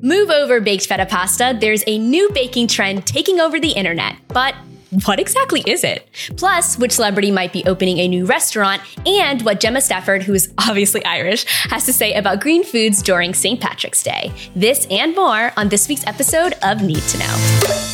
Move 0.00 0.30
over 0.30 0.60
baked 0.60 0.86
feta 0.86 1.06
pasta. 1.06 1.56
There's 1.58 1.84
a 1.86 1.98
new 1.98 2.30
baking 2.32 2.68
trend 2.68 3.06
taking 3.06 3.40
over 3.40 3.60
the 3.60 3.70
internet, 3.70 4.16
but 4.28 4.54
what 5.04 5.20
exactly 5.20 5.62
is 5.66 5.84
it? 5.84 6.08
Plus, 6.36 6.76
which 6.76 6.92
celebrity 6.92 7.30
might 7.30 7.52
be 7.52 7.64
opening 7.66 7.98
a 7.98 8.08
new 8.08 8.26
restaurant, 8.26 8.82
and 9.06 9.42
what 9.42 9.60
Gemma 9.60 9.80
Stafford, 9.80 10.22
who 10.22 10.34
is 10.34 10.52
obviously 10.58 11.04
Irish, 11.04 11.44
has 11.70 11.86
to 11.86 11.92
say 11.92 12.14
about 12.14 12.40
green 12.40 12.64
foods 12.64 13.02
during 13.02 13.32
St. 13.32 13.60
Patrick's 13.60 14.02
Day. 14.02 14.32
This 14.56 14.86
and 14.90 15.14
more 15.14 15.52
on 15.56 15.68
this 15.68 15.88
week's 15.88 16.06
episode 16.06 16.54
of 16.62 16.82
Need 16.82 17.02
to 17.02 17.18
Know. 17.18 17.89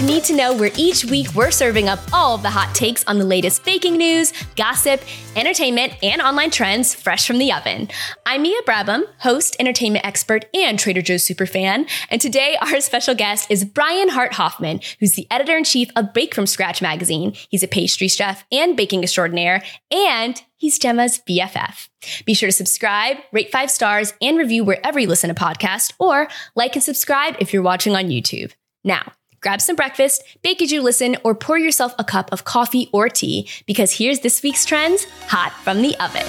To 0.00 0.06
Need 0.06 0.24
to 0.24 0.34
Know, 0.34 0.56
where 0.56 0.70
each 0.78 1.04
week 1.04 1.34
we're 1.34 1.50
serving 1.50 1.88
up 1.90 1.98
all 2.10 2.34
of 2.34 2.42
the 2.42 2.48
hot 2.48 2.74
takes 2.74 3.04
on 3.04 3.18
the 3.18 3.24
latest 3.24 3.64
baking 3.66 3.98
news, 3.98 4.32
gossip, 4.56 5.02
entertainment, 5.36 5.92
and 6.02 6.22
online 6.22 6.50
trends 6.50 6.94
fresh 6.94 7.26
from 7.26 7.36
the 7.36 7.52
oven. 7.52 7.86
I'm 8.24 8.40
Mia 8.40 8.62
Brabham, 8.62 9.02
host, 9.18 9.56
entertainment 9.60 10.06
expert, 10.06 10.46
and 10.54 10.78
Trader 10.78 11.02
Joe's 11.02 11.26
superfan. 11.26 11.86
And 12.08 12.18
today 12.18 12.56
our 12.62 12.80
special 12.80 13.14
guest 13.14 13.50
is 13.50 13.62
Brian 13.62 14.08
Hart 14.08 14.32
Hoffman, 14.32 14.80
who's 15.00 15.16
the 15.16 15.26
editor 15.30 15.54
in 15.54 15.64
chief 15.64 15.90
of 15.96 16.14
Bake 16.14 16.34
From 16.34 16.46
Scratch 16.46 16.80
magazine. 16.80 17.34
He's 17.50 17.62
a 17.62 17.68
pastry 17.68 18.08
chef 18.08 18.46
and 18.50 18.78
baking 18.78 19.02
extraordinaire, 19.02 19.62
and 19.90 20.42
he's 20.56 20.78
Gemma's 20.78 21.20
BFF. 21.28 21.90
Be 22.24 22.32
sure 22.32 22.48
to 22.48 22.52
subscribe, 22.52 23.18
rate 23.32 23.52
five 23.52 23.70
stars, 23.70 24.14
and 24.22 24.38
review 24.38 24.64
wherever 24.64 24.98
you 24.98 25.08
listen 25.08 25.28
to 25.28 25.34
podcasts, 25.34 25.92
or 25.98 26.28
like 26.56 26.74
and 26.74 26.82
subscribe 26.82 27.36
if 27.38 27.52
you're 27.52 27.62
watching 27.62 27.94
on 27.94 28.04
YouTube. 28.04 28.52
Now, 28.82 29.12
grab 29.40 29.60
some 29.60 29.76
breakfast, 29.76 30.22
bake 30.42 30.62
as 30.62 30.72
you 30.72 30.82
listen, 30.82 31.16
or 31.24 31.34
pour 31.34 31.58
yourself 31.58 31.94
a 31.98 32.04
cup 32.04 32.32
of 32.32 32.44
coffee 32.44 32.88
or 32.92 33.08
tea 33.08 33.48
because 33.66 33.92
here's 33.92 34.20
this 34.20 34.42
week's 34.42 34.64
trends 34.64 35.06
hot 35.26 35.52
from 35.64 35.82
the 35.82 35.96
oven. 35.98 36.26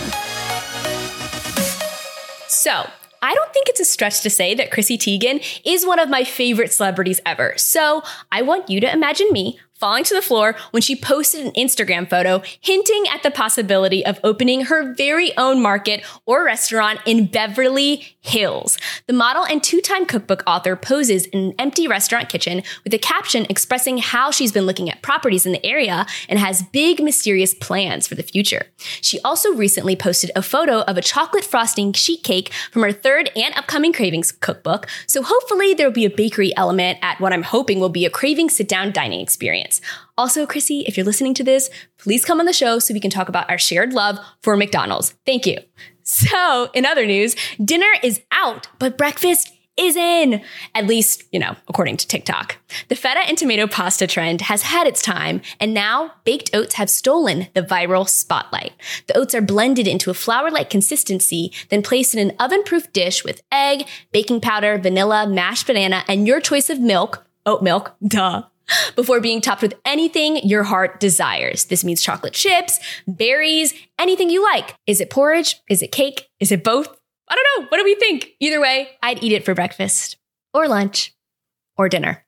So, 2.48 2.90
I 3.24 3.36
don't 3.36 3.54
think 3.54 3.70
it's 3.70 3.80
a 3.80 3.86
stretch 3.86 4.22
to 4.22 4.32
say 4.32 4.56
that 4.56 4.72
Chrissy 4.72 4.98
Teigen 4.98 5.46
is 5.64 5.86
one 5.86 6.00
of 6.00 6.10
my 6.10 6.24
favorite 6.24 6.74
celebrities 6.74 7.22
ever. 7.24 7.54
So 7.56 8.02
I 8.32 8.42
want 8.42 8.68
you 8.68 8.80
to 8.80 8.92
imagine 8.92 9.28
me 9.32 9.60
falling 9.82 10.04
to 10.04 10.14
the 10.14 10.22
floor 10.22 10.56
when 10.70 10.82
she 10.82 10.96
posted 10.96 11.44
an 11.44 11.52
Instagram 11.54 12.08
photo 12.08 12.42
hinting 12.62 13.04
at 13.12 13.24
the 13.24 13.32
possibility 13.32 14.06
of 14.06 14.20
opening 14.24 14.66
her 14.66 14.94
very 14.94 15.36
own 15.38 15.60
market 15.60 16.06
or 16.28 16.46
restaurant 16.46 17.00
in 17.08 17.26
Beverly 17.26 18.16
Hills. 18.22 18.78
The 19.08 19.14
model 19.14 19.44
and 19.44 19.64
two-time 19.64 20.06
cookbook 20.06 20.44
author 20.46 20.76
poses 20.76 21.26
in 21.26 21.40
an 21.40 21.54
empty 21.58 21.88
restaurant 21.88 22.30
kitchen 22.30 22.62
with 22.84 22.94
a 22.94 23.00
caption 23.00 23.48
expressing 23.50 23.98
how 23.98 24.30
she's 24.30 24.52
been 24.52 24.68
looking 24.68 24.88
at 24.88 25.02
properties 25.02 25.48
in 25.48 25.52
the 25.52 25.66
area 25.66 26.06
and 26.30 26.38
has 26.38 26.62
big 26.72 27.02
mysterious 27.02 27.56
plans 27.56 28.06
for 28.06 28.14
the 28.14 28.22
future. 28.22 28.68
She 29.02 29.20
also 29.22 29.54
recently 29.54 29.96
posted 29.96 30.30
a 30.36 30.44
photo 30.44 30.82
of 30.82 30.98
a 30.98 31.02
chocolate 31.02 31.44
frosting 31.44 31.94
sheet 31.94 32.24
cake 32.24 32.54
from 32.72 32.84
her 32.84 32.92
third 32.92 33.32
and 33.36 33.58
upcoming 33.58 33.94
Cravings 33.94 34.32
cookbook, 34.32 34.88
so 35.08 35.24
hopefully 35.24 35.74
there 35.74 35.88
will 35.88 35.94
be 35.94 36.06
a 36.06 36.10
bakery 36.12 36.56
element 36.56 37.00
at 37.02 37.20
what 37.20 37.34
I'm 37.34 37.42
hoping 37.42 37.80
will 37.80 37.90
be 37.90 38.06
a 38.06 38.12
Craving 38.12 38.52
sit-down 38.52 38.92
dining 38.92 39.22
experience. 39.22 39.71
Also, 40.18 40.46
Chrissy, 40.46 40.82
if 40.88 40.98
you're 40.98 41.06
listening 41.06 41.34
to 41.36 41.44
this, 41.44 41.70
please 41.98 42.26
come 42.26 42.40
on 42.40 42.46
the 42.46 42.54
show 42.54 42.80
so 42.80 42.94
we 42.94 43.00
can 43.00 43.12
talk 43.12 43.30
about 43.30 43.50
our 43.50 43.60
shared 43.60 43.94
love 43.94 44.18
for 44.42 44.58
McDonald's. 44.58 45.14
Thank 45.26 45.46
you. 45.46 45.60
So, 46.04 46.70
in 46.74 46.86
other 46.86 47.06
news, 47.06 47.36
dinner 47.64 47.92
is 48.04 48.22
out, 48.32 48.68
but 48.80 48.98
breakfast 48.98 49.54
is 49.78 49.96
in, 49.96 50.42
at 50.76 50.86
least, 50.86 51.24
you 51.32 51.40
know, 51.40 51.56
according 51.68 51.98
to 51.98 52.08
TikTok. 52.08 52.58
The 52.90 52.96
feta 52.96 53.22
and 53.28 53.38
tomato 53.38 53.68
pasta 53.68 54.06
trend 54.06 54.42
has 54.42 54.64
had 54.64 54.86
its 54.86 55.02
time, 55.02 55.42
and 55.60 55.74
now 55.74 56.14
baked 56.24 56.54
oats 56.54 56.76
have 56.76 56.90
stolen 56.90 57.48
the 57.54 57.64
viral 57.64 58.08
spotlight. 58.08 58.74
The 59.08 59.18
oats 59.18 59.34
are 59.34 59.42
blended 59.42 59.88
into 59.88 60.12
a 60.12 60.16
flour 60.16 60.52
like 60.52 60.70
consistency, 60.70 61.52
then 61.70 61.82
placed 61.82 62.14
in 62.14 62.20
an 62.20 62.36
oven 62.40 62.64
proof 62.64 62.92
dish 62.92 63.24
with 63.24 63.42
egg, 63.52 63.88
baking 64.12 64.42
powder, 64.42 64.78
vanilla, 64.78 65.28
mashed 65.28 65.68
banana, 65.68 66.04
and 66.08 66.28
your 66.28 66.42
choice 66.42 66.70
of 66.70 66.80
milk, 66.80 67.26
oat 67.46 67.64
milk, 67.64 67.96
duh, 68.06 68.44
before 68.96 69.20
being 69.20 69.42
topped 69.42 69.62
with 69.62 69.74
anything 69.86 70.38
your 70.38 70.64
heart 70.64 71.00
desires. 71.00 71.66
This 71.66 71.84
means 71.84 72.02
chocolate 72.02 72.34
chips, 72.34 72.80
berries, 73.08 73.74
anything 74.00 74.30
you 74.30 74.44
like. 74.44 74.76
Is 74.88 75.02
it 75.02 75.10
porridge? 75.10 75.56
Is 75.70 75.82
it 75.82 75.92
cake? 75.92 76.28
Is 76.40 76.52
it 76.52 76.64
both? 76.64 76.88
I 77.30 77.36
don't 77.36 77.64
know. 77.64 77.68
What 77.70 77.78
do 77.78 77.84
we 77.84 77.96
think? 77.96 78.32
Either 78.40 78.60
way, 78.60 78.90
I'd 79.02 79.24
eat 79.24 79.32
it 79.32 79.46
for 79.46 79.54
breakfast 79.54 80.18
or 80.54 80.68
lunch 80.68 81.14
or 81.78 81.88
dinner. 81.88 82.26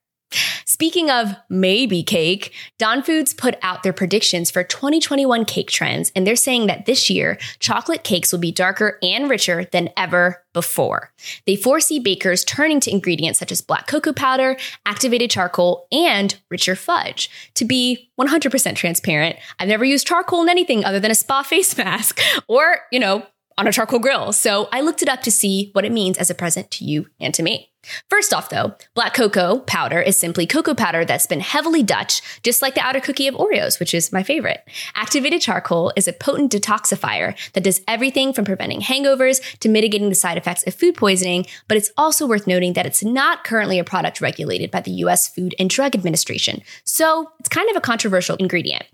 Speaking 0.66 1.10
of 1.10 1.36
maybe 1.50 2.04
cake, 2.04 2.54
Dawn 2.78 3.04
Foods 3.04 3.34
put 3.34 3.56
out 3.62 3.84
their 3.84 3.94
predictions 3.94 4.50
for 4.52 4.64
2021 4.64 5.46
cake 5.46 5.70
trends, 5.70 6.12
and 6.16 6.26
they're 6.26 6.36
saying 6.36 6.68
that 6.68 6.86
this 6.86 7.10
year, 7.10 7.38
chocolate 7.60 8.04
cakes 8.04 8.32
will 8.32 8.40
be 8.40 8.52
darker 8.52 8.98
and 9.02 9.30
richer 9.30 9.66
than 9.72 9.90
ever 9.98 10.44
before. 10.54 11.12
They 11.46 11.56
foresee 11.56 12.00
bakers 12.00 12.44
turning 12.44 12.80
to 12.82 12.92
ingredients 12.92 13.40
such 13.40 13.52
as 13.52 13.62
black 13.62 13.88
cocoa 13.88 14.14
powder, 14.14 14.58
activated 14.86 15.30
charcoal, 15.30 15.88
and 15.92 16.36
richer 16.50 16.76
fudge. 16.76 17.30
To 17.56 17.66
be 17.66 18.12
100% 18.20 18.76
transparent, 18.76 19.38
I've 19.60 19.68
never 19.68 19.86
used 19.86 20.08
charcoal 20.08 20.44
in 20.44 20.50
anything 20.50 20.86
other 20.86 21.00
than 21.00 21.12
a 21.12 21.16
spa 21.16 21.44
face 21.44 21.78
mask 21.78 22.20
or, 22.48 22.80
you 22.92 23.00
know, 23.00 23.26
on 23.58 23.68
a 23.68 23.72
charcoal 23.72 24.00
grill. 24.00 24.34
So 24.34 24.70
I 24.72 24.82
looked 24.82 25.02
it 25.02 25.10
up 25.10 25.22
to 25.24 25.32
see 25.32 25.70
what 25.74 25.86
it 25.86 25.92
means 25.92 26.18
as 26.18 26.30
a 26.30 26.36
present 26.36 26.72
to 26.72 26.86
you 26.86 27.08
and 27.20 27.34
to 27.34 27.44
me. 27.44 27.74
First 28.10 28.34
off, 28.34 28.50
though, 28.50 28.76
black 28.94 29.14
cocoa 29.14 29.60
powder 29.60 30.00
is 30.00 30.16
simply 30.16 30.48
cocoa 30.48 30.74
powder 30.74 31.04
that's 31.04 31.28
been 31.28 31.42
heavily 31.42 31.84
Dutch, 31.84 32.22
just 32.42 32.62
like 32.62 32.76
the 32.76 32.82
outer 32.82 33.02
cookie 33.02 33.28
of 33.28 33.36
Oreos, 33.36 33.80
which 33.80 33.94
is 33.94 34.14
my 34.14 34.24
favorite. 34.24 34.62
Activated 34.96 35.42
charcoal 35.42 35.92
is 35.98 36.08
a 36.08 36.14
potent 36.14 36.52
detoxifier 36.52 37.36
that 37.52 37.64
does 37.64 37.82
everything 37.88 38.32
from 38.32 38.46
preventing 38.46 38.80
hangovers 38.80 39.42
to 39.60 39.70
mitigating 39.70 40.10
the 40.10 40.16
side 40.16 40.38
effects 40.38 40.66
of 40.66 40.74
food 40.74 40.96
poisoning, 40.96 41.46
but 41.68 41.76
it's 41.76 41.92
also 41.98 42.26
worth 42.26 42.48
noting 42.48 42.74
that 42.74 42.86
it's 42.86 43.04
not 43.04 43.44
currently 43.44 43.80
a 43.80 43.84
product 43.84 44.22
regulated 44.22 44.72
by 44.72 44.80
the 44.80 44.92
US 44.92 45.28
Food 45.28 45.54
and 45.60 45.70
Drug 45.70 45.94
Administration. 45.94 46.62
So 46.86 47.32
it's 47.40 47.50
kind 47.50 47.70
of 47.70 47.76
a 47.76 47.82
controversial 47.82 48.38
ingredient. 48.38 48.86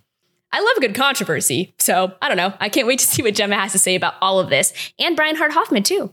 I 0.51 0.59
love 0.61 0.77
a 0.77 0.81
good 0.81 0.95
controversy. 0.95 1.73
So 1.77 2.13
I 2.21 2.27
don't 2.27 2.37
know. 2.37 2.53
I 2.59 2.69
can't 2.69 2.87
wait 2.87 2.99
to 2.99 3.05
see 3.05 3.21
what 3.21 3.35
Gemma 3.35 3.55
has 3.55 3.71
to 3.73 3.79
say 3.79 3.95
about 3.95 4.15
all 4.21 4.39
of 4.39 4.49
this 4.49 4.73
and 4.97 5.15
Brian 5.15 5.35
Hart 5.35 5.53
Hoffman 5.53 5.83
too. 5.83 6.11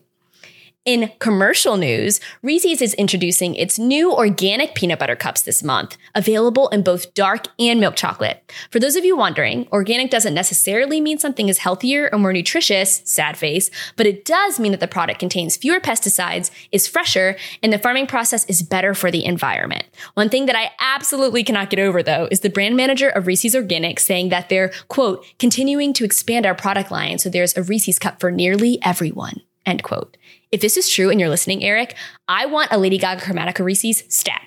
In 0.87 1.11
commercial 1.19 1.77
news, 1.77 2.21
Reese's 2.45 2.81
is 2.81 2.95
introducing 2.95 3.57
its 3.57 3.77
new 3.77 4.13
organic 4.15 4.77
peanut 4.77 5.01
butter 5.01 5.17
cups 5.17 5.43
this 5.43 5.65
month, 5.65 5.97
available 6.15 6.69
in 6.69 6.85
both 6.85 7.13
dark 7.13 7.49
and 7.59 7.81
milk 7.81 7.97
chocolate. 7.97 8.53
For 8.71 8.79
those 8.79 8.95
of 8.95 9.05
you 9.05 9.17
wondering, 9.17 9.67
organic 9.73 10.13
doesn't 10.13 10.33
necessarily 10.33 11.01
mean 11.01 11.19
something 11.19 11.49
is 11.49 11.59
healthier 11.59 12.09
or 12.13 12.21
more 12.21 12.33
nutritious, 12.33 13.03
sad 13.05 13.37
face, 13.37 13.69
but 13.97 14.07
it 14.07 14.25
does 14.25 14.61
mean 14.61 14.71
that 14.71 14.79
the 14.79 14.87
product 14.87 15.19
contains 15.19 15.57
fewer 15.57 15.81
pesticides, 15.81 16.53
is 16.71 16.87
fresher, 16.87 17.37
and 17.65 17.73
the 17.73 17.81
farming 17.81 18.07
process 18.07 18.45
is 18.45 18.63
better 18.63 18.95
for 18.95 19.11
the 19.11 19.25
environment. 19.25 19.87
One 20.15 20.29
thing 20.29 20.47
that 20.47 20.55
I 20.55 20.71
absolutely 20.79 21.43
cannot 21.43 21.69
get 21.69 21.81
over 21.81 22.01
though 22.01 22.29
is 22.31 22.41
the 22.41 22.49
brand 22.49 22.77
manager 22.77 23.09
of 23.09 23.27
Reese's 23.27 23.57
Organic 23.57 23.99
saying 23.99 24.29
that 24.29 24.49
they're, 24.49 24.71
quote, 24.87 25.27
continuing 25.41 25.93
to 25.95 26.05
expand 26.05 26.47
our 26.47 26.55
product 26.55 26.93
line 26.93 27.19
so 27.19 27.29
there's 27.29 27.57
a 27.57 27.65
Reese's 27.65 27.99
cup 27.99 28.21
for 28.21 28.31
nearly 28.31 28.79
everyone, 28.85 29.41
end 29.67 29.83
quote. 29.83 30.17
If 30.53 30.61
this 30.61 30.77
is 30.77 30.89
true 30.89 31.11
and 31.11 31.19
you're 31.19 31.29
listening, 31.29 31.65
Eric, 31.65 31.97
I 32.29 32.47
want 32.47 32.71
a 32.71 32.79
Lady 32.79 32.99
Gaga 32.99 33.21
Chromatica 33.21 33.65
Reese's 33.65 34.05
stat. 34.09 34.43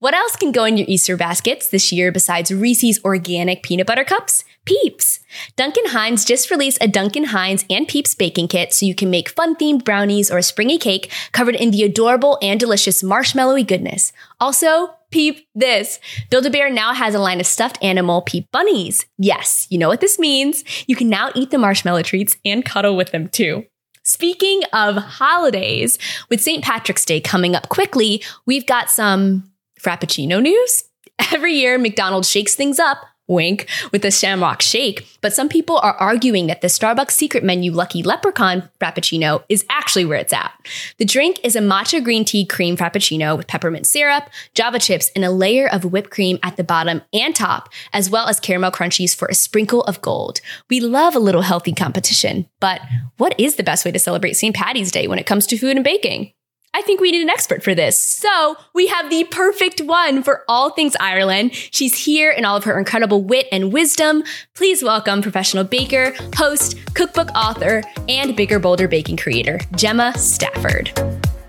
What 0.00 0.14
else 0.14 0.36
can 0.36 0.52
go 0.52 0.64
in 0.64 0.76
your 0.76 0.86
Easter 0.88 1.16
baskets 1.16 1.68
this 1.68 1.90
year 1.92 2.12
besides 2.12 2.52
Reese's 2.52 3.00
organic 3.04 3.62
peanut 3.62 3.86
butter 3.86 4.04
cups? 4.04 4.44
Peeps. 4.64 5.20
Duncan 5.56 5.86
Hines 5.86 6.24
just 6.24 6.50
released 6.50 6.78
a 6.80 6.88
Duncan 6.88 7.24
Hines 7.24 7.64
and 7.68 7.86
Peeps 7.86 8.14
baking 8.14 8.48
kit 8.48 8.72
so 8.72 8.86
you 8.86 8.94
can 8.94 9.10
make 9.10 9.28
fun 9.28 9.56
themed 9.56 9.84
brownies 9.84 10.30
or 10.30 10.38
a 10.38 10.42
springy 10.42 10.78
cake 10.78 11.10
covered 11.32 11.56
in 11.56 11.70
the 11.72 11.82
adorable 11.82 12.38
and 12.42 12.60
delicious 12.60 13.02
marshmallowy 13.02 13.66
goodness. 13.66 14.12
Also, 14.40 14.90
peep 15.10 15.46
this. 15.54 15.98
Build-A-Bear 16.30 16.70
now 16.70 16.92
has 16.94 17.14
a 17.14 17.18
line 17.18 17.40
of 17.40 17.46
stuffed 17.46 17.82
animal 17.82 18.22
peep 18.22 18.46
bunnies. 18.52 19.06
Yes, 19.18 19.66
you 19.70 19.78
know 19.78 19.88
what 19.88 20.00
this 20.00 20.18
means. 20.18 20.64
You 20.86 20.94
can 20.94 21.08
now 21.08 21.30
eat 21.34 21.50
the 21.50 21.58
marshmallow 21.58 22.02
treats 22.02 22.36
and 22.44 22.64
cuddle 22.64 22.96
with 22.96 23.10
them 23.10 23.28
too. 23.28 23.64
Speaking 24.08 24.62
of 24.72 24.96
holidays, 24.96 25.98
with 26.30 26.40
St. 26.40 26.64
Patrick's 26.64 27.04
Day 27.04 27.20
coming 27.20 27.54
up 27.54 27.68
quickly, 27.68 28.22
we've 28.46 28.64
got 28.64 28.90
some 28.90 29.52
Frappuccino 29.78 30.40
news. 30.40 30.84
Every 31.32 31.52
year, 31.52 31.76
McDonald's 31.76 32.30
shakes 32.30 32.54
things 32.54 32.78
up 32.78 33.04
wink, 33.28 33.68
with 33.92 34.02
the 34.02 34.10
Shamrock 34.10 34.62
Shake, 34.62 35.06
but 35.20 35.32
some 35.32 35.48
people 35.48 35.78
are 35.78 35.94
arguing 35.94 36.46
that 36.48 36.60
the 36.60 36.68
Starbucks 36.68 37.12
secret 37.12 37.44
menu 37.44 37.70
Lucky 37.70 38.02
Leprechaun 38.02 38.68
Frappuccino 38.80 39.44
is 39.48 39.64
actually 39.70 40.04
where 40.04 40.18
it's 40.18 40.32
at. 40.32 40.52
The 40.96 41.04
drink 41.04 41.38
is 41.44 41.54
a 41.54 41.60
matcha 41.60 42.02
green 42.02 42.24
tea 42.24 42.44
cream 42.44 42.76
Frappuccino 42.76 43.36
with 43.36 43.46
peppermint 43.46 43.86
syrup, 43.86 44.28
java 44.54 44.78
chips, 44.78 45.10
and 45.14 45.24
a 45.24 45.30
layer 45.30 45.68
of 45.68 45.84
whipped 45.84 46.10
cream 46.10 46.38
at 46.42 46.56
the 46.56 46.64
bottom 46.64 47.02
and 47.12 47.36
top, 47.36 47.68
as 47.92 48.10
well 48.10 48.26
as 48.26 48.40
caramel 48.40 48.70
crunchies 48.70 49.14
for 49.14 49.28
a 49.28 49.34
sprinkle 49.34 49.82
of 49.84 50.00
gold. 50.00 50.40
We 50.70 50.80
love 50.80 51.14
a 51.14 51.20
little 51.20 51.42
healthy 51.42 51.72
competition, 51.72 52.48
but 52.60 52.80
what 53.18 53.38
is 53.38 53.56
the 53.56 53.62
best 53.62 53.84
way 53.84 53.92
to 53.92 53.98
celebrate 53.98 54.34
St. 54.34 54.54
Patty's 54.54 54.90
Day 54.90 55.06
when 55.06 55.18
it 55.18 55.26
comes 55.26 55.46
to 55.48 55.58
food 55.58 55.76
and 55.76 55.84
baking? 55.84 56.32
I 56.78 56.82
think 56.82 57.00
we 57.00 57.10
need 57.10 57.22
an 57.22 57.28
expert 57.28 57.64
for 57.64 57.74
this. 57.74 58.00
So 58.00 58.56
we 58.72 58.86
have 58.86 59.10
the 59.10 59.24
perfect 59.24 59.80
one 59.80 60.22
for 60.22 60.44
all 60.46 60.70
things 60.70 60.94
Ireland. 61.00 61.52
She's 61.52 62.04
here 62.04 62.30
in 62.30 62.44
all 62.44 62.56
of 62.56 62.62
her 62.62 62.78
incredible 62.78 63.24
wit 63.24 63.48
and 63.50 63.72
wisdom. 63.72 64.22
Please 64.54 64.80
welcome 64.80 65.20
professional 65.20 65.64
baker, 65.64 66.14
host, 66.36 66.78
cookbook 66.94 67.30
author, 67.34 67.82
and 68.08 68.36
Bigger 68.36 68.60
Bolder 68.60 68.86
baking 68.86 69.16
creator, 69.16 69.58
Gemma 69.74 70.16
Stafford. 70.16 70.92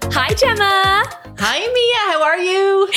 Hi, 0.06 0.34
Gemma. 0.34 1.04
Hi, 1.38 1.60
Mia. 1.60 2.12
How 2.12 2.24
are 2.24 2.40
you? 2.40 2.90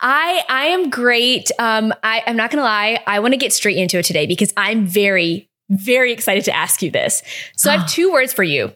I 0.00 0.44
I 0.48 0.66
am 0.66 0.90
great. 0.90 1.50
Um, 1.58 1.92
I, 2.04 2.22
I'm 2.24 2.36
not 2.36 2.52
gonna 2.52 2.62
lie. 2.62 3.02
I 3.04 3.18
want 3.18 3.34
to 3.34 3.38
get 3.38 3.52
straight 3.52 3.76
into 3.76 3.98
it 3.98 4.04
today 4.04 4.26
because 4.26 4.52
I'm 4.56 4.86
very, 4.86 5.50
very 5.68 6.12
excited 6.12 6.44
to 6.44 6.54
ask 6.54 6.82
you 6.82 6.92
this. 6.92 7.24
So 7.56 7.68
I 7.68 7.78
have 7.78 7.90
two 7.90 8.12
words 8.12 8.32
for 8.32 8.44
you: 8.44 8.72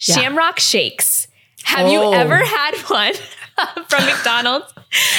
Yeah. 0.00 0.14
Shamrock 0.14 0.58
shakes. 0.58 1.28
Have 1.64 1.86
Oh. 1.86 1.92
you 1.92 2.12
ever 2.14 2.36
had 2.38 2.74
one 2.88 3.14
from 3.88 4.04
McDonald's? 4.06 4.72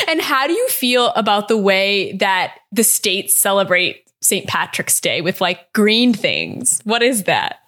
And 0.07 0.21
how 0.21 0.47
do 0.47 0.53
you 0.53 0.67
feel 0.69 1.07
about 1.09 1.47
the 1.47 1.57
way 1.57 2.13
that 2.17 2.55
the 2.71 2.83
states 2.83 3.35
celebrate 3.35 4.03
St. 4.21 4.47
Patrick's 4.47 4.99
Day 5.01 5.21
with 5.21 5.41
like 5.41 5.71
green 5.73 6.13
things? 6.13 6.81
What 6.85 7.03
is 7.03 7.23
that? 7.23 7.59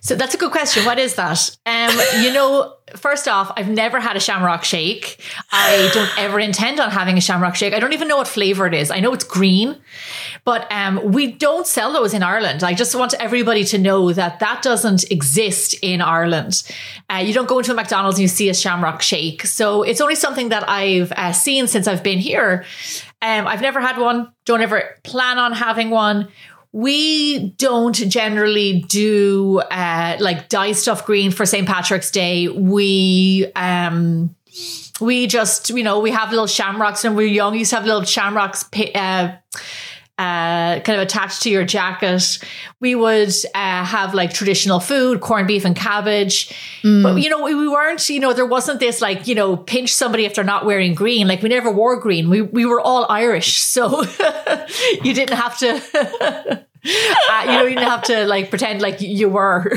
So 0.00 0.14
that's 0.14 0.34
a 0.34 0.38
good 0.38 0.52
question. 0.52 0.84
What 0.84 0.98
is 0.98 1.14
that? 1.16 1.56
Um, 1.66 1.98
you 2.22 2.32
know, 2.32 2.75
first 2.94 3.26
off, 3.26 3.52
I've 3.56 3.68
never 3.68 3.98
had 3.98 4.16
a 4.16 4.20
shamrock 4.20 4.62
shake. 4.62 5.20
I 5.50 5.90
don't 5.92 6.18
ever 6.18 6.38
intend 6.38 6.78
on 6.78 6.90
having 6.90 7.18
a 7.18 7.20
shamrock 7.20 7.56
shake. 7.56 7.74
I 7.74 7.80
don't 7.80 7.92
even 7.92 8.06
know 8.06 8.18
what 8.18 8.28
flavor 8.28 8.66
it 8.66 8.74
is. 8.74 8.90
I 8.90 9.00
know 9.00 9.12
it's 9.12 9.24
green, 9.24 9.76
but 10.44 10.70
um, 10.70 11.00
we 11.12 11.32
don't 11.32 11.66
sell 11.66 11.92
those 11.92 12.14
in 12.14 12.22
Ireland. 12.22 12.62
I 12.62 12.74
just 12.74 12.94
want 12.94 13.14
everybody 13.14 13.64
to 13.64 13.78
know 13.78 14.12
that 14.12 14.38
that 14.38 14.62
doesn't 14.62 15.10
exist 15.10 15.74
in 15.82 16.00
Ireland. 16.00 16.62
Uh, 17.10 17.16
you 17.16 17.34
don't 17.34 17.48
go 17.48 17.58
into 17.58 17.72
a 17.72 17.74
McDonald's 17.74 18.18
and 18.18 18.22
you 18.22 18.28
see 18.28 18.48
a 18.48 18.54
shamrock 18.54 19.02
shake. 19.02 19.44
So 19.46 19.82
it's 19.82 20.00
only 20.00 20.14
something 20.14 20.50
that 20.50 20.68
I've 20.68 21.12
uh, 21.12 21.32
seen 21.32 21.66
since 21.66 21.88
I've 21.88 22.04
been 22.04 22.18
here. 22.18 22.64
Um, 23.20 23.46
I've 23.46 23.62
never 23.62 23.80
had 23.80 23.98
one. 23.98 24.32
Don't 24.44 24.60
ever 24.60 24.96
plan 25.02 25.38
on 25.38 25.52
having 25.52 25.90
one. 25.90 26.28
We 26.76 27.54
don't 27.56 27.94
generally 27.94 28.82
do 28.82 29.60
uh, 29.60 30.18
like 30.20 30.50
dye 30.50 30.72
stuff 30.72 31.06
green 31.06 31.30
for 31.30 31.46
St. 31.46 31.66
Patrick's 31.66 32.10
Day. 32.10 32.48
We 32.48 33.50
um, 33.56 34.36
we 35.00 35.26
just 35.26 35.70
you 35.70 35.82
know 35.82 36.00
we 36.00 36.10
have 36.10 36.28
little 36.28 36.46
shamrocks 36.46 37.02
and 37.06 37.16
we're 37.16 37.28
young. 37.28 37.52
We 37.52 37.60
used 37.60 37.70
to 37.70 37.76
have 37.76 37.86
little 37.86 38.04
shamrocks 38.04 38.68
uh, 38.94 39.36
uh, 40.18 40.80
kind 40.80 40.98
of 40.98 41.00
attached 41.00 41.42
to 41.42 41.50
your 41.50 41.64
jacket. 41.64 42.38
We 42.80 42.94
would 42.94 43.32
uh, 43.54 43.84
have 43.84 44.14
like 44.14 44.32
traditional 44.32 44.80
food, 44.80 45.20
corned 45.20 45.46
beef 45.46 45.64
and 45.64 45.76
cabbage. 45.76 46.48
But, 47.02 47.16
you 47.16 47.28
know, 47.28 47.42
we, 47.42 47.54
we 47.54 47.68
weren't, 47.68 48.08
you 48.08 48.20
know, 48.20 48.32
there 48.32 48.46
wasn't 48.46 48.80
this 48.80 49.02
like, 49.02 49.26
you 49.26 49.34
know, 49.34 49.56
pinch 49.56 49.92
somebody 49.92 50.24
if 50.24 50.34
they're 50.34 50.44
not 50.44 50.64
wearing 50.64 50.94
green. 50.94 51.28
Like 51.28 51.42
we 51.42 51.50
never 51.50 51.70
wore 51.70 52.00
green. 52.00 52.30
We, 52.30 52.40
we 52.40 52.64
were 52.64 52.80
all 52.80 53.06
Irish. 53.08 53.64
So 53.76 54.04
you 55.02 55.12
didn't 55.12 55.36
have 55.36 55.58
to, 55.58 55.68
uh, 55.94 57.42
you 57.42 57.46
know, 57.46 57.62
you 57.64 57.74
didn't 57.74 57.90
have 57.90 58.04
to 58.04 58.24
like 58.24 58.48
pretend 58.48 58.80
like 58.80 59.02
you 59.02 59.28
were. 59.28 59.70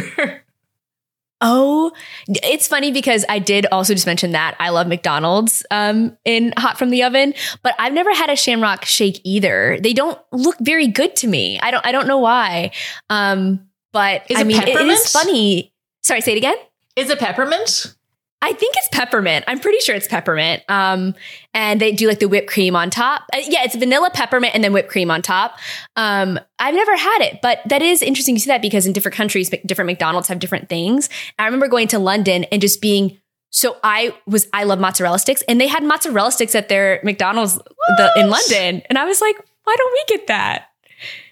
Oh, 1.41 1.91
it's 2.27 2.67
funny 2.67 2.91
because 2.91 3.23
I 3.29 3.39
did 3.39 3.65
also 3.71 3.93
just 3.93 4.05
mention 4.05 4.31
that 4.31 4.55
I 4.59 4.69
love 4.69 4.87
McDonald's 4.87 5.65
um, 5.71 6.17
in 6.25 6.53
hot 6.57 6.77
from 6.77 6.89
the 6.89 7.03
oven, 7.03 7.33
but 7.63 7.75
I've 7.79 7.93
never 7.93 8.13
had 8.13 8.29
a 8.29 8.35
Shamrock 8.35 8.83
Shake 8.85 9.21
either. 9.23 9.79
They 9.81 9.93
don't 9.93 10.19
look 10.33 10.57
very 10.59 10.87
good 10.87 11.15
to 11.17 11.27
me. 11.27 11.57
I 11.61 11.71
don't. 11.71 11.85
I 11.85 11.91
don't 11.93 12.07
know 12.07 12.17
why. 12.19 12.71
Um, 13.09 13.67
but 13.93 14.23
Is 14.29 14.37
I 14.37 14.41
it 14.41 14.47
mean, 14.47 14.61
it 14.61 14.65
peppermint? 14.65 14.91
is 14.99 15.11
funny. 15.11 15.73
Sorry, 16.03 16.21
say 16.21 16.33
it 16.33 16.37
again. 16.37 16.55
Is 16.95 17.09
it 17.09 17.19
peppermint? 17.19 17.95
I 18.41 18.53
think 18.53 18.75
it's 18.77 18.87
peppermint. 18.93 19.43
I'm 19.47 19.59
pretty 19.59 19.79
sure 19.79 19.95
it's 19.95 20.07
peppermint. 20.07 20.63
Um, 20.69 21.13
and 21.53 21.81
they 21.81 21.91
do 21.91 22.07
like 22.07 22.19
the 22.19 22.27
whipped 22.29 22.49
cream 22.49 22.75
on 22.75 22.89
top. 22.89 23.23
Uh, 23.33 23.39
yeah, 23.45 23.63
it's 23.63 23.75
vanilla 23.75 24.09
peppermint 24.13 24.55
and 24.55 24.63
then 24.63 24.71
whipped 24.71 24.89
cream 24.89 25.11
on 25.11 25.21
top. 25.21 25.57
Um, 25.97 26.39
I've 26.57 26.73
never 26.73 26.95
had 26.95 27.19
it, 27.21 27.39
but 27.41 27.59
that 27.67 27.81
is 27.81 28.01
interesting 28.01 28.35
to 28.35 28.41
see 28.41 28.49
that 28.49 28.61
because 28.61 28.87
in 28.87 28.93
different 28.93 29.15
countries, 29.15 29.49
different 29.65 29.87
McDonald's 29.87 30.29
have 30.29 30.39
different 30.39 30.69
things. 30.69 31.09
I 31.37 31.45
remember 31.45 31.67
going 31.67 31.89
to 31.89 31.99
London 31.99 32.45
and 32.45 32.61
just 32.61 32.81
being 32.81 33.17
so 33.51 33.77
I 33.83 34.15
was 34.27 34.47
I 34.53 34.63
love 34.63 34.79
mozzarella 34.79 35.17
sticks 35.19 35.41
and 35.47 35.59
they 35.59 35.67
had 35.67 35.83
mozzarella 35.83 36.31
sticks 36.31 36.53
at 36.53 36.69
their 36.69 37.01
McDonald's 37.03 37.55
the, 37.55 38.13
in 38.15 38.29
London, 38.29 38.83
and 38.89 38.97
I 38.97 39.05
was 39.05 39.21
like, 39.21 39.35
why 39.63 39.75
don't 39.77 39.91
we 39.91 40.17
get 40.17 40.27
that? 40.27 40.67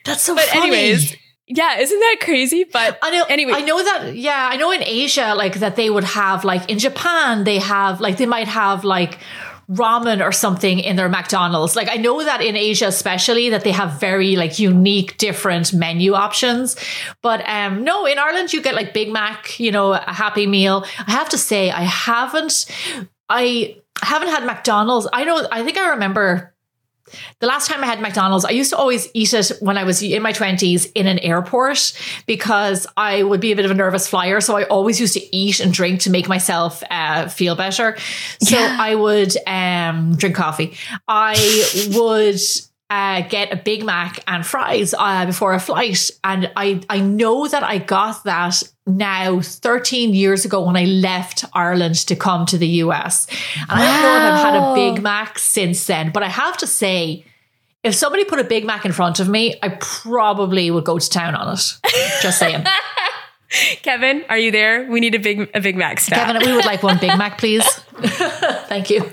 That's 0.03 0.24
so 0.24 0.36
But 0.36 0.45
funny. 0.45 0.63
anyways, 0.75 1.15
yeah, 1.48 1.80
isn't 1.80 2.00
that 2.00 2.18
crazy? 2.22 2.66
But 2.66 3.00
I 3.02 3.12
know. 3.12 3.24
Anyway. 3.30 3.54
I 3.54 3.62
know 3.62 3.82
that. 3.82 4.16
Yeah, 4.16 4.50
I 4.52 4.58
know 4.58 4.72
in 4.72 4.84
Asia, 4.84 5.34
like 5.36 5.56
that 5.56 5.78
they 5.78 5.90
would 5.90 6.04
have 6.04 6.44
like 6.44 6.70
in 6.70 6.78
Japan, 6.78 7.46
they 7.46 7.60
have 7.60 8.02
like 8.02 8.18
they 8.18 8.26
might 8.26 8.50
have 8.50 8.84
like 8.84 9.20
ramen 9.70 10.24
or 10.24 10.32
something 10.32 10.80
in 10.80 10.98
their 10.98 11.08
McDonald's. 11.08 11.76
Like 11.76 11.90
I 11.90 11.96
know 11.96 12.24
that 12.24 12.42
in 12.42 12.58
Asia, 12.58 12.88
especially 12.88 13.50
that 13.50 13.64
they 13.64 13.72
have 13.72 14.00
very 14.00 14.36
like 14.36 14.60
unique, 14.60 15.18
different 15.18 15.74
menu 15.74 16.14
options. 16.14 16.76
But 17.22 17.48
um, 17.48 17.84
no, 17.84 18.06
in 18.06 18.20
Ireland 18.20 18.52
you 18.52 18.62
get 18.62 18.76
like 18.76 18.94
Big 18.94 19.10
Mac, 19.10 19.58
you 19.58 19.72
know, 19.72 19.94
a 19.94 20.14
Happy 20.14 20.48
Meal. 20.48 20.86
I 21.06 21.12
have 21.12 21.30
to 21.30 21.38
say, 21.38 21.72
I 21.72 21.84
haven't. 21.84 22.66
I 23.30 23.78
haven't 24.02 24.30
had 24.30 24.46
McDonald's. 24.46 25.08
I 25.12 25.24
know. 25.24 25.48
I 25.52 25.64
think 25.64 25.78
I 25.78 25.90
remember 25.90 26.54
the 27.39 27.48
last 27.48 27.69
time 27.69 27.83
I 27.83 27.88
had 27.88 28.01
McDonald's, 28.01 28.45
I 28.45 28.51
used 28.51 28.69
to 28.71 28.77
always 28.77 29.07
eat 29.13 29.33
it 29.33 29.51
when 29.59 29.77
I 29.77 29.83
was 29.83 30.01
in 30.01 30.21
my 30.21 30.33
20s 30.33 30.92
in 30.95 31.07
an 31.07 31.19
airport 31.19 31.94
because 32.25 32.88
I 32.95 33.24
would 33.24 33.39
be 33.39 33.51
a 33.51 33.56
bit 33.56 33.65
of 33.65 33.71
a 33.71 33.75
nervous 33.75 34.07
flyer. 34.07 34.42
So 34.42 34.57
I 34.57 34.63
always 34.63 35.00
used 35.00 35.13
to 35.13 35.36
eat 35.36 35.59
and 35.59 35.74
drink 35.74 36.01
to 36.01 36.09
make 36.09 36.27
myself 36.27 36.83
uh, 36.89 37.27
feel 37.27 37.56
better. 37.56 37.98
So 38.42 38.57
Yeah. 38.57 38.77
I 38.80 38.95
would 38.95 39.36
um, 39.48 40.15
drink 40.15 40.36
coffee. 40.36 40.77
I 41.07 41.36
would. 41.94 42.39
Uh, 42.89 43.22
get 43.28 43.51
a 43.51 43.57
Big 43.57 43.84
Mac 43.84 44.24
and 44.28 44.45
fries 44.45 44.94
uh, 44.98 45.25
before 45.25 45.54
a 45.54 45.60
flight, 45.60 46.10
and 46.24 46.50
I 46.56 46.81
I 46.89 47.01
know 47.01 47.45
that 47.45 47.62
I 47.62 47.80
got 47.80 48.24
that 48.24 48.63
now 48.86 49.42
13 49.42 50.13
years 50.13 50.45
ago 50.45 50.66
when 50.66 50.78
I 50.78 50.86
left 50.86 51.44
Ireland 51.54 51.95
to 52.07 52.16
come 52.16 52.45
to 52.45 52.57
the 52.57 52.68
US, 52.84 53.28
and 53.60 53.72
I 53.72 54.01
don't 54.01 54.01
know 54.01 54.28
if 54.28 54.34
I've 54.34 54.54
had 54.54 54.56
a 54.56 54.74
Big 54.74 55.04
Mac 55.04 55.38
since 55.38 55.86
then. 55.86 56.12
But 56.13 56.24
I 56.24 56.30
have 56.30 56.56
to 56.60 56.68
say, 56.68 57.25
if 57.84 57.94
somebody 57.94 58.24
put 58.24 58.39
a 58.39 58.45
Big 58.45 58.66
Mac 58.66 58.86
in 58.86 58.94
front 58.94 59.19
of 59.19 59.28
me, 59.28 59.56
I 59.62 59.78
probably 59.81 60.72
would 60.72 60.86
go 60.86 60.98
to 60.98 61.10
town 61.10 61.36
on 61.36 61.54
it. 61.54 61.74
Just 62.22 62.39
saying. 62.39 62.63
Kevin, 63.81 64.24
are 64.30 64.38
you 64.38 64.51
there? 64.51 64.89
We 64.89 65.00
need 65.00 65.16
a 65.16 65.19
big 65.19 65.50
a 65.54 65.62
Big 65.62 65.75
Mac 65.75 66.00
stack. 66.00 66.25
Kevin, 66.25 66.42
we 66.45 66.56
would 66.56 66.66
like 66.66 66.84
one 66.84 67.00
Big 67.00 67.18
Mac, 67.18 67.38
please. 67.38 67.66
Thank 68.00 68.89
you. 68.89 69.12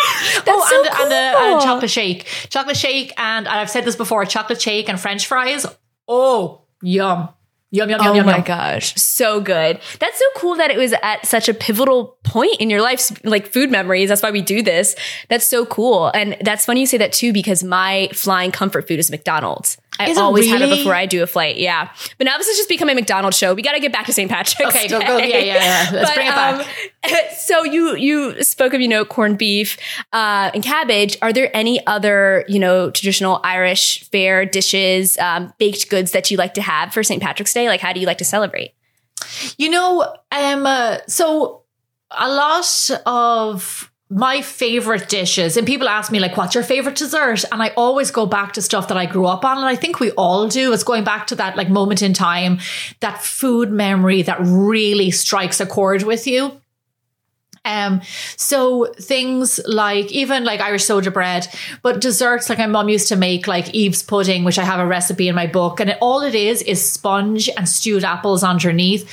oh, 0.46 0.66
so 0.68 0.78
and, 0.80 0.88
uh, 0.88 1.02
and, 1.02 1.12
a, 1.12 1.38
and 1.38 1.60
a 1.60 1.64
chocolate 1.64 1.90
shake. 1.90 2.24
Chocolate 2.48 2.76
shake, 2.76 3.12
and 3.16 3.48
I've 3.48 3.70
said 3.70 3.84
this 3.84 3.96
before 3.96 4.24
chocolate 4.24 4.60
shake 4.60 4.88
and 4.88 4.98
French 4.98 5.26
fries. 5.26 5.66
Oh, 6.06 6.62
yum. 6.82 7.30
Yum, 7.70 7.90
yum, 7.90 8.00
yum, 8.00 8.12
oh 8.12 8.14
yum, 8.14 8.24
my 8.24 8.36
yum. 8.36 8.44
gosh, 8.44 8.94
so 8.94 9.42
good. 9.42 9.78
That's 9.98 10.18
so 10.18 10.24
cool 10.36 10.56
that 10.56 10.70
it 10.70 10.78
was 10.78 10.94
at 11.02 11.26
such 11.26 11.50
a 11.50 11.54
pivotal 11.54 12.16
point 12.24 12.56
in 12.60 12.70
your 12.70 12.80
life, 12.80 13.22
like 13.24 13.46
food 13.46 13.70
memories. 13.70 14.08
That's 14.08 14.22
why 14.22 14.30
we 14.30 14.40
do 14.40 14.62
this. 14.62 14.96
That's 15.28 15.46
so 15.46 15.66
cool. 15.66 16.10
And 16.14 16.38
that's 16.40 16.64
funny 16.64 16.80
you 16.80 16.86
say 16.86 16.96
that 16.96 17.12
too, 17.12 17.30
because 17.30 17.62
my 17.62 18.08
flying 18.14 18.52
comfort 18.52 18.88
food 18.88 18.98
is 18.98 19.10
McDonald's. 19.10 19.76
I 19.98 20.10
Is 20.10 20.18
always 20.18 20.48
have 20.48 20.62
it 20.62 20.70
before 20.70 20.94
I 20.94 21.06
do 21.06 21.22
a 21.22 21.26
flight. 21.26 21.56
Yeah. 21.56 21.90
But 22.18 22.24
now 22.24 22.38
this 22.38 22.46
is 22.46 22.56
just 22.56 22.68
becoming 22.68 22.92
a 22.92 23.00
McDonald's 23.00 23.36
show. 23.36 23.54
We 23.54 23.62
got 23.62 23.72
to 23.72 23.80
get 23.80 23.92
back 23.92 24.06
to 24.06 24.12
St. 24.12 24.30
Patrick's. 24.30 24.74
Okay, 24.74 24.88
go, 24.88 25.00
Day. 25.00 25.06
go. 25.06 25.18
Yeah, 25.18 25.38
yeah, 25.38 25.54
yeah. 25.54 25.90
Let's 25.92 26.14
bring 26.14 26.26
it 26.26 26.30
back. 26.30 26.66
um, 27.04 27.12
so 27.36 27.64
you 27.64 27.96
you 27.96 28.42
spoke 28.42 28.74
of 28.74 28.80
you 28.80 28.88
know 28.88 29.04
corned 29.04 29.38
beef 29.38 29.76
uh, 30.12 30.50
and 30.54 30.62
cabbage. 30.62 31.16
Are 31.20 31.32
there 31.32 31.50
any 31.56 31.84
other 31.86 32.44
you 32.48 32.58
know 32.58 32.90
traditional 32.90 33.40
Irish 33.42 34.08
fare 34.10 34.44
dishes, 34.44 35.18
um, 35.18 35.52
baked 35.58 35.90
goods 35.90 36.12
that 36.12 36.30
you 36.30 36.36
like 36.36 36.54
to 36.54 36.62
have 36.62 36.92
for 36.92 37.02
St. 37.02 37.22
Patrick's 37.22 37.52
Day? 37.52 37.68
Like, 37.68 37.80
how 37.80 37.92
do 37.92 38.00
you 38.00 38.06
like 38.06 38.18
to 38.18 38.24
celebrate? 38.24 38.74
You 39.56 39.70
know, 39.70 40.14
um, 40.30 40.66
uh, 40.66 40.98
so 41.08 41.62
a 42.10 42.28
lot 42.28 42.90
of 43.04 43.90
my 44.10 44.40
favorite 44.40 45.08
dishes, 45.08 45.56
and 45.56 45.66
people 45.66 45.88
ask 45.88 46.10
me 46.10 46.18
like, 46.18 46.36
"What's 46.36 46.54
your 46.54 46.64
favorite 46.64 46.96
dessert?" 46.96 47.44
And 47.52 47.62
I 47.62 47.72
always 47.76 48.10
go 48.10 48.24
back 48.24 48.54
to 48.54 48.62
stuff 48.62 48.88
that 48.88 48.96
I 48.96 49.06
grew 49.06 49.26
up 49.26 49.44
on, 49.44 49.58
and 49.58 49.66
I 49.66 49.76
think 49.76 50.00
we 50.00 50.12
all 50.12 50.48
do. 50.48 50.72
It's 50.72 50.82
going 50.82 51.04
back 51.04 51.26
to 51.28 51.34
that 51.36 51.56
like 51.56 51.68
moment 51.68 52.02
in 52.02 52.14
time, 52.14 52.58
that 53.00 53.22
food 53.22 53.70
memory 53.70 54.22
that 54.22 54.38
really 54.40 55.10
strikes 55.10 55.60
a 55.60 55.66
chord 55.66 56.04
with 56.04 56.26
you. 56.26 56.60
Um, 57.64 58.00
so 58.36 58.86
things 58.98 59.60
like 59.66 60.10
even 60.10 60.44
like 60.44 60.60
Irish 60.60 60.84
soda 60.84 61.10
bread, 61.10 61.46
but 61.82 62.00
desserts 62.00 62.48
like 62.48 62.58
my 62.58 62.66
mom 62.66 62.88
used 62.88 63.08
to 63.08 63.16
make 63.16 63.46
like 63.46 63.74
Eve's 63.74 64.02
pudding, 64.02 64.44
which 64.44 64.58
I 64.58 64.64
have 64.64 64.80
a 64.80 64.86
recipe 64.86 65.28
in 65.28 65.34
my 65.34 65.46
book, 65.46 65.80
and 65.80 65.90
it, 65.90 65.98
all 66.00 66.22
it 66.22 66.34
is 66.34 66.62
is 66.62 66.90
sponge 66.90 67.50
and 67.58 67.68
stewed 67.68 68.04
apples 68.04 68.42
underneath, 68.42 69.06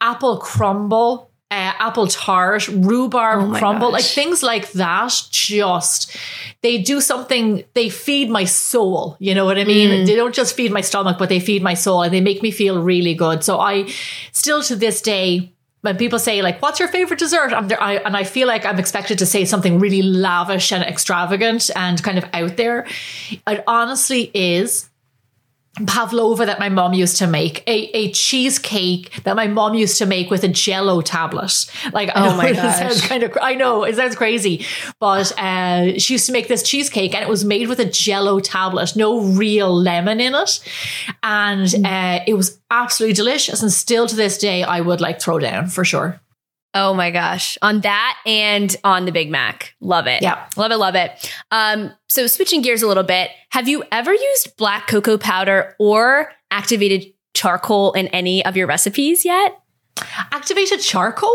apple 0.00 0.38
crumble, 0.38 1.32
uh, 1.48 1.72
apple 1.78 2.08
tart, 2.08 2.66
rhubarb 2.66 3.50
Oh 3.54 3.58
crumble, 3.58 3.92
like 3.92 4.04
things 4.04 4.42
like 4.42 4.72
that. 4.72 5.12
Just 5.30 6.16
they 6.62 6.78
do 6.78 7.00
something. 7.00 7.62
They 7.74 7.88
feed 7.88 8.30
my 8.30 8.44
soul. 8.44 9.16
You 9.20 9.34
know 9.34 9.44
what 9.44 9.56
I 9.56 9.64
mean? 9.64 9.90
Mm. 9.90 10.06
They 10.06 10.16
don't 10.16 10.34
just 10.34 10.56
feed 10.56 10.72
my 10.72 10.80
stomach, 10.80 11.18
but 11.18 11.28
they 11.28 11.38
feed 11.38 11.62
my 11.62 11.74
soul, 11.74 12.02
and 12.02 12.12
they 12.12 12.20
make 12.20 12.42
me 12.42 12.50
feel 12.50 12.82
really 12.82 13.14
good. 13.14 13.44
So 13.44 13.60
I 13.60 13.88
still 14.32 14.60
to 14.64 14.74
this 14.74 15.00
day 15.00 15.52
when 15.82 15.96
people 15.96 16.18
say 16.18 16.42
like, 16.42 16.60
"What's 16.60 16.80
your 16.80 16.88
favorite 16.88 17.20
dessert?" 17.20 17.52
I'm 17.52 17.68
there, 17.68 17.80
I, 17.80 17.98
and 17.98 18.16
I 18.16 18.24
feel 18.24 18.48
like 18.48 18.66
I'm 18.66 18.80
expected 18.80 19.20
to 19.20 19.26
say 19.26 19.44
something 19.44 19.78
really 19.78 20.02
lavish 20.02 20.72
and 20.72 20.82
extravagant 20.82 21.70
and 21.76 22.02
kind 22.02 22.18
of 22.18 22.24
out 22.32 22.56
there. 22.56 22.88
It 23.46 23.62
honestly 23.68 24.32
is 24.34 24.90
pavlova 25.84 26.46
that 26.46 26.58
my 26.58 26.68
mom 26.68 26.94
used 26.94 27.16
to 27.18 27.26
make, 27.26 27.62
a, 27.66 27.90
a 27.96 28.10
cheesecake 28.12 29.22
that 29.24 29.36
my 29.36 29.46
mom 29.46 29.74
used 29.74 29.98
to 29.98 30.06
make 30.06 30.30
with 30.30 30.42
a 30.44 30.48
jello 30.48 31.00
tablet. 31.02 31.66
Like, 31.92 32.10
Oh 32.14 32.36
my 32.36 32.52
gosh. 32.54 32.78
sounds 32.78 33.00
kind 33.02 33.22
of, 33.22 33.36
I 33.42 33.54
know 33.54 33.84
it 33.84 33.96
sounds 33.96 34.16
crazy, 34.16 34.64
but 35.00 35.32
uh, 35.38 35.98
she 35.98 36.14
used 36.14 36.26
to 36.26 36.32
make 36.32 36.48
this 36.48 36.62
cheesecake 36.62 37.14
and 37.14 37.22
it 37.22 37.28
was 37.28 37.44
made 37.44 37.68
with 37.68 37.78
a 37.78 37.84
jello 37.84 38.40
tablet, 38.40 38.96
no 38.96 39.20
real 39.20 39.74
lemon 39.74 40.20
in 40.20 40.34
it. 40.34 40.60
And 41.22 41.66
Mm. 41.66 41.84
uh, 42.20 42.24
it 42.26 42.34
was 42.34 42.58
absolutely 42.70 43.14
delicious. 43.14 43.62
And 43.62 43.72
still 43.72 44.06
to 44.06 44.16
this 44.16 44.38
day, 44.38 44.62
I 44.62 44.80
would 44.80 45.00
like 45.00 45.20
throw 45.20 45.38
down 45.38 45.66
for 45.68 45.84
sure. 45.84 46.20
Oh 46.78 46.92
my 46.92 47.10
gosh. 47.10 47.56
On 47.62 47.80
that 47.80 48.18
and 48.26 48.76
on 48.84 49.06
the 49.06 49.12
Big 49.12 49.30
Mac. 49.30 49.74
Love 49.80 50.06
it. 50.06 50.20
Yeah. 50.20 50.46
Love 50.58 50.72
it, 50.72 50.76
love 50.76 50.94
it. 50.94 51.32
Um, 51.50 51.90
so 52.10 52.26
switching 52.26 52.60
gears 52.60 52.82
a 52.82 52.86
little 52.86 53.02
bit, 53.02 53.30
have 53.48 53.66
you 53.66 53.82
ever 53.90 54.12
used 54.12 54.56
black 54.58 54.86
cocoa 54.86 55.16
powder 55.16 55.74
or 55.78 56.30
activated 56.50 57.14
charcoal 57.32 57.92
in 57.92 58.08
any 58.08 58.44
of 58.44 58.58
your 58.58 58.66
recipes 58.66 59.24
yet? 59.24 59.58
Activated 60.32 60.80
charcoal? 60.80 61.34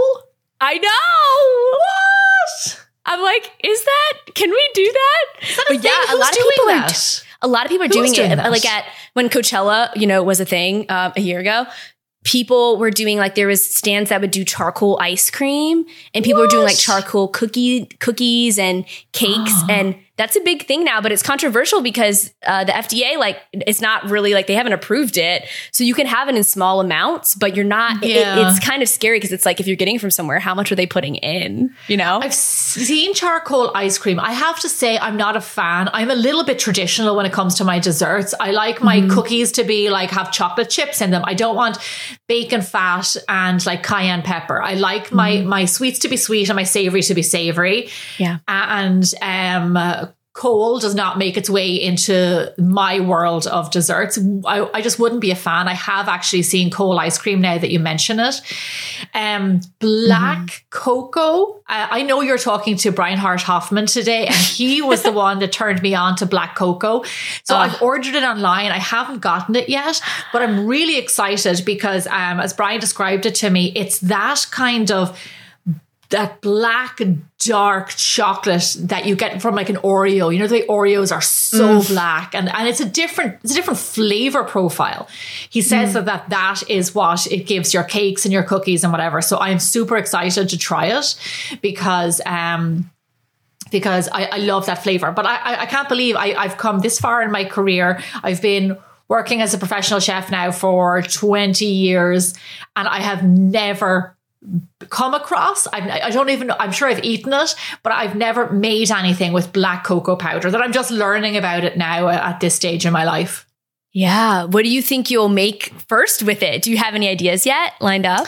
I 0.60 0.78
know. 0.78 1.78
What? 1.80 2.86
I'm 3.08 3.22
like, 3.24 3.52
is 3.64 3.84
that 3.84 4.14
can 4.36 4.52
we 4.52 4.70
do 4.76 4.92
that? 4.94 5.26
But 5.58 5.66
But 5.70 5.84
yeah, 5.84 5.90
a 5.90 6.08
Who's 6.12 6.20
lot 6.20 6.30
of 6.30 6.38
people 6.38 6.70
are 6.70 6.80
that? 6.88 7.26
a 7.42 7.48
lot 7.48 7.66
of 7.66 7.70
people 7.72 7.86
are 7.86 7.90
doing, 7.90 8.14
it 8.14 8.36
that? 8.36 8.52
like 8.52 8.66
at 8.66 8.86
when 9.14 9.28
coachella 9.28 9.90
you 9.96 10.06
know 10.06 10.22
was 10.22 10.40
a 10.40 10.46
thing 10.46 10.86
um, 10.90 11.12
a 11.18 11.22
year 11.22 11.40
ago 11.40 11.66
people 12.24 12.78
were 12.78 12.92
doing 12.92 13.18
like 13.18 13.36
there 13.36 13.48
was 13.48 13.66
stands 13.66 14.10
that 14.10 14.22
would 14.22 14.32
do 14.32 14.44
charcoal 14.44 14.98
ice 15.02 15.30
cream 15.30 15.86
and 16.14 16.24
people 16.24 16.42
were 16.42 16.48
doing 16.48 16.64
like 16.64 16.78
charcoal 16.78 17.28
cookie 17.28 17.86
cookies 18.00 18.60
and 18.60 18.86
cakes 19.12 19.54
and 19.70 19.96
that's 20.18 20.36
a 20.36 20.42
big 20.42 20.66
thing 20.68 20.84
now 20.84 21.02
but 21.02 21.12
it's 21.12 21.24
controversial 21.24 21.82
because 21.82 22.34
uh, 22.46 22.64
the 22.64 22.72
fda 22.72 23.18
like 23.18 23.38
it's 23.54 23.82
not 23.82 24.04
really 24.10 24.34
like 24.34 24.48
they 24.48 24.54
haven't 24.54 24.74
approved 24.74 25.18
it 25.18 25.44
so 25.72 25.84
you 25.84 25.94
can 25.94 26.06
have 26.06 26.30
it 26.30 26.36
in 26.36 26.44
small 26.44 26.80
amounts 26.80 27.34
but 27.36 27.56
you're 27.56 27.66
not 27.66 28.04
it- 28.04 28.10
it's 28.48 28.60
kind 28.60 28.82
of 28.84 28.90
scary 28.90 29.18
because 29.18 29.32
it's 29.32 29.46
like 29.46 29.60
if 29.60 29.68
you're 29.68 29.76
getting 29.76 29.96
it 29.96 30.02
from 30.02 30.12
somewhere 30.12 30.40
how 30.40 30.54
much 30.54 30.72
are 30.72 30.76
they 30.76 30.86
putting 30.86 31.16
in 31.16 31.74
you 31.88 31.98
know 31.98 32.20
I've 32.22 32.34
seen 32.34 33.14
charcoal 33.14 33.72
ice 33.76 33.98
cream. 33.98 34.20
I 34.20 34.32
have 34.34 34.60
to 34.62 34.70
say, 34.70 34.98
I'm 34.98 35.18
not 35.18 35.36
a 35.36 35.42
fan. 35.42 35.90
I'm 35.94 36.10
a 36.12 36.16
little 36.16 36.44
bit 36.44 36.60
traditional 36.60 37.16
when 37.16 37.26
it 37.26 37.34
comes 37.34 37.56
to 37.56 37.64
my 37.64 37.80
desserts. 37.80 38.34
I 38.40 38.52
like 38.52 38.82
my 38.82 39.08
cookies 39.08 39.52
to 39.54 39.64
be 39.64 39.90
like 39.90 40.10
have 40.12 40.32
chocolate 40.32 40.70
chips 40.70 41.02
in 41.02 41.12
them. 41.12 41.24
I 41.26 41.34
don't 41.34 41.56
want 41.56 41.78
bacon 42.28 42.62
fat 42.62 43.16
and 43.28 43.66
like 43.66 43.84
cayenne 43.84 44.22
pepper. 44.22 44.62
I 44.62 44.76
like 44.76 45.12
my 45.12 45.42
my 45.42 45.66
sweets 45.66 46.00
to 46.00 46.08
be 46.10 46.18
sweet 46.18 46.50
and 46.50 46.56
my 46.56 46.64
savory 46.64 47.02
to 47.04 47.14
be 47.14 47.24
savory. 47.24 47.90
yeah 48.18 48.38
And 48.48 49.04
um, 49.22 50.11
coal 50.34 50.80
does 50.80 50.96
not 50.96 51.18
make 51.18 51.36
its 51.36 51.50
way 51.50 51.74
into 51.74 52.54
my 52.58 53.02
world 53.02 53.48
of 53.48 53.70
desserts. 53.70 54.18
I, 54.46 54.70
I 54.74 54.82
just 54.82 54.98
wouldn't 54.98 55.20
be 55.20 55.32
a 55.32 55.36
fan. 55.36 55.68
I 55.68 55.74
have 55.74 56.08
actually 56.08 56.44
seen 56.44 56.72
coal 56.72 56.98
ice 57.00 57.18
cream 57.18 57.42
now 57.42 57.58
that 57.58 57.70
you 57.70 57.80
mention 57.80 58.18
it. 58.20 58.42
Um, 59.14 59.60
black 59.80 60.64
cocoa. 60.70 61.62
I, 61.68 62.00
I 62.00 62.02
know 62.04 62.22
you're 62.22 62.38
talking 62.38 62.78
to 62.78 62.94
Brian 62.94 63.18
Hart 63.18 63.42
Hoffman 63.42 63.88
today, 63.88 64.28
and 64.28 64.36
he 64.36 64.82
was 64.82 65.04
the 65.04 65.12
one 65.26 65.40
that 65.40 65.52
turned 65.52 65.82
me 65.82 65.96
on 65.96 66.16
to 66.18 66.26
black 66.26 66.56
cocoa. 66.56 67.04
So 67.44 67.56
Ugh. 67.56 67.70
I've 67.70 67.82
ordered 67.82 68.16
it 68.16 68.24
online. 68.24 68.72
I 68.72 68.80
haven't 68.80 69.20
gotten 69.20 69.58
it 69.58 69.68
yet, 69.68 70.02
but 70.32 70.42
I'm 70.42 70.66
really 70.66 70.98
excited 70.98 71.64
because, 71.66 72.08
um, 72.08 72.40
as 72.40 72.54
Brian 72.54 72.80
described 72.80 73.26
it 73.26 73.36
to 73.36 73.50
me, 73.50 73.74
it's 73.76 74.00
that 74.00 74.46
kind 74.50 74.92
of 74.92 75.20
that 76.12 76.42
black 76.42 77.02
dark 77.40 77.90
chocolate 77.90 78.76
that 78.80 79.06
you 79.06 79.16
get 79.16 79.42
from 79.42 79.56
like 79.56 79.70
an 79.70 79.78
Oreo. 79.78 80.32
You 80.32 80.40
know 80.40 80.48
the 80.48 80.62
way 80.62 80.68
Oreos 80.68 81.12
are 81.12 81.22
so 81.22 81.82
black 81.84 82.36
and, 82.36 82.48
and 82.54 82.68
it's 82.68 82.80
a 82.80 82.86
different 82.86 83.40
it's 83.44 83.54
a 83.54 83.56
different 83.56 83.80
flavor 83.80 84.44
profile. 84.44 85.08
He 85.50 85.62
says 85.62 85.94
that, 85.94 86.06
that 86.06 86.30
that 86.30 86.64
is 86.70 86.94
what 86.94 87.26
it 87.32 87.48
gives 87.48 87.74
your 87.74 87.84
cakes 87.84 88.26
and 88.26 88.32
your 88.32 88.44
cookies 88.44 88.84
and 88.84 88.94
whatever. 88.94 89.22
So 89.22 89.40
I'm 89.40 89.60
super 89.60 89.98
excited 89.98 90.50
to 90.50 90.58
try 90.58 90.88
it 90.88 91.16
because 91.62 92.22
um 92.26 92.92
because 93.72 94.10
I, 94.10 94.26
I 94.26 94.38
love 94.38 94.66
that 94.66 94.84
flavor. 94.84 95.12
But 95.12 95.26
I, 95.26 95.36
I, 95.38 95.62
I 95.62 95.66
can't 95.66 95.88
believe 95.88 96.16
I, 96.18 96.34
I've 96.34 96.58
come 96.58 96.80
this 96.80 97.00
far 97.00 97.22
in 97.22 97.32
my 97.32 97.46
career. 97.46 98.04
I've 98.22 98.42
been 98.42 98.78
working 99.08 99.42
as 99.42 99.54
a 99.54 99.58
professional 99.58 100.00
chef 100.00 100.30
now 100.30 100.52
for 100.52 101.02
20 101.02 101.66
years 101.66 102.34
and 102.76 102.88
I 102.88 103.00
have 103.00 103.24
never 103.24 104.16
come 104.90 105.14
across. 105.14 105.68
I've, 105.68 105.88
I 105.88 106.10
don't 106.10 106.30
even 106.30 106.48
know. 106.48 106.56
I'm 106.60 106.72
sure 106.72 106.88
I've 106.88 107.04
eaten 107.04 107.34
it, 107.34 107.56
but 107.84 107.94
I've 107.94 108.16
never 108.16 108.50
made 108.52 108.92
anything 108.92 109.34
with 109.34 109.54
black 109.54 109.84
cocoa 109.84 110.16
powder 110.16 110.50
that 110.50 110.62
I'm 110.62 110.72
just 110.72 110.92
learning 110.92 111.38
about 111.38 111.64
it 111.64 111.78
now 111.78 112.08
at 112.10 112.40
this 112.40 112.56
stage 112.56 112.86
in 112.86 112.94
my 112.94 113.04
life. 113.04 113.46
Yeah. 113.94 114.46
What 114.46 114.64
do 114.64 114.70
you 114.70 114.82
think 114.82 115.12
you'll 115.12 115.30
make 115.30 115.74
first 115.88 116.24
with 116.24 116.42
it? 116.42 116.62
Do 116.62 116.72
you 116.72 116.78
have 116.78 116.96
any 116.96 117.10
ideas 117.10 117.46
yet 117.46 117.74
lined 117.82 118.06
up? 118.06 118.26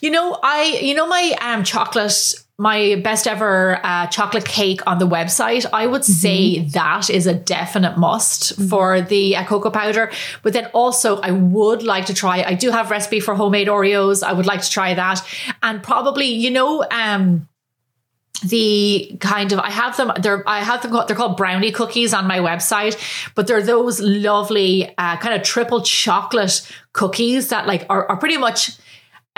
You 0.00 0.10
know, 0.10 0.38
I, 0.42 0.78
you 0.80 0.94
know, 0.94 1.06
my 1.06 1.36
um, 1.40 1.62
chocolate, 1.62 2.34
my 2.58 3.00
best 3.02 3.26
ever 3.26 3.80
uh, 3.84 4.06
chocolate 4.06 4.44
cake 4.44 4.80
on 4.86 4.98
the 4.98 5.08
website, 5.08 5.66
I 5.72 5.86
would 5.86 6.04
say 6.04 6.60
that 6.60 7.10
is 7.10 7.26
a 7.26 7.34
definite 7.34 7.98
must 7.98 8.56
for 8.68 9.00
the 9.00 9.36
uh, 9.36 9.44
cocoa 9.44 9.70
powder. 9.70 10.12
But 10.42 10.52
then 10.52 10.66
also, 10.66 11.20
I 11.20 11.32
would 11.32 11.82
like 11.82 12.06
to 12.06 12.14
try, 12.14 12.44
I 12.44 12.54
do 12.54 12.70
have 12.70 12.92
recipe 12.92 13.18
for 13.18 13.34
homemade 13.34 13.66
Oreos. 13.66 14.22
I 14.22 14.32
would 14.32 14.46
like 14.46 14.62
to 14.62 14.70
try 14.70 14.94
that. 14.94 15.20
And 15.64 15.82
probably, 15.82 16.26
you 16.26 16.50
know, 16.50 16.84
um, 16.92 17.48
the 18.44 19.16
kind 19.20 19.52
of 19.52 19.58
I 19.58 19.70
have 19.70 19.96
them 19.96 20.12
they're 20.20 20.46
I 20.46 20.60
have 20.60 20.82
them 20.82 20.92
they're 21.06 21.16
called 21.16 21.36
brownie 21.36 21.70
cookies 21.72 22.12
on 22.12 22.26
my 22.26 22.40
website 22.40 22.98
but 23.34 23.46
they're 23.46 23.62
those 23.62 24.00
lovely 24.00 24.92
uh, 24.98 25.16
kind 25.16 25.34
of 25.34 25.42
triple 25.42 25.80
chocolate 25.80 26.68
cookies 26.92 27.48
that 27.48 27.66
like 27.66 27.86
are, 27.88 28.06
are 28.10 28.18
pretty 28.18 28.36
much 28.36 28.72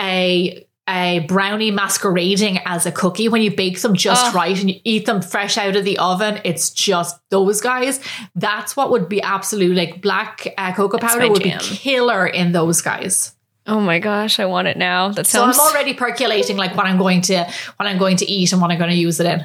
a 0.00 0.65
a 0.88 1.20
brownie 1.26 1.70
masquerading 1.72 2.58
as 2.64 2.86
a 2.86 2.92
cookie 2.92 3.28
when 3.28 3.42
you 3.42 3.50
bake 3.50 3.80
them 3.82 3.94
just 3.94 4.26
Oh. 4.26 4.32
right 4.32 4.58
and 4.60 4.70
you 4.70 4.80
eat 4.84 5.04
them 5.06 5.20
fresh 5.20 5.58
out 5.58 5.74
of 5.76 5.84
the 5.84 5.98
oven 5.98 6.40
it's 6.44 6.70
just 6.70 7.18
those 7.30 7.60
guys 7.60 8.00
that's 8.36 8.76
what 8.76 8.90
would 8.90 9.08
be 9.08 9.20
absolute 9.20 9.76
like 9.76 10.00
black 10.00 10.46
uh, 10.56 10.72
cocoa 10.72 10.98
That's 10.98 11.14
powder 11.14 11.28
would 11.30 11.42
jam. 11.42 11.58
be 11.58 11.64
killer 11.64 12.26
in 12.26 12.52
those 12.52 12.82
guys 12.82 13.32
Oh 13.68 13.80
my 13.80 13.98
gosh, 13.98 14.38
I 14.38 14.44
want 14.46 14.68
it 14.68 14.76
now. 14.76 15.08
That 15.08 15.26
sounds. 15.26 15.56
so 15.56 15.62
I'm 15.64 15.72
already 15.72 15.92
percolating 15.92 16.56
like 16.56 16.76
what 16.76 16.86
I'm 16.86 16.98
going 16.98 17.20
to 17.22 17.44
what 17.78 17.88
I'm 17.88 17.98
going 17.98 18.16
to 18.18 18.24
eat 18.30 18.52
and 18.52 18.62
what 18.62 18.70
I'm 18.70 18.78
going 18.78 18.92
to 18.92 18.96
use 18.96 19.18
it 19.18 19.26
in 19.26 19.44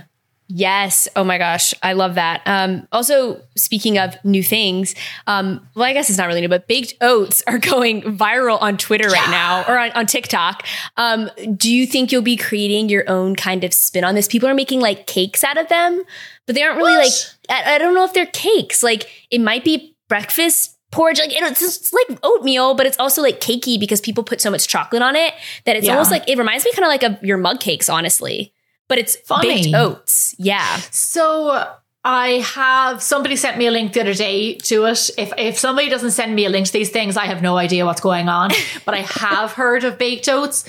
Yes. 0.54 1.08
Oh 1.16 1.24
my 1.24 1.38
gosh. 1.38 1.74
I 1.82 1.94
love 1.94 2.16
that. 2.16 2.42
Um, 2.46 2.86
also, 2.92 3.42
speaking 3.56 3.98
of 3.98 4.16
new 4.26 4.44
things, 4.44 4.96
um, 5.26 5.66
well, 5.76 5.86
I 5.86 5.94
guess 5.94 6.10
it's 6.10 6.18
not 6.18 6.28
really 6.28 6.42
new, 6.42 6.50
but 6.50 6.68
baked 6.68 6.94
oats 7.00 7.42
are 7.48 7.58
going 7.74 8.02
viral 8.02 8.62
on 8.62 8.78
Twitter 8.78 9.08
right 9.08 9.30
now 9.30 9.64
or 9.66 9.78
on, 9.78 9.92
on 9.92 10.06
TikTok. 10.08 10.66
Um, 10.98 11.30
do 11.56 11.74
you 11.74 11.88
think 11.88 12.12
you'll 12.12 12.22
be 12.22 12.36
creating 12.36 12.90
your 12.90 13.10
own 13.10 13.36
kind 13.36 13.64
of 13.64 13.74
spin 13.74 14.04
on 14.04 14.14
this? 14.14 14.28
People 14.28 14.50
are 14.50 14.54
making 14.54 14.82
like 14.82 15.08
cakes 15.08 15.44
out 15.44 15.58
of 15.58 15.70
them, 15.70 16.04
but 16.46 16.56
they 16.56 16.64
aren't 16.64 16.78
really 16.78 16.98
What? 16.98 17.36
like, 17.50 17.66
I, 17.68 17.76
I 17.76 17.78
don't 17.78 17.94
know 17.96 18.04
if 18.04 18.12
they're 18.14 18.26
cakes. 18.26 18.84
Like 18.84 19.08
it 19.32 19.40
might 19.40 19.64
be 19.64 19.96
breakfast 20.10 20.78
porridge. 20.92 21.20
Like 21.20 21.32
it- 21.32 21.42
it's, 21.44 21.62
it's 21.62 21.94
like 21.94 22.20
oatmeal, 22.24 22.74
but 22.74 22.86
it's 22.86 23.00
also 23.00 23.22
like 23.22 23.40
cakey 23.40 23.80
because 23.80 24.02
people 24.02 24.26
put 24.26 24.42
so 24.42 24.52
much 24.52 24.68
chocolate 24.68 25.02
on 25.02 25.16
it 25.16 25.34
that 25.66 25.78
it's 25.78 25.86
Yeah. 25.86 25.94
almost 25.94 26.12
like, 26.12 26.28
it 26.28 26.38
reminds 26.38 26.66
me 26.66 26.72
kind 26.74 26.84
of 26.84 26.90
like 26.90 27.04
of 27.04 27.24
your 27.24 27.38
mug 27.38 27.62
cakes, 27.62 27.88
honestly. 27.88 28.54
But 28.92 29.00
it's 29.00 29.16
Funny. 29.16 29.64
baked 29.64 29.74
oats. 29.74 30.36
Yeah. 30.38 30.82
So 30.92 31.66
I 32.04 32.44
have 32.56 33.02
somebody 33.02 33.38
sent 33.38 33.58
me 33.58 33.68
a 33.68 33.72
link 33.72 33.94
the 33.94 34.02
other 34.02 34.14
day 34.14 34.56
to 34.56 34.84
it. 34.84 35.10
If 35.18 35.32
if 35.38 35.58
somebody 35.58 35.88
doesn't 35.88 36.12
send 36.12 36.36
me 36.36 36.46
a 36.46 36.50
link 36.50 36.66
to 36.66 36.74
these 36.74 36.90
things, 36.90 37.16
I 37.16 37.26
have 37.26 37.42
no 37.42 37.56
idea 37.56 37.86
what's 37.86 38.02
going 38.02 38.28
on. 38.28 38.50
but 38.86 38.94
I 38.94 39.04
have 39.04 39.54
heard 39.54 39.86
of 39.86 39.98
baked 39.98 40.28
oats. 40.28 40.66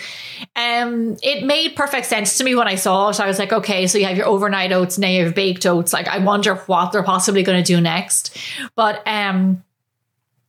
Um, 0.54 1.16
it 1.20 1.44
made 1.44 1.74
perfect 1.74 2.06
sense 2.06 2.38
to 2.38 2.44
me 2.44 2.54
when 2.54 2.68
I 2.68 2.76
saw 2.76 3.08
it. 3.08 3.18
I 3.18 3.26
was 3.26 3.40
like, 3.40 3.52
okay, 3.52 3.88
so 3.88 3.98
you 3.98 4.04
have 4.04 4.16
your 4.16 4.26
overnight 4.26 4.70
oats, 4.70 4.98
now 4.98 5.08
you 5.08 5.24
have 5.24 5.34
baked 5.34 5.66
oats. 5.66 5.92
Like, 5.92 6.06
I 6.06 6.18
wonder 6.18 6.54
what 6.54 6.92
they're 6.92 7.02
possibly 7.02 7.42
going 7.42 7.60
to 7.60 7.66
do 7.66 7.80
next. 7.80 8.38
But 8.76 9.02
um, 9.04 9.64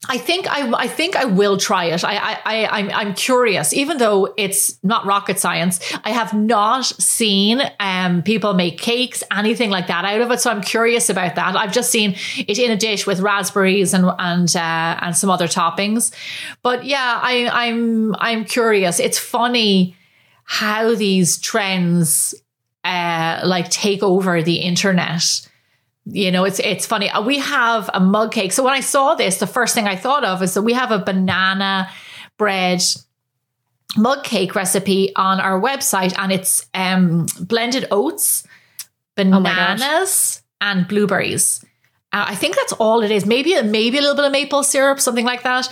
I 0.10 0.18
think 0.18 0.48
I, 0.50 0.70
I 0.74 0.88
think 0.88 1.16
I 1.16 1.26
will 1.26 1.58
try 1.58 1.86
it. 1.86 2.04
I, 2.04 2.16
I, 2.18 2.40
I 2.46 2.80
I'm, 2.80 2.90
I'm 2.92 3.14
curious, 3.14 3.74
even 3.74 3.98
though 3.98 4.34
it's 4.38 4.78
not 4.84 5.06
rocket 5.06 5.40
science. 5.40 5.80
I 6.04 6.12
have 6.12 6.34
not 6.34 6.86
seen 6.86 7.62
um, 7.80 8.22
people 8.22 8.54
make 8.54 8.78
cakes, 8.80 9.24
anything 9.32 9.70
like 9.70 9.88
that 9.88 10.04
out 10.04 10.20
of 10.20 10.30
it. 10.32 10.42
So 10.42 10.52
I'm 10.52 10.62
curious 10.62 11.10
about 11.10 11.36
that. 11.36 11.56
I've 11.56 11.72
just 11.72 11.90
seen 11.90 12.16
it 12.38 12.60
in 12.60 12.72
a 12.72 12.76
dish 12.76 13.08
with 13.08 13.22
raspberries 13.22 13.94
and 13.94 14.06
and 14.20 14.54
uh, 14.56 14.98
and 15.02 15.16
some 15.16 15.30
other 15.30 15.48
toppings. 15.48 16.14
But 16.64 16.86
yeah, 16.86 17.20
I, 17.22 17.50
I'm 17.52 18.16
I'm 18.16 18.44
curious. 18.44 19.00
It's 19.00 19.18
funny 19.18 19.96
how 20.44 20.96
these 20.96 21.38
trends 21.38 22.36
uh, 22.84 23.42
like 23.46 23.70
take 23.70 24.04
over 24.04 24.42
the 24.44 24.56
internet 24.56 25.48
you 26.06 26.32
know 26.32 26.44
it's 26.44 26.60
it's 26.60 26.86
funny 26.86 27.10
Uh, 27.10 27.22
we 27.22 27.40
have 27.40 27.90
a 27.94 28.00
mug 28.00 28.32
cake 28.32 28.52
so 28.52 28.64
when 28.64 28.74
i 28.74 28.82
saw 28.82 29.16
this 29.16 29.38
the 29.38 29.48
first 29.48 29.74
thing 29.74 29.88
i 29.88 29.96
thought 29.96 30.24
of 30.26 30.42
is 30.42 30.54
that 30.54 30.62
we 30.64 30.74
have 30.74 30.92
a 30.92 31.00
banana 31.00 31.90
bread 32.38 32.82
mug 33.98 34.24
cake 34.24 34.56
recipe 34.56 35.14
on 35.16 35.40
our 35.40 35.60
website, 35.60 36.14
and 36.18 36.32
it's 36.32 36.66
um, 36.74 37.26
blended 37.40 37.88
oats, 37.92 38.44
bananas, 39.16 40.42
and 40.62 40.88
blueberries. 40.88 41.64
Uh, 42.12 42.26
I 42.28 42.36
think 42.36 42.56
that's 42.56 42.74
all 42.74 43.02
it 43.02 43.12
is. 43.12 43.26
Maybe 43.26 43.60
maybe 43.64 43.98
a 43.98 44.02
little 44.02 44.16
bit 44.16 44.26
of 44.26 44.32
maple 44.32 44.64
syrup, 44.64 45.00
something 45.00 45.26
like 45.26 45.44
that. 45.44 45.68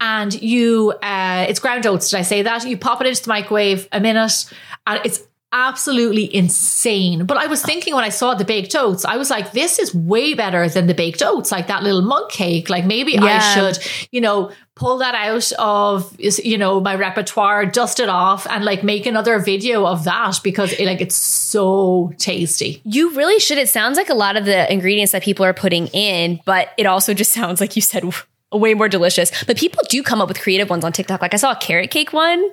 And 0.00 0.34
you, 0.42 0.92
uh, 1.02 1.46
it's 1.48 1.60
ground 1.60 1.86
oats. 1.86 2.10
Did 2.10 2.18
I 2.18 2.22
say 2.22 2.42
that? 2.42 2.66
You 2.66 2.76
pop 2.76 3.00
it 3.00 3.06
into 3.06 3.22
the 3.22 3.28
microwave 3.28 3.88
a 3.92 4.00
minute, 4.00 4.52
and 4.86 5.00
it's 5.04 5.22
absolutely 5.52 6.34
insane. 6.34 7.24
But 7.24 7.38
I 7.38 7.46
was 7.46 7.62
thinking 7.62 7.94
when 7.94 8.04
I 8.04 8.10
saw 8.10 8.34
the 8.34 8.44
baked 8.44 8.74
oats, 8.74 9.04
I 9.04 9.16
was 9.16 9.30
like, 9.30 9.52
this 9.52 9.78
is 9.78 9.94
way 9.94 10.34
better 10.34 10.68
than 10.68 10.86
the 10.86 10.94
baked 10.94 11.22
oats, 11.22 11.50
like 11.50 11.68
that 11.68 11.82
little 11.82 12.02
mug 12.02 12.28
cake. 12.28 12.68
Like 12.68 12.84
maybe 12.84 13.12
yeah. 13.12 13.24
I 13.24 13.38
should, 13.54 13.78
you 14.12 14.20
know, 14.20 14.52
pull 14.78 14.98
that 14.98 15.14
out 15.14 15.50
of 15.58 16.14
you 16.18 16.56
know 16.56 16.80
my 16.80 16.94
repertoire 16.94 17.66
dust 17.66 17.98
it 17.98 18.08
off 18.08 18.46
and 18.48 18.64
like 18.64 18.84
make 18.84 19.06
another 19.06 19.40
video 19.40 19.84
of 19.84 20.04
that 20.04 20.38
because 20.44 20.72
it, 20.74 20.86
like 20.86 21.00
it's 21.00 21.16
so 21.16 22.12
tasty 22.16 22.80
you 22.84 23.12
really 23.16 23.40
should 23.40 23.58
it 23.58 23.68
sounds 23.68 23.96
like 23.96 24.08
a 24.08 24.14
lot 24.14 24.36
of 24.36 24.44
the 24.44 24.72
ingredients 24.72 25.10
that 25.10 25.20
people 25.20 25.44
are 25.44 25.52
putting 25.52 25.88
in 25.88 26.38
but 26.44 26.68
it 26.78 26.86
also 26.86 27.12
just 27.12 27.32
sounds 27.38 27.60
like 27.60 27.74
you 27.74 27.82
said 27.82 28.04
way 28.52 28.72
more 28.72 28.88
delicious 28.88 29.32
but 29.46 29.56
people 29.56 29.82
do 29.88 30.00
come 30.00 30.20
up 30.20 30.28
with 30.28 30.40
creative 30.40 30.70
ones 30.70 30.84
on 30.84 30.92
tiktok 30.92 31.20
like 31.20 31.34
i 31.34 31.36
saw 31.36 31.50
a 31.50 31.56
carrot 31.56 31.90
cake 31.90 32.12
one 32.12 32.48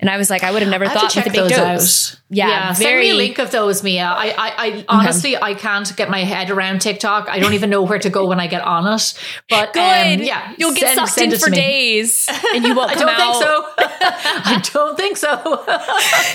and 0.00 0.08
I 0.08 0.16
was 0.16 0.30
like, 0.30 0.44
I 0.44 0.52
would 0.52 0.62
have 0.62 0.70
never 0.70 0.84
I 0.84 0.88
thought 0.88 1.10
to 1.10 1.22
check 1.22 1.32
those 1.32 1.52
out. 1.52 2.20
Yeah, 2.30 2.48
yeah 2.48 2.74
very, 2.74 2.84
send 2.84 3.00
me 3.00 3.10
a 3.10 3.14
link 3.14 3.38
of 3.38 3.50
those, 3.50 3.82
Mia. 3.82 4.04
I, 4.04 4.26
I, 4.28 4.34
I 4.36 4.84
honestly, 4.88 5.34
okay. 5.34 5.44
I 5.44 5.54
can't 5.54 5.96
get 5.96 6.08
my 6.08 6.20
head 6.20 6.50
around 6.50 6.80
TikTok. 6.80 7.28
I 7.28 7.38
don't 7.40 7.54
even 7.54 7.70
know 7.70 7.82
where 7.82 7.98
to 7.98 8.10
go 8.10 8.26
when 8.26 8.38
I 8.38 8.46
get 8.46 8.62
on 8.62 8.86
it. 8.86 9.14
But 9.48 9.72
good, 9.72 10.20
um, 10.20 10.22
yeah, 10.22 10.54
you'll 10.56 10.74
get 10.74 10.94
send, 10.94 10.98
sucked 10.98 11.10
send 11.12 11.32
in 11.32 11.38
for 11.38 11.50
days, 11.50 12.28
and 12.54 12.64
you 12.64 12.76
won't. 12.76 12.90
I 12.90 12.94
don't 12.94 13.16
think 13.16 13.34
so. 13.42 13.64
I 13.80 14.62
don't 14.72 14.96
think 14.96 15.16
so. 15.16 15.64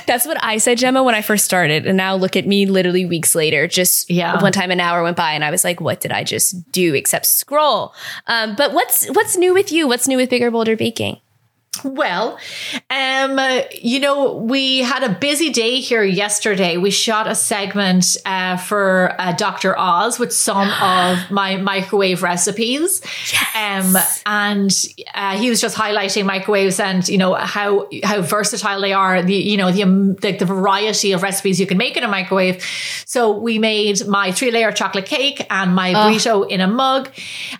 That's 0.07 0.25
what 0.25 0.43
I 0.43 0.57
said, 0.57 0.77
Gemma, 0.77 1.03
when 1.03 1.15
I 1.15 1.21
first 1.21 1.45
started, 1.45 1.85
and 1.85 1.95
now 1.95 2.15
look 2.15 2.35
at 2.35 2.45
me, 2.45 2.65
literally 2.65 3.05
weeks 3.05 3.33
later. 3.35 3.67
Just 3.67 4.09
yeah. 4.09 4.41
one 4.41 4.51
time, 4.51 4.71
an 4.71 4.79
hour 4.79 5.03
went 5.03 5.15
by, 5.15 5.31
and 5.33 5.43
I 5.43 5.51
was 5.51 5.63
like, 5.63 5.79
"What 5.79 6.01
did 6.01 6.11
I 6.11 6.23
just 6.23 6.69
do?" 6.71 6.95
Except 6.95 7.25
scroll. 7.25 7.93
Um, 8.27 8.55
but 8.55 8.73
what's 8.73 9.07
what's 9.11 9.37
new 9.37 9.53
with 9.53 9.71
you? 9.71 9.87
What's 9.87 10.07
new 10.07 10.17
with 10.17 10.29
Bigger 10.29 10.51
Bolder 10.51 10.75
Baking? 10.75 11.19
Well, 11.83 12.37
um, 12.91 13.39
you 13.71 13.99
know, 13.99 14.35
we 14.35 14.79
had 14.79 15.03
a 15.03 15.09
busy 15.09 15.49
day 15.49 15.79
here 15.79 16.03
yesterday. 16.03 16.77
We 16.77 16.91
shot 16.91 17.27
a 17.27 17.33
segment 17.33 18.15
uh, 18.27 18.57
for 18.57 19.15
uh, 19.19 19.31
Dr. 19.33 19.77
Oz 19.77 20.19
with 20.19 20.31
some 20.31 20.69
of 20.81 21.31
my 21.31 21.57
microwave 21.57 22.21
recipes. 22.21 23.01
Yes. 23.31 24.21
Um, 24.25 24.31
and 24.31 24.71
uh, 25.15 25.35
he 25.37 25.49
was 25.49 25.59
just 25.59 25.75
highlighting 25.75 26.25
microwaves 26.25 26.79
and, 26.79 27.07
you 27.09 27.17
know, 27.17 27.33
how 27.33 27.89
how 28.03 28.21
versatile 28.21 28.79
they 28.79 28.93
are, 28.93 29.23
the, 29.23 29.33
you 29.33 29.57
know, 29.57 29.71
the, 29.71 29.83
um, 29.83 30.13
the, 30.15 30.33
the 30.33 30.45
variety 30.45 31.11
of 31.11 31.23
recipes 31.23 31.59
you 31.59 31.65
can 31.65 31.77
make 31.77 31.97
in 31.97 32.03
a 32.03 32.07
microwave. 32.07 32.63
So 33.07 33.35
we 33.35 33.57
made 33.57 34.07
my 34.07 34.31
three 34.31 34.51
layer 34.51 34.71
chocolate 34.71 35.07
cake 35.07 35.45
and 35.49 35.73
my 35.73 35.91
oh. 35.91 35.95
burrito 35.95 36.49
in 36.49 36.61
a 36.61 36.67
mug. 36.67 37.09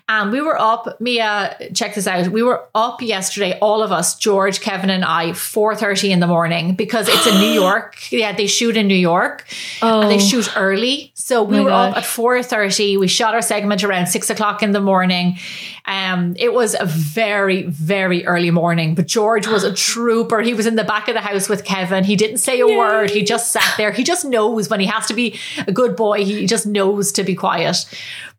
And 0.08 0.30
we 0.30 0.40
were 0.40 0.58
up, 0.58 1.00
Mia, 1.00 1.56
check 1.74 1.96
this 1.96 2.06
out. 2.06 2.28
We 2.28 2.44
were 2.44 2.68
up 2.76 3.02
yesterday, 3.02 3.58
all 3.58 3.82
of 3.82 3.90
us 3.90 4.03
us, 4.04 4.14
George, 4.16 4.60
Kevin, 4.60 4.90
and 4.90 5.02
I, 5.02 5.30
4.30 5.30 6.10
in 6.10 6.20
the 6.20 6.26
morning 6.26 6.74
because 6.74 7.08
it's 7.08 7.26
in 7.26 7.40
New 7.40 7.52
York. 7.62 8.12
Yeah, 8.12 8.32
they 8.32 8.46
shoot 8.46 8.76
in 8.76 8.86
New 8.86 8.94
York 8.94 9.46
oh. 9.80 10.02
and 10.02 10.10
they 10.10 10.16
oh. 10.16 10.18
shoot 10.18 10.54
early. 10.56 11.12
So 11.14 11.42
we 11.42 11.58
were 11.60 11.70
God. 11.70 11.92
up 11.92 11.96
at 11.98 12.04
4.30. 12.04 13.00
We 13.00 13.08
shot 13.08 13.34
our 13.34 13.40
segment 13.40 13.82
around 13.82 14.08
6 14.08 14.28
o'clock 14.28 14.62
in 14.62 14.72
the 14.72 14.80
morning. 14.80 15.38
Um, 15.86 16.34
it 16.38 16.52
was 16.52 16.76
a 16.78 16.84
very, 16.84 17.62
very 17.62 18.26
early 18.26 18.50
morning, 18.50 18.94
but 18.94 19.06
George 19.06 19.46
was 19.46 19.64
a 19.64 19.72
trooper. 19.90 20.42
He 20.42 20.52
was 20.52 20.66
in 20.66 20.76
the 20.76 20.84
back 20.84 21.08
of 21.08 21.14
the 21.14 21.22
house 21.22 21.48
with 21.48 21.64
Kevin. 21.64 22.04
He 22.04 22.16
didn't 22.16 22.38
say 22.38 22.60
a 22.60 22.68
Yay. 22.68 22.76
word. 22.76 23.10
He 23.10 23.22
just 23.22 23.52
sat 23.52 23.74
there. 23.78 23.90
He 23.90 24.04
just 24.04 24.26
knows 24.26 24.68
when 24.68 24.80
he 24.80 24.86
has 24.86 25.06
to 25.06 25.14
be 25.14 25.38
a 25.66 25.72
good 25.72 25.96
boy. 25.96 26.24
He 26.24 26.46
just 26.46 26.66
knows 26.66 27.10
to 27.12 27.24
be 27.24 27.34
quiet. 27.34 27.86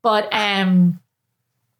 But 0.03 0.31
um, 0.31 0.99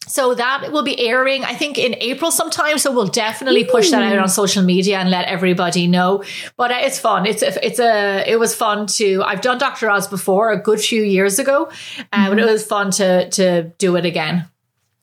so 0.08 0.36
that 0.36 0.72
will 0.72 0.84
be 0.84 1.00
airing, 1.08 1.44
I 1.44 1.54
think, 1.54 1.78
in 1.78 1.96
April 2.00 2.32
sometime. 2.32 2.78
So 2.78 2.92
we'll 2.92 3.08
definitely 3.08 3.64
push 3.64 3.92
that 3.92 4.04
out 4.04 4.20
on 4.20 4.30
social 4.30 4.64
media 4.64 5.00
and 5.00 5.10
let 5.10 5.28
everybody 5.28 5.88
know. 5.88 6.24
But 6.58 6.72
uh, 6.72 6.80
it's 6.82 7.00
fun. 7.00 7.26
It's 7.26 7.42
a, 7.42 7.66
it's 7.66 7.80
a 7.80 8.24
it 8.28 8.40
was 8.40 8.56
fun 8.56 8.88
to. 8.88 9.24
I've 9.24 9.42
done 9.42 9.58
Dr. 9.58 9.90
Oz 9.90 10.08
before 10.08 10.52
a 10.52 10.58
good 10.58 10.80
few 10.80 11.04
years 11.04 11.40
ago, 11.40 11.66
uh, 11.66 11.70
mm-hmm. 11.72 12.30
but 12.30 12.40
it 12.40 12.46
was 12.46 12.66
fun 12.66 12.92
to 12.92 13.30
to 13.32 13.64
do 13.78 13.96
it 13.96 14.06
again. 14.06 14.48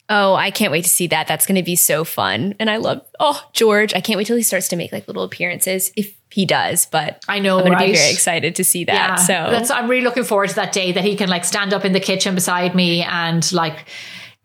Oh, 0.09 0.35
I 0.35 0.51
can't 0.51 0.71
wait 0.71 0.85
to 0.85 0.91
see 0.91 1.07
that. 1.07 1.27
That's 1.27 1.47
going 1.47 1.57
to 1.57 1.63
be 1.63 1.77
so 1.77 2.05
fun. 2.05 2.55
And 2.59 2.69
I 2.69 2.77
love, 2.77 3.01
oh, 3.19 3.49
George. 3.55 3.95
I 3.95 4.03
can't 4.03 4.19
wait 4.19 4.27
till 4.27 4.37
he 4.37 4.43
starts 4.43 4.69
to 4.69 4.77
make 4.77 4.93
like 4.93 5.07
little 5.07 5.23
appearances 5.23 5.91
if 5.97 6.15
he 6.31 6.45
does. 6.45 6.85
But 6.87 7.25
I 7.29 7.39
know, 7.39 7.57
I'm 7.57 7.65
going 7.65 7.73
right? 7.73 7.87
to 7.87 7.93
be 7.93 7.97
very 7.97 8.13
excited 8.13 8.57
to 8.57 8.65
see 8.65 8.85
that. 8.85 8.93
Yeah, 8.93 9.15
so 9.17 9.33
that's, 9.33 9.71
I'm 9.71 9.89
really 9.89 10.05
looking 10.05 10.25
forward 10.25 10.51
to 10.51 10.55
that 10.57 10.73
day 10.73 10.93
that 10.93 11.05
he 11.05 11.17
can 11.17 11.31
like 11.31 11.47
stand 11.47 11.73
up 11.73 11.87
in 11.87 11.93
the 11.93 12.01
kitchen 12.01 12.35
beside 12.35 12.75
me 12.75 13.03
and 13.03 13.51
like 13.53 13.87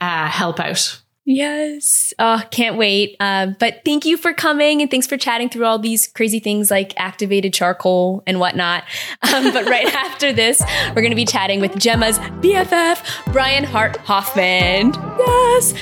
uh, 0.02 0.28
help 0.28 0.60
out. 0.60 1.02
Yes. 1.30 2.14
Oh, 2.20 2.42
can't 2.52 2.78
wait. 2.78 3.18
Uh, 3.20 3.48
but 3.60 3.82
thank 3.84 4.06
you 4.06 4.16
for 4.16 4.34
coming 4.34 4.82
and 4.82 4.90
thanks 4.90 5.06
for 5.06 5.18
chatting 5.18 5.50
through 5.50 5.66
all 5.66 5.78
these 5.78 6.08
crazy 6.08 6.40
things 6.40 6.72
like 6.72 6.94
activated 6.96 7.54
charcoal 7.54 8.24
and 8.26 8.40
whatnot. 8.40 8.86
Um, 9.34 9.52
but 9.52 9.66
right 9.66 9.94
after 9.94 10.32
this, 10.32 10.62
we're 10.90 11.02
going 11.02 11.10
to 11.10 11.18
be 11.18 11.26
chatting 11.26 11.60
with 11.60 11.78
Gemma's 11.78 12.18
BFF, 12.20 13.34
Brian 13.34 13.66
Hart 13.66 13.98
Hoffman. 13.98 14.94
Yes. 15.20 15.74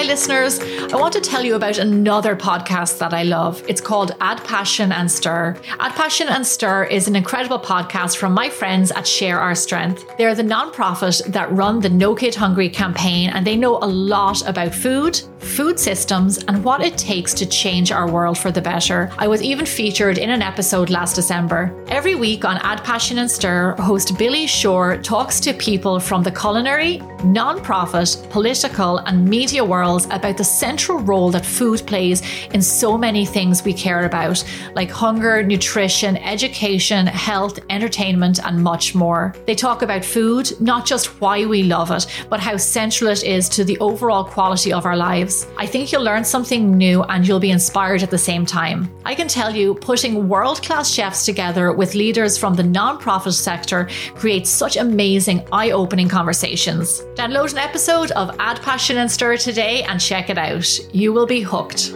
Hi, 0.00 0.06
listeners. 0.06 0.58
I 0.58 0.96
want 0.96 1.12
to 1.12 1.20
tell 1.20 1.44
you 1.44 1.56
about 1.56 1.76
another 1.76 2.34
podcast 2.34 2.96
that 3.00 3.12
I 3.12 3.22
love. 3.22 3.62
It's 3.68 3.82
called 3.82 4.12
Add 4.22 4.42
Passion 4.44 4.92
and 4.92 5.12
Stir. 5.12 5.58
Add 5.78 5.92
Passion 5.92 6.26
and 6.30 6.46
Stir 6.46 6.84
is 6.84 7.06
an 7.06 7.14
incredible 7.14 7.58
podcast 7.58 8.16
from 8.16 8.32
my 8.32 8.48
friends 8.48 8.90
at 8.92 9.06
Share 9.06 9.38
Our 9.38 9.54
Strength. 9.54 10.06
They're 10.16 10.34
the 10.34 10.42
nonprofit 10.42 11.30
that 11.34 11.52
run 11.52 11.80
the 11.80 11.90
No 11.90 12.14
Kid 12.14 12.34
Hungry 12.34 12.70
campaign, 12.70 13.28
and 13.28 13.46
they 13.46 13.56
know 13.56 13.76
a 13.76 13.84
lot 13.84 14.40
about 14.48 14.74
food, 14.74 15.20
food 15.38 15.78
systems, 15.78 16.38
and 16.44 16.64
what 16.64 16.82
it 16.82 16.96
takes 16.96 17.34
to 17.34 17.44
change 17.44 17.92
our 17.92 18.10
world 18.10 18.38
for 18.38 18.50
the 18.50 18.62
better. 18.62 19.12
I 19.18 19.28
was 19.28 19.42
even 19.42 19.66
featured 19.66 20.16
in 20.16 20.30
an 20.30 20.40
episode 20.40 20.88
last 20.88 21.14
December. 21.14 21.74
Every 21.88 22.14
week 22.14 22.46
on 22.46 22.56
Add 22.62 22.82
Passion 22.84 23.18
and 23.18 23.30
Stir, 23.30 23.74
host 23.74 24.16
Billy 24.16 24.46
Shore 24.46 24.96
talks 24.96 25.40
to 25.40 25.52
people 25.52 26.00
from 26.00 26.22
the 26.22 26.32
culinary, 26.32 27.02
nonprofit, 27.22 28.28
political, 28.30 28.98
and 28.98 29.28
media 29.28 29.64
world 29.64 29.80
world 29.80 30.06
about 30.10 30.36
the 30.36 30.44
central 30.44 30.98
role 30.98 31.30
that 31.30 31.44
food 31.44 31.80
plays 31.86 32.22
in 32.54 32.62
so 32.62 32.98
many 32.98 33.24
things 33.24 33.64
we 33.64 33.72
care 33.72 34.04
about, 34.04 34.44
like 34.74 34.90
hunger, 34.90 35.42
nutrition, 35.42 36.16
education, 36.18 37.06
health, 37.06 37.58
entertainment, 37.70 38.38
and 38.44 38.62
much 38.62 38.94
more. 38.94 39.34
They 39.46 39.54
talk 39.54 39.82
about 39.82 40.04
food, 40.04 40.52
not 40.60 40.86
just 40.86 41.20
why 41.20 41.46
we 41.46 41.62
love 41.62 41.90
it, 41.90 42.06
but 42.28 42.40
how 42.40 42.56
central 42.56 43.10
it 43.10 43.24
is 43.24 43.48
to 43.50 43.64
the 43.64 43.78
overall 43.78 44.24
quality 44.24 44.72
of 44.72 44.86
our 44.86 44.96
lives. 44.96 45.46
I 45.56 45.66
think 45.66 45.92
you'll 45.92 46.04
learn 46.04 46.24
something 46.24 46.76
new 46.76 47.02
and 47.04 47.26
you'll 47.26 47.40
be 47.40 47.50
inspired 47.50 48.02
at 48.02 48.10
the 48.10 48.18
same 48.18 48.44
time. 48.46 48.88
I 49.04 49.14
can 49.14 49.28
tell 49.28 49.54
you, 49.54 49.74
putting 49.74 50.28
world 50.28 50.62
class 50.62 50.90
chefs 50.90 51.24
together 51.24 51.72
with 51.72 51.94
leaders 51.94 52.38
from 52.38 52.54
the 52.54 52.62
non-profit 52.62 53.34
sector 53.34 53.88
creates 54.14 54.50
such 54.50 54.76
amazing, 54.76 55.46
eye 55.52 55.70
opening 55.70 56.08
conversations. 56.08 57.02
Download 57.20 57.52
an 57.52 57.58
episode 57.58 58.12
of 58.12 58.34
Add 58.38 58.62
Passion 58.62 58.96
and 58.96 59.12
Stir 59.12 59.36
today 59.36 59.82
and 59.82 60.00
check 60.00 60.30
it 60.30 60.38
out. 60.38 60.66
You 60.94 61.12
will 61.12 61.26
be 61.26 61.42
hooked. 61.42 61.92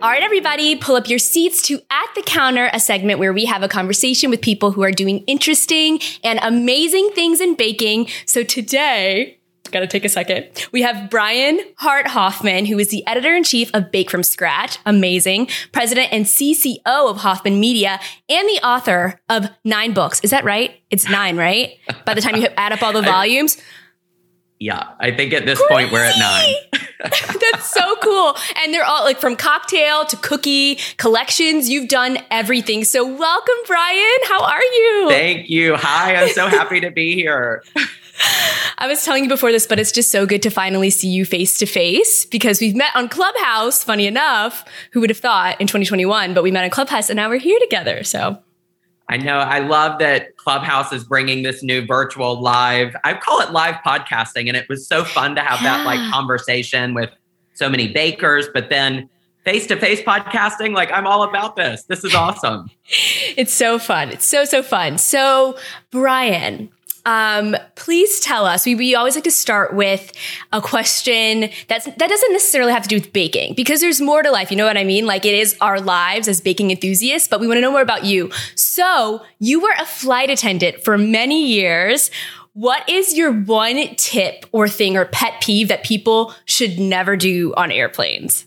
All 0.00 0.08
right, 0.08 0.22
everybody, 0.22 0.74
pull 0.74 0.96
up 0.96 1.06
your 1.06 1.18
seats 1.18 1.60
to 1.66 1.78
At 1.90 2.06
the 2.14 2.22
Counter, 2.22 2.70
a 2.72 2.80
segment 2.80 3.18
where 3.18 3.34
we 3.34 3.44
have 3.44 3.62
a 3.62 3.68
conversation 3.68 4.30
with 4.30 4.40
people 4.40 4.72
who 4.72 4.82
are 4.82 4.90
doing 4.90 5.18
interesting 5.26 6.00
and 6.24 6.38
amazing 6.42 7.10
things 7.10 7.42
in 7.42 7.56
baking. 7.56 8.08
So 8.24 8.42
today, 8.42 9.38
gotta 9.70 9.86
take 9.86 10.06
a 10.06 10.08
second. 10.08 10.46
We 10.72 10.80
have 10.80 11.10
Brian 11.10 11.60
Hart 11.76 12.06
Hoffman, 12.06 12.64
who 12.64 12.78
is 12.78 12.88
the 12.88 13.06
editor 13.06 13.34
in 13.34 13.44
chief 13.44 13.70
of 13.74 13.92
Bake 13.92 14.10
from 14.10 14.22
Scratch, 14.22 14.78
amazing, 14.86 15.48
president 15.72 16.10
and 16.10 16.24
CCO 16.24 16.80
of 16.86 17.18
Hoffman 17.18 17.60
Media, 17.60 18.00
and 18.30 18.48
the 18.48 18.66
author 18.66 19.20
of 19.28 19.50
nine 19.62 19.92
books. 19.92 20.20
Is 20.22 20.30
that 20.30 20.44
right? 20.44 20.74
It's 20.88 21.06
nine, 21.06 21.36
right? 21.36 21.76
By 22.06 22.14
the 22.14 22.22
time 22.22 22.36
you 22.36 22.48
add 22.56 22.72
up 22.72 22.82
all 22.82 22.94
the 22.94 23.02
volumes 23.02 23.58
yeah, 24.62 24.90
I 25.00 25.10
think 25.10 25.32
at 25.32 25.44
this 25.44 25.58
Crazy. 25.58 25.74
point 25.74 25.92
we're 25.92 26.04
at 26.04 26.16
nine. 26.18 26.54
That's 27.00 27.68
so 27.68 27.96
cool. 27.96 28.36
And 28.62 28.72
they're 28.72 28.84
all 28.84 29.02
like 29.02 29.18
from 29.18 29.34
cocktail 29.34 30.04
to 30.04 30.16
cookie 30.18 30.76
collections. 30.98 31.68
You've 31.68 31.88
done 31.88 32.18
everything. 32.30 32.84
So 32.84 33.04
welcome, 33.04 33.54
Brian. 33.66 34.18
How 34.28 34.44
are 34.44 34.62
you? 34.62 35.06
Thank 35.08 35.50
you. 35.50 35.74
Hi, 35.76 36.14
I'm 36.14 36.28
so 36.28 36.46
happy 36.48 36.78
to 36.80 36.92
be 36.92 37.14
here. 37.14 37.64
I 38.78 38.86
was 38.86 39.04
telling 39.04 39.24
you 39.24 39.28
before 39.28 39.50
this, 39.50 39.66
but 39.66 39.80
it's 39.80 39.90
just 39.90 40.12
so 40.12 40.26
good 40.26 40.42
to 40.42 40.50
finally 40.50 40.90
see 40.90 41.08
you 41.08 41.24
face 41.24 41.58
to 41.58 41.66
face 41.66 42.24
because 42.24 42.60
we've 42.60 42.76
met 42.76 42.94
on 42.94 43.08
Clubhouse, 43.08 43.82
funny 43.82 44.06
enough. 44.06 44.64
Who 44.92 45.00
would 45.00 45.10
have 45.10 45.18
thought 45.18 45.60
in 45.60 45.66
2021, 45.66 46.34
but 46.34 46.44
we 46.44 46.52
met 46.52 46.62
on 46.62 46.70
Clubhouse 46.70 47.10
and 47.10 47.16
now 47.16 47.28
we're 47.28 47.38
here 47.38 47.58
together. 47.60 48.04
So 48.04 48.38
I 49.08 49.16
know. 49.16 49.38
I 49.38 49.58
love 49.58 49.98
that 49.98 50.36
Clubhouse 50.36 50.92
is 50.92 51.04
bringing 51.04 51.42
this 51.42 51.62
new 51.62 51.84
virtual 51.84 52.40
live. 52.40 52.96
I 53.04 53.14
call 53.14 53.40
it 53.40 53.50
live 53.50 53.76
podcasting, 53.86 54.48
and 54.48 54.56
it 54.56 54.68
was 54.68 54.86
so 54.86 55.04
fun 55.04 55.34
to 55.36 55.42
have 55.42 55.60
yeah. 55.60 55.78
that 55.78 55.86
like 55.86 56.12
conversation 56.12 56.94
with 56.94 57.10
so 57.54 57.68
many 57.68 57.88
bakers. 57.92 58.46
But 58.52 58.70
then 58.70 59.08
face 59.44 59.66
to 59.66 59.76
face 59.76 60.00
podcasting. 60.02 60.74
Like, 60.74 60.90
I'm 60.92 61.06
all 61.06 61.22
about 61.22 61.56
this. 61.56 61.84
This 61.84 62.04
is 62.04 62.14
awesome. 62.14 62.70
it's 63.36 63.52
so 63.52 63.78
fun. 63.78 64.10
It's 64.10 64.24
so, 64.24 64.44
so 64.44 64.62
fun. 64.62 64.98
So, 64.98 65.58
Brian, 65.90 66.70
um, 67.04 67.56
please 67.74 68.20
tell 68.20 68.46
us. 68.46 68.64
We, 68.64 68.74
we 68.74 68.94
always 68.94 69.14
like 69.14 69.24
to 69.24 69.30
start 69.30 69.74
with 69.74 70.12
a 70.52 70.60
question 70.60 71.50
that's 71.68 71.86
that 71.86 71.98
doesn't 71.98 72.32
necessarily 72.32 72.72
have 72.72 72.84
to 72.84 72.88
do 72.88 72.96
with 72.96 73.12
baking 73.12 73.54
because 73.54 73.80
there's 73.80 74.00
more 74.00 74.22
to 74.22 74.30
life. 74.30 74.50
You 74.50 74.56
know 74.56 74.66
what 74.66 74.76
I 74.76 74.84
mean? 74.84 75.06
Like 75.06 75.24
it 75.24 75.34
is 75.34 75.56
our 75.60 75.80
lives 75.80 76.28
as 76.28 76.40
baking 76.40 76.70
enthusiasts, 76.70 77.28
but 77.28 77.40
we 77.40 77.46
want 77.46 77.58
to 77.58 77.62
know 77.62 77.72
more 77.72 77.82
about 77.82 78.04
you. 78.04 78.30
So 78.54 79.22
you 79.38 79.60
were 79.60 79.74
a 79.78 79.86
flight 79.86 80.30
attendant 80.30 80.84
for 80.84 80.96
many 80.96 81.46
years. 81.46 82.10
What 82.54 82.88
is 82.88 83.16
your 83.16 83.32
one 83.32 83.94
tip 83.96 84.44
or 84.52 84.68
thing 84.68 84.96
or 84.96 85.06
pet 85.06 85.40
peeve 85.40 85.68
that 85.68 85.84
people 85.84 86.34
should 86.44 86.78
never 86.78 87.16
do 87.16 87.54
on 87.56 87.72
airplanes? 87.72 88.44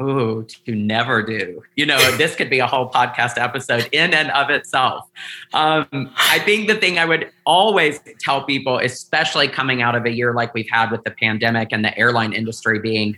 Ooh, 0.00 0.46
to 0.66 0.74
never 0.74 1.22
do. 1.22 1.62
You 1.74 1.86
know, 1.86 1.98
this 2.16 2.34
could 2.34 2.50
be 2.50 2.58
a 2.58 2.66
whole 2.66 2.90
podcast 2.90 3.38
episode 3.38 3.88
in 3.92 4.12
and 4.12 4.30
of 4.32 4.50
itself. 4.50 5.08
Um, 5.54 6.12
I 6.16 6.38
think 6.40 6.68
the 6.68 6.74
thing 6.74 6.98
I 6.98 7.06
would 7.06 7.30
always 7.46 8.00
tell 8.20 8.44
people, 8.44 8.78
especially 8.78 9.48
coming 9.48 9.80
out 9.80 9.94
of 9.94 10.04
a 10.04 10.10
year 10.10 10.34
like 10.34 10.52
we've 10.52 10.68
had 10.70 10.90
with 10.90 11.02
the 11.04 11.12
pandemic 11.12 11.68
and 11.72 11.82
the 11.82 11.96
airline 11.98 12.34
industry 12.34 12.78
being 12.78 13.16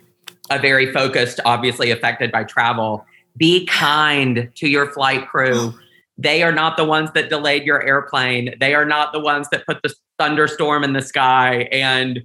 a 0.51 0.59
very 0.59 0.93
focused, 0.93 1.41
obviously 1.45 1.91
affected 1.91 2.31
by 2.31 2.45
travel, 2.45 3.05
be 3.37 3.67
kind 3.67 4.49
to 4.55 4.69
your 4.69 4.93
flight 4.93 5.27
crew. 5.29 5.75
They 6.17 6.43
are 6.43 6.53
not 6.53 6.77
the 6.77 6.85
ones 6.85 7.11
that 7.15 7.29
delayed 7.29 7.65
your 7.65 7.85
airplane. 7.85 8.55
They 8.61 8.75
are 8.75 8.85
not 8.85 9.13
the 9.13 9.21
ones 9.21 9.49
that 9.51 9.67
put 9.67 9.83
the 9.83 9.93
thunderstorm 10.19 10.85
in 10.85 10.93
the 10.93 11.03
sky. 11.03 11.69
And 11.73 12.23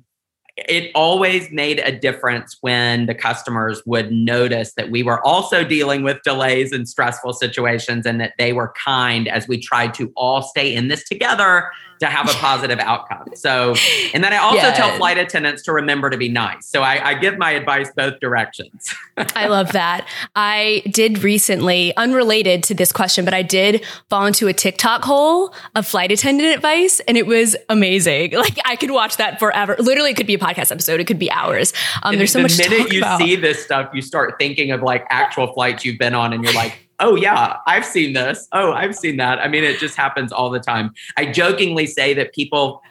it 0.56 0.92
always 0.94 1.50
made 1.52 1.80
a 1.80 1.92
difference 1.92 2.58
when 2.62 3.08
the 3.08 3.16
customers 3.16 3.82
would 3.88 4.12
notice 4.12 4.74
that 4.74 4.92
we 4.92 5.02
were 5.02 5.26
also 5.26 5.64
dealing 5.64 6.04
with 6.04 6.22
delays 6.24 6.72
and 6.72 6.88
stressful 6.88 7.34
situations 7.34 8.06
and 8.06 8.22
that 8.22 8.34
they 8.38 8.54
were 8.54 8.72
kind 8.84 9.28
as 9.28 9.48
we 9.48 9.58
tried 9.58 9.96
to 9.96 10.12
all 10.16 10.44
stay 10.44 10.74
in 10.76 10.90
this 10.90 11.08
together 11.08 11.72
to 12.00 12.08
have 12.08 12.30
a 12.30 12.34
positive 12.34 12.80
outcome. 12.80 13.28
So, 13.36 13.76
and 14.14 14.24
then 14.24 14.34
I 14.34 14.38
also 14.38 14.58
yeah. 14.58 14.74
tell 14.74 14.96
flight 14.98 15.18
attendants 15.18 15.64
to 15.64 15.74
remember 15.74 16.10
to 16.10 16.18
be 16.18 16.30
nice. 16.30 16.66
So 16.68 16.82
I, 16.82 17.10
I 17.10 17.14
give 17.16 17.38
my 17.38 17.52
advice 17.52 17.90
both 17.96 18.20
directions. 18.20 18.94
I 19.36 19.48
love 19.48 19.72
that. 19.72 20.08
I 20.36 20.84
did 20.92 21.24
recently, 21.24 21.96
unrelated 21.96 22.64
to 22.64 22.74
this 22.74 22.92
question, 22.92 23.26
but 23.26 23.34
I 23.34 23.42
did 23.42 23.84
fall 24.10 24.26
into 24.26 24.48
a 24.48 24.54
TikTok 24.54 25.04
hole 25.04 25.54
of 25.76 25.88
flight 25.88 26.12
attendant 26.12 26.54
advice 26.54 27.00
and 27.08 27.18
it 27.18 27.26
was 27.26 27.56
amazing. 27.70 28.34
Like 28.44 28.60
I 28.66 28.76
could 28.76 28.92
watch 28.92 29.18
that 29.18 29.40
forever. 29.40 29.78
Literally, 29.80 30.12
it 30.12 30.18
could 30.18 30.28
be 30.28 30.34
a 30.34 30.40
podcast 30.40 30.70
episode. 30.70 31.00
It 31.00 31.06
could 31.06 31.20
be 31.20 31.32
hours. 31.32 31.72
Um, 32.02 32.18
there's 32.18 32.34
so 32.34 32.40
the 32.40 32.44
much. 32.44 32.58
The 32.58 32.68
minute 32.70 32.92
you 32.92 33.00
about. 33.00 33.20
see 33.20 33.38
this 33.38 33.64
stuff, 33.64 33.92
you 33.94 34.02
start 34.02 34.36
thinking 34.38 34.72
of 34.72 34.82
like 34.82 35.06
actual 35.10 35.54
flights 35.54 35.86
you've 35.86 35.98
been 35.98 36.14
on, 36.14 36.34
and 36.34 36.44
you're 36.44 36.54
like, 36.54 36.83
oh 37.04 37.16
yeah, 37.16 37.58
I've 37.68 37.86
seen 37.86 38.14
this. 38.14 38.48
Oh, 38.54 38.72
I've 38.72 38.96
seen 38.96 39.18
that. 39.18 39.40
I 39.40 39.48
mean, 39.50 39.64
it 39.64 39.78
just 39.78 39.96
happens 39.96 40.32
all 40.32 40.50
the 40.50 40.60
time. 40.60 40.94
I 41.18 41.26
jokingly 41.26 41.86
say 41.86 42.14
that 42.14 42.34
people 42.34 42.82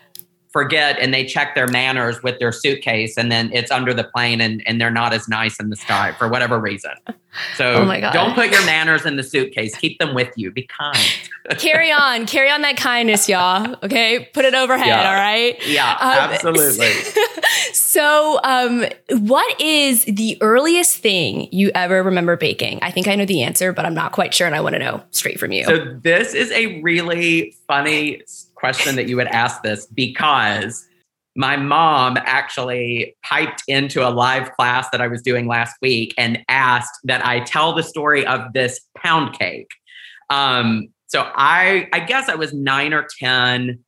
forget 0.53 0.99
and 0.99 1.13
they 1.13 1.25
check 1.25 1.55
their 1.55 1.67
manners 1.69 2.23
with 2.23 2.39
their 2.39 2.53
suitcase 2.53 3.17
and 3.17 3.33
then 3.33 3.51
it's 3.53 3.71
under 3.71 3.95
the 3.95 4.05
plane 4.05 4.41
and, 4.41 4.63
and 4.67 4.81
they're 4.81 4.91
not 4.91 5.13
as 5.13 5.29
nice 5.29 5.59
in 5.59 5.71
the 5.71 5.77
sky 5.77 6.13
for 6.13 6.29
whatever 6.29 6.59
reason. 6.59 6.93
So 7.57 7.87
oh 7.91 8.01
don't 8.13 8.35
put 8.35 8.51
your 8.51 8.65
manners 8.67 9.07
in 9.07 9.17
the 9.17 9.23
suitcase. 9.23 9.75
Keep 9.77 9.99
them 9.99 10.15
with 10.15 10.31
you. 10.37 10.51
Be 10.51 10.69
kind. 10.69 10.99
carry 11.59 11.91
on. 11.91 12.27
Carry 12.27 12.51
on 12.51 12.61
that 12.61 12.77
kindness, 12.77 13.29
y'all. 13.29 13.75
Okay. 13.83 14.29
Put 14.35 14.45
it 14.45 14.55
overhead. 14.55 14.87
Yeah. 14.87 15.09
All 15.09 15.15
right. 15.15 15.67
Yeah, 15.67 15.91
um, 15.93 15.97
absolutely. 16.31 16.93
so, 17.73 18.39
um, 18.45 18.85
what 19.11 19.61
is 19.61 20.05
the 20.05 20.37
earliest 20.43 20.99
thing 20.99 21.49
you 21.51 21.71
ever 21.75 22.03
remember 22.03 22.37
baking? 22.37 22.81
I 22.83 22.91
think 22.91 23.09
I 23.09 23.15
know 23.15 23.25
the 23.25 23.43
answer, 23.43 23.73
but 23.73 23.87
I'm 23.87 23.95
not 23.95 24.13
quite 24.13 24.35
sure 24.35 24.47
and 24.47 24.55
I 24.55 24.61
want 24.61 24.75
to 24.75 24.79
know 24.79 25.03
straight 25.11 25.41
from 25.41 25.53
you. 25.53 25.65
So 25.65 25.99
this 26.03 26.35
is 26.35 26.51
a 26.51 26.83
really 26.83 27.57
funny 27.67 28.23
question 28.63 28.95
that 28.95 29.09
you 29.09 29.17
would 29.17 29.27
ask 29.27 29.61
this 29.63 29.87
because 29.87 30.87
my 31.35 31.57
mom 31.57 32.17
actually 32.21 33.17
piped 33.25 33.65
into 33.67 34.07
a 34.07 34.11
live 34.11 34.53
class 34.53 34.89
that 34.91 35.01
I 35.01 35.09
was 35.09 35.21
doing 35.21 35.49
last 35.49 35.75
week 35.83 36.15
and 36.17 36.39
asked 36.49 37.01
that 37.05 37.27
I 37.27 37.41
tell 37.41 37.73
the 37.73 37.83
story 37.83 38.25
of 38.25 38.53
this 38.53 38.81
pound 38.97 39.37
cake. 39.37 39.71
Um, 40.31 40.91
so 41.09 41.29
I, 41.35 41.89
I 41.93 41.99
guess 42.01 42.29
I 42.29 42.37
was 42.37 42.55
nine 42.55 42.93
or 42.93 43.09
10. 43.19 43.81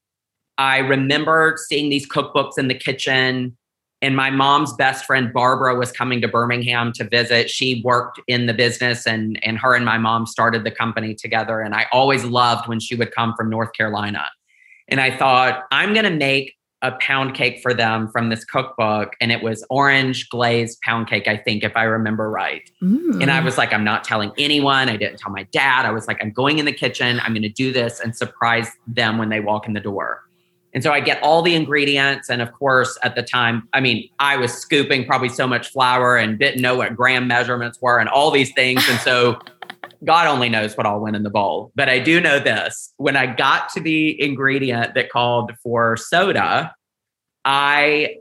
I 0.58 0.78
remember 0.78 1.56
seeing 1.68 1.88
these 1.88 2.08
cookbooks 2.08 2.58
in 2.58 2.66
the 2.66 2.74
kitchen, 2.74 3.56
and 4.02 4.16
my 4.16 4.30
mom's 4.30 4.72
best 4.74 5.04
friend 5.04 5.32
Barbara 5.32 5.76
was 5.76 5.92
coming 5.92 6.20
to 6.20 6.28
Birmingham 6.28 6.92
to 6.94 7.08
visit. 7.08 7.48
She 7.48 7.80
worked 7.84 8.20
in 8.26 8.46
the 8.46 8.54
business, 8.54 9.06
and 9.06 9.38
and 9.42 9.58
her 9.58 9.74
and 9.74 9.84
my 9.84 9.98
mom 9.98 10.26
started 10.26 10.62
the 10.62 10.70
company 10.70 11.14
together. 11.14 11.60
And 11.60 11.74
I 11.74 11.86
always 11.92 12.24
loved 12.24 12.68
when 12.68 12.80
she 12.80 12.94
would 12.94 13.12
come 13.12 13.34
from 13.36 13.50
North 13.50 13.72
Carolina. 13.72 14.26
And 14.88 15.00
I 15.00 15.16
thought, 15.16 15.64
I'm 15.70 15.92
going 15.92 16.04
to 16.04 16.10
make 16.10 16.54
a 16.84 16.92
pound 17.00 17.34
cake 17.34 17.60
for 17.62 17.72
them 17.72 18.08
from 18.08 18.28
this 18.28 18.44
cookbook. 18.44 19.14
And 19.20 19.32
it 19.32 19.42
was 19.42 19.64
orange 19.70 20.28
glazed 20.28 20.80
pound 20.82 21.08
cake, 21.08 21.26
I 21.26 21.38
think, 21.38 21.64
if 21.64 21.74
I 21.76 21.84
remember 21.84 22.30
right. 22.30 22.68
Mm. 22.82 23.22
And 23.22 23.30
I 23.30 23.40
was 23.40 23.56
like, 23.56 23.72
I'm 23.72 23.84
not 23.84 24.04
telling 24.04 24.32
anyone. 24.36 24.90
I 24.90 24.98
didn't 24.98 25.18
tell 25.18 25.32
my 25.32 25.44
dad. 25.44 25.86
I 25.86 25.92
was 25.92 26.06
like, 26.06 26.18
I'm 26.20 26.30
going 26.30 26.58
in 26.58 26.66
the 26.66 26.72
kitchen. 26.72 27.20
I'm 27.20 27.32
going 27.32 27.42
to 27.42 27.48
do 27.48 27.72
this 27.72 28.00
and 28.00 28.14
surprise 28.14 28.68
them 28.86 29.16
when 29.16 29.30
they 29.30 29.40
walk 29.40 29.66
in 29.66 29.72
the 29.72 29.80
door. 29.80 30.24
And 30.74 30.82
so 30.82 30.92
I 30.92 31.00
get 31.00 31.22
all 31.22 31.40
the 31.40 31.54
ingredients. 31.54 32.28
And 32.28 32.42
of 32.42 32.52
course, 32.52 32.98
at 33.02 33.14
the 33.14 33.22
time, 33.22 33.68
I 33.72 33.80
mean, 33.80 34.08
I 34.18 34.36
was 34.36 34.52
scooping 34.52 35.06
probably 35.06 35.28
so 35.28 35.46
much 35.46 35.68
flour 35.70 36.16
and 36.16 36.38
didn't 36.38 36.60
know 36.60 36.74
what 36.74 36.96
gram 36.96 37.28
measurements 37.28 37.80
were 37.80 37.98
and 37.98 38.08
all 38.08 38.32
these 38.32 38.52
things. 38.52 38.84
And 38.90 38.98
so 39.00 39.38
God 40.04 40.26
only 40.26 40.48
knows 40.48 40.76
what 40.76 40.86
all 40.86 41.00
went 41.00 41.16
in 41.16 41.22
the 41.22 41.30
bowl. 41.30 41.72
But 41.74 41.88
I 41.88 41.98
do 41.98 42.20
know 42.20 42.38
this 42.38 42.92
when 42.96 43.16
I 43.16 43.26
got 43.26 43.68
to 43.70 43.80
the 43.80 44.20
ingredient 44.20 44.94
that 44.94 45.10
called 45.10 45.52
for 45.62 45.96
soda, 45.96 46.74
I 47.44 48.16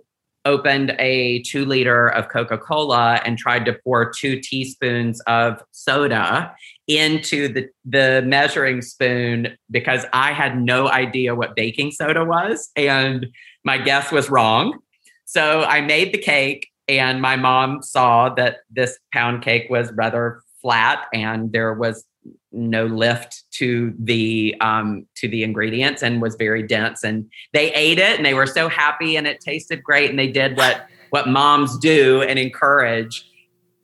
opened 0.46 0.96
a 1.00 1.41
two 1.43 1.65
liter 1.65 2.08
of 2.10 2.30
Coca 2.30 2.58
Cola 2.58 3.22
and 3.26 3.38
tried 3.38 3.65
to 3.65 3.74
pour 3.84 4.12
two 4.12 4.39
teaspoons 4.39 5.22
of 5.22 5.62
soda 5.72 6.54
into 6.88 7.48
the, 7.48 7.69
the 7.86 8.24
measuring 8.26 8.82
spoon 8.82 9.58
because 9.72 10.06
I 10.12 10.34
had 10.34 10.62
no 10.62 10.89
idea 10.89 11.36
what 11.36 11.56
baking 11.56 11.91
soda 11.91 12.26
was. 12.26 12.69
And 12.76 13.28
my 13.63 13.78
guess 13.78 14.12
was 14.12 14.30
wrong. 14.30 14.80
So 15.26 15.63
I 15.63 15.82
made 15.82 16.13
the 16.13 16.17
cake, 16.17 16.67
and 16.88 17.22
my 17.22 17.38
mom 17.38 17.82
saw 17.82 18.30
that 18.36 18.58
this 18.69 19.00
pound 19.13 19.41
cake 19.41 19.67
was 19.69 19.91
rather 19.93 20.42
flat 20.63 21.06
and 21.13 21.52
there 21.52 21.73
was 21.73 22.06
no 22.52 22.86
lift 22.86 23.43
to 23.52 23.93
the 23.99 24.56
um, 24.62 25.06
to 25.15 25.28
the 25.28 25.43
ingredients 25.43 26.02
and 26.02 26.21
was 26.21 26.36
very 26.36 26.63
dense. 26.63 27.04
And 27.04 27.30
they 27.52 27.71
ate 27.73 27.99
it 27.99 28.17
and 28.17 28.26
they 28.26 28.34
were 28.34 28.47
so 28.47 28.69
happy 28.69 29.15
and 29.17 29.28
it 29.28 29.39
tasted 29.41 29.84
great 29.84 30.10
and 30.10 30.17
they 30.17 30.32
did 30.32 30.58
what 30.58 30.88
what 31.10 31.28
moms 31.28 31.78
do 31.78 32.21
and 32.21 32.39
encourage. 32.39 33.30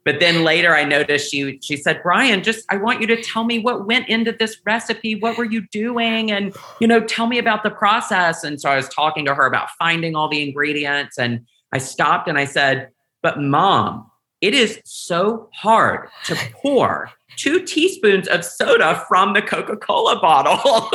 But 0.05 0.19
then 0.19 0.43
later 0.43 0.73
i 0.73 0.85
noticed 0.85 1.29
she 1.29 1.59
she 1.61 1.75
said 1.75 2.01
brian 2.01 2.41
just 2.41 2.65
i 2.71 2.77
want 2.77 3.01
you 3.01 3.05
to 3.07 3.21
tell 3.21 3.43
me 3.43 3.59
what 3.59 3.85
went 3.85 4.07
into 4.07 4.31
this 4.31 4.57
recipe. 4.65 5.15
What 5.15 5.37
were 5.37 5.45
you 5.45 5.67
doing? 5.71 6.31
And 6.31 6.55
you 6.79 6.87
know 6.87 7.01
tell 7.01 7.27
me 7.27 7.37
about 7.37 7.63
the 7.63 7.69
process. 7.69 8.43
And 8.43 8.59
so 8.59 8.69
i 8.69 8.75
was 8.75 8.87
talking 8.89 9.25
to 9.25 9.35
her 9.35 9.45
about 9.45 9.69
finding 9.77 10.15
all 10.15 10.29
the 10.29 10.41
ingredients 10.41 11.19
and 11.19 11.45
i 11.73 11.77
stopped 11.77 12.27
and 12.27 12.37
i 12.37 12.45
said 12.45 12.89
but 13.21 13.39
mom 13.39 14.08
it 14.41 14.53
is 14.53 14.79
so 14.85 15.49
hard 15.53 16.09
to 16.25 16.35
pour 16.53 17.11
two 17.35 17.63
teaspoons 17.65 18.27
of 18.27 18.43
soda 18.43 19.03
from 19.07 19.33
the 19.33 19.41
Coca 19.41 19.77
Cola 19.77 20.19
bottle. 20.19 20.89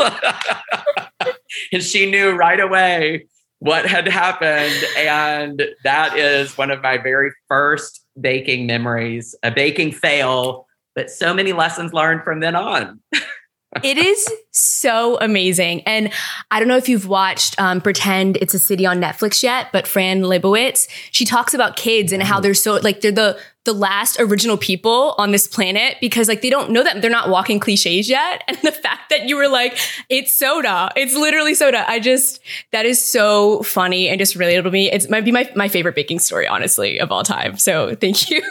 and 1.73 1.83
she 1.83 2.11
knew 2.11 2.33
right 2.33 2.61
away 2.61 3.27
what 3.59 3.87
had 3.87 4.07
happened. 4.07 4.75
And 4.97 5.63
that 5.85 6.19
is 6.19 6.57
one 6.59 6.71
of 6.71 6.83
my 6.83 6.99
very 6.99 7.33
first 7.49 8.05
baking 8.21 8.67
memories, 8.67 9.35
a 9.43 9.51
baking 9.51 9.93
fail, 9.93 10.67
but 10.95 11.11
so 11.11 11.33
many 11.35 11.53
lessons 11.53 11.93
learned 11.93 12.23
from 12.23 12.41
then 12.41 12.55
on. 12.55 13.01
it 13.83 13.99
is 13.99 14.29
so 14.51 15.19
amazing. 15.21 15.83
And 15.83 16.11
I 16.51 16.59
don't 16.59 16.69
know 16.69 16.77
if 16.77 16.89
you've 16.89 17.09
watched 17.09 17.61
um, 17.61 17.81
Pretend 17.81 18.37
It's 18.37 18.55
a 18.55 18.59
City 18.59 18.87
on 18.87 19.01
Netflix 19.01 19.43
yet, 19.43 19.69
but 19.73 19.87
Fran 19.87 20.23
Lebowitz, 20.23 20.89
she 21.11 21.25
talks 21.25 21.55
about 21.55 21.77
kids 21.77 22.13
and 22.13 22.23
how 22.23 22.41
they're 22.41 22.55
so 22.55 22.77
like 22.77 23.01
they're 23.01 23.13
the 23.13 23.39
the 23.65 23.73
last 23.73 24.21
original 24.21 24.59
people 24.59 25.15
on 25.17 25.31
this 25.33 25.49
planet 25.49 25.97
because 25.99 26.29
like 26.29 26.43
they 26.43 26.51
don't 26.51 26.71
know 26.71 26.85
that 26.85 27.01
they're 27.01 27.11
not 27.11 27.31
walking 27.31 27.59
cliches 27.59 28.09
yet. 28.09 28.43
And 28.55 28.59
the 28.63 28.73
fact 28.73 29.11
that 29.11 29.29
you 29.29 29.37
were 29.37 29.49
like, 29.49 29.77
it's 30.09 30.37
soda, 30.37 30.91
it's 30.97 31.15
literally 31.15 31.55
soda. 31.55 31.85
I 31.89 31.99
just 31.99 32.41
that 32.73 32.87
is 32.87 33.05
so 33.05 33.63
funny 33.63 34.09
and 34.09 34.19
just 34.19 34.37
relatable 34.37 34.65
to 34.65 34.71
me. 34.71 34.91
It 34.91 35.11
might 35.11 35.25
be 35.25 35.33
my, 35.33 35.51
my 35.57 35.69
favorite 35.69 35.97
baking 35.97 36.21
story, 36.21 36.47
honestly, 36.47 36.99
of 37.01 37.11
all 37.11 37.25
time. 37.25 37.57
So 37.57 37.95
thank 37.97 38.31
you 38.31 38.43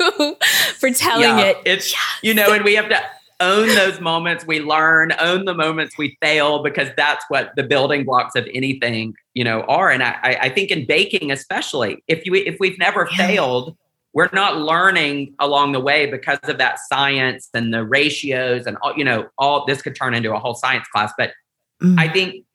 for 0.80 0.90
telling 0.92 1.38
yeah, 1.38 1.46
it. 1.46 1.58
It's 1.66 1.92
yes. 1.92 2.02
you 2.22 2.34
know, 2.34 2.52
and 2.52 2.66
we 2.66 2.76
have 2.76 2.90
to 2.90 3.02
own 3.44 3.68
those 3.76 4.00
moments 4.00 4.46
we 4.48 4.60
learn, 4.60 5.14
own 5.20 5.46
the 5.46 5.54
moments 5.54 5.98
we 5.98 6.18
fail, 6.22 6.64
because 6.64 6.90
that's 6.96 7.26
what 7.30 7.52
the 7.56 7.64
building 7.64 8.04
blocks 8.06 8.36
of 8.36 8.48
anything, 8.54 9.14
you 9.34 9.44
know, 9.44 9.62
are. 9.64 9.90
And 9.92 10.02
I, 10.02 10.38
I 10.42 10.50
think 10.50 10.72
in 10.72 10.86
baking, 10.86 11.32
especially, 11.32 12.04
if 12.08 12.26
you 12.26 12.34
if 12.36 12.56
we've 12.60 12.80
never 12.80 13.08
yeah. 13.12 13.28
failed, 13.28 13.76
we're 14.14 14.30
not 14.32 14.58
learning 14.58 15.36
along 15.40 15.74
the 15.74 15.80
way 15.80 16.10
because 16.10 16.40
of 16.44 16.58
that 16.60 16.80
science 16.92 17.50
and 17.54 17.74
the 17.74 17.84
ratios 17.84 18.66
and 18.68 18.78
all, 18.82 18.94
you 18.96 19.04
know, 19.04 19.28
all 19.38 19.66
this 19.66 19.82
could 19.82 19.96
turn 19.96 20.14
into 20.14 20.34
a 20.34 20.40
whole 20.40 20.56
science 20.56 20.88
class. 20.88 21.12
But 21.18 21.34
mm. 21.82 22.00
I 22.00 22.08
think 22.08 22.46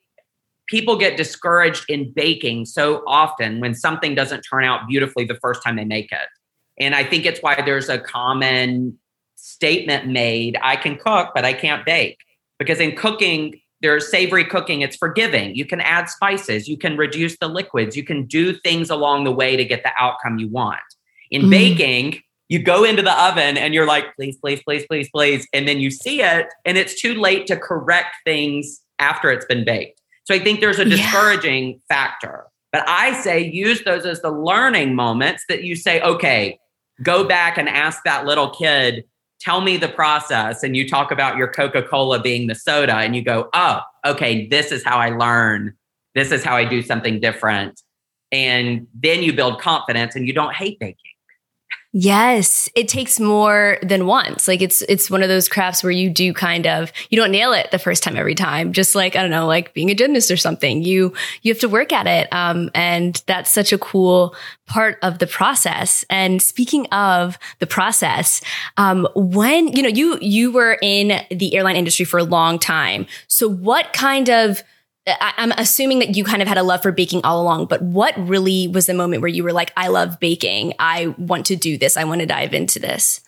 people 0.68 0.96
get 0.96 1.16
discouraged 1.16 1.84
in 1.88 2.12
baking 2.12 2.66
so 2.66 3.02
often 3.06 3.60
when 3.60 3.74
something 3.74 4.14
doesn't 4.14 4.42
turn 4.42 4.64
out 4.64 4.88
beautifully 4.88 5.24
the 5.24 5.34
first 5.36 5.62
time 5.64 5.76
they 5.76 5.84
make 5.84 6.12
it. 6.12 6.28
And 6.78 6.94
I 6.94 7.02
think 7.02 7.26
it's 7.26 7.40
why 7.40 7.60
there's 7.60 7.88
a 7.88 7.98
common 7.98 8.98
statement 9.58 10.06
made 10.06 10.56
I 10.62 10.76
can 10.76 10.96
cook, 10.96 11.32
but 11.34 11.44
I 11.44 11.52
can't 11.52 11.84
bake. 11.84 12.18
Because 12.60 12.78
in 12.78 12.94
cooking, 12.94 13.60
there's 13.82 14.10
savory 14.10 14.44
cooking, 14.44 14.82
it's 14.82 14.96
forgiving. 14.96 15.54
You 15.54 15.64
can 15.64 15.80
add 15.80 16.08
spices, 16.08 16.68
you 16.68 16.76
can 16.76 16.96
reduce 16.96 17.36
the 17.38 17.48
liquids, 17.48 17.96
you 17.96 18.04
can 18.04 18.24
do 18.26 18.52
things 18.52 18.88
along 18.90 19.24
the 19.24 19.32
way 19.32 19.56
to 19.56 19.64
get 19.64 19.82
the 19.82 19.90
outcome 19.98 20.38
you 20.38 20.48
want. 20.48 20.80
In 21.30 21.42
mm. 21.42 21.50
baking, 21.50 22.22
you 22.48 22.62
go 22.62 22.84
into 22.84 23.02
the 23.02 23.12
oven 23.12 23.56
and 23.56 23.74
you're 23.74 23.86
like, 23.86 24.14
please, 24.16 24.36
please, 24.38 24.62
please, 24.62 24.86
please, 24.86 25.08
please. 25.10 25.46
And 25.52 25.66
then 25.66 25.80
you 25.80 25.90
see 25.90 26.22
it, 26.22 26.46
and 26.64 26.78
it's 26.78 27.00
too 27.00 27.14
late 27.14 27.46
to 27.48 27.56
correct 27.56 28.16
things 28.24 28.80
after 28.98 29.30
it's 29.30 29.44
been 29.46 29.64
baked. 29.64 30.00
So 30.24 30.34
I 30.34 30.38
think 30.38 30.60
there's 30.60 30.78
a 30.78 30.84
discouraging 30.84 31.68
yeah. 31.68 31.78
factor. 31.88 32.44
But 32.72 32.84
I 32.86 33.20
say 33.22 33.44
use 33.44 33.82
those 33.84 34.04
as 34.04 34.20
the 34.22 34.30
learning 34.30 34.94
moments 34.94 35.44
that 35.48 35.64
you 35.64 35.74
say, 35.74 36.00
okay, 36.02 36.58
go 37.02 37.24
back 37.24 37.58
and 37.58 37.68
ask 37.68 38.02
that 38.04 38.26
little 38.26 38.50
kid, 38.50 39.04
tell 39.40 39.60
me 39.60 39.76
the 39.76 39.88
process. 39.88 40.62
And 40.62 40.76
you 40.76 40.88
talk 40.88 41.10
about 41.10 41.36
your 41.36 41.48
Coca 41.48 41.82
Cola 41.82 42.20
being 42.20 42.46
the 42.46 42.54
soda, 42.54 42.96
and 42.96 43.14
you 43.14 43.22
go, 43.22 43.48
oh, 43.52 43.80
okay, 44.04 44.46
this 44.48 44.72
is 44.72 44.84
how 44.84 44.98
I 44.98 45.10
learn. 45.10 45.74
This 46.14 46.32
is 46.32 46.44
how 46.44 46.56
I 46.56 46.64
do 46.64 46.82
something 46.82 47.20
different. 47.20 47.80
And 48.32 48.86
then 48.94 49.22
you 49.22 49.32
build 49.32 49.60
confidence 49.60 50.14
and 50.16 50.26
you 50.26 50.32
don't 50.34 50.54
hate 50.54 50.78
baking. 50.78 50.96
Yes, 51.92 52.68
it 52.74 52.86
takes 52.86 53.18
more 53.18 53.78
than 53.82 54.04
once. 54.06 54.46
Like 54.46 54.60
it's 54.60 54.82
it's 54.82 55.10
one 55.10 55.22
of 55.22 55.30
those 55.30 55.48
crafts 55.48 55.82
where 55.82 55.90
you 55.90 56.10
do 56.10 56.34
kind 56.34 56.66
of 56.66 56.92
you 57.08 57.16
don't 57.16 57.30
nail 57.30 57.54
it 57.54 57.70
the 57.70 57.78
first 57.78 58.02
time 58.02 58.14
every 58.14 58.34
time. 58.34 58.74
Just 58.74 58.94
like 58.94 59.16
I 59.16 59.22
don't 59.22 59.30
know, 59.30 59.46
like 59.46 59.72
being 59.72 59.90
a 59.90 59.94
gymnast 59.94 60.30
or 60.30 60.36
something. 60.36 60.82
You 60.82 61.14
you 61.40 61.50
have 61.50 61.60
to 61.60 61.68
work 61.68 61.90
at 61.90 62.06
it, 62.06 62.30
um, 62.30 62.70
and 62.74 63.22
that's 63.26 63.50
such 63.50 63.72
a 63.72 63.78
cool 63.78 64.36
part 64.66 64.98
of 65.02 65.18
the 65.18 65.26
process. 65.26 66.04
And 66.10 66.42
speaking 66.42 66.84
of 66.88 67.38
the 67.58 67.66
process, 67.66 68.42
um, 68.76 69.08
when 69.14 69.68
you 69.68 69.82
know 69.82 69.88
you 69.88 70.18
you 70.20 70.52
were 70.52 70.76
in 70.82 71.24
the 71.30 71.56
airline 71.56 71.76
industry 71.76 72.04
for 72.04 72.18
a 72.18 72.24
long 72.24 72.58
time, 72.58 73.06
so 73.28 73.48
what 73.48 73.94
kind 73.94 74.28
of 74.28 74.62
I, 75.08 75.34
am 75.38 75.52
assuming 75.52 75.98
that 76.00 76.16
you 76.16 76.24
kind 76.24 76.42
of 76.42 76.48
had 76.48 76.58
a 76.58 76.62
love 76.62 76.82
for 76.82 76.92
baking 76.92 77.22
all 77.24 77.42
along, 77.42 77.66
but 77.66 77.82
what 77.82 78.14
really 78.18 78.68
was 78.68 78.86
the 78.86 78.94
moment 78.94 79.22
where 79.22 79.28
you 79.28 79.42
were 79.42 79.52
like, 79.52 79.72
I 79.76 79.88
love 79.88 80.20
baking. 80.20 80.74
I 80.78 81.08
want 81.18 81.46
to 81.46 81.56
do 81.56 81.78
this. 81.78 81.96
I 81.96 82.04
want 82.04 82.20
to 82.20 82.26
dive 82.26 82.54
into 82.54 82.78
this. 82.78 83.20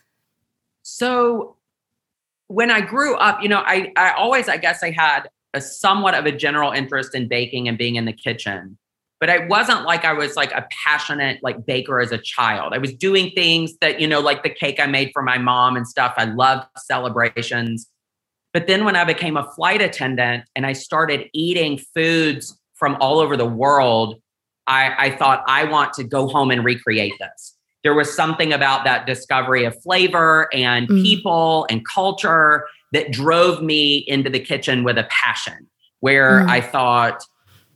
So 0.83 1.57
when 2.49 2.71
I 2.71 2.81
grew 2.81 3.17
up, 3.17 3.43
you 3.43 3.49
know, 3.49 3.63
I, 3.65 3.93
I 3.97 4.13
always, 4.13 4.49
I 4.49 4.57
guess 4.57 4.83
I 4.83 4.91
had 4.91 5.29
a 5.55 5.61
somewhat 5.61 6.15
of 6.15 6.27
a 6.27 6.33
general 6.33 6.73
interest 6.73 7.15
in 7.15 7.29
baking 7.29 7.69
and 7.69 7.77
being 7.77 7.97
in 7.97 8.05
the 8.05 8.13
kitchen, 8.13 8.79
but 9.19 9.29
it 9.29 9.49
wasn't 9.49 9.85
like 9.85 10.05
I 10.05 10.13
was 10.13 10.37
like 10.37 10.53
a 10.53 10.67
passionate 10.85 11.41
like 11.43 11.67
baker 11.67 12.01
as 12.01 12.13
a 12.13 12.19
child. 12.19 12.73
I 12.73 12.79
was 12.79 12.95
doing 12.95 13.31
things 13.33 13.77
that, 13.81 14.01
you 14.01 14.07
know, 14.07 14.21
like 14.21 14.43
the 14.43 14.51
cake 14.51 14.81
I 14.81 14.87
made 14.87 15.11
for 15.13 15.23
my 15.23 15.39
mom 15.39 15.77
and 15.77 15.87
stuff. 15.87 16.15
I 16.17 16.25
loved 16.25 16.67
celebrations 16.79 17.90
but 18.53 18.67
then 18.67 18.85
when 18.85 18.97
I 18.97 19.05
became 19.05 19.37
a 19.37 19.51
flight 19.53 19.81
attendant 19.81 20.45
and 20.57 20.67
I 20.67 20.73
started 20.73 21.29
eating 21.33 21.79
foods 21.95 22.59
from 22.75 22.97
all 23.01 23.19
over 23.19 23.37
the 23.37 23.47
world, 23.47 24.21
I, 24.67 24.95
I 24.99 25.11
thought, 25.17 25.45
I 25.47 25.65
want 25.65 25.93
to 25.95 26.05
go 26.05 26.29
home 26.29 26.51
and 26.51 26.65
recreate 26.65 27.15
this. 27.19 27.57
There 27.83 27.95
was 27.95 28.15
something 28.15 28.53
about 28.53 28.85
that 28.85 29.07
discovery 29.07 29.65
of 29.65 29.81
flavor 29.83 30.49
and 30.53 30.89
mm. 30.89 31.03
people 31.03 31.67
and 31.71 31.87
culture 31.87 32.67
that 32.93 33.11
drove 33.11 33.63
me 33.63 33.99
into 33.99 34.29
the 34.29 34.41
kitchen 34.41 34.85
with 34.85 34.99
a 34.99 35.09
passion 35.11 35.69
where 36.01 36.41
mm. 36.41 36.49
I 36.49 36.61
thought, 36.61 37.23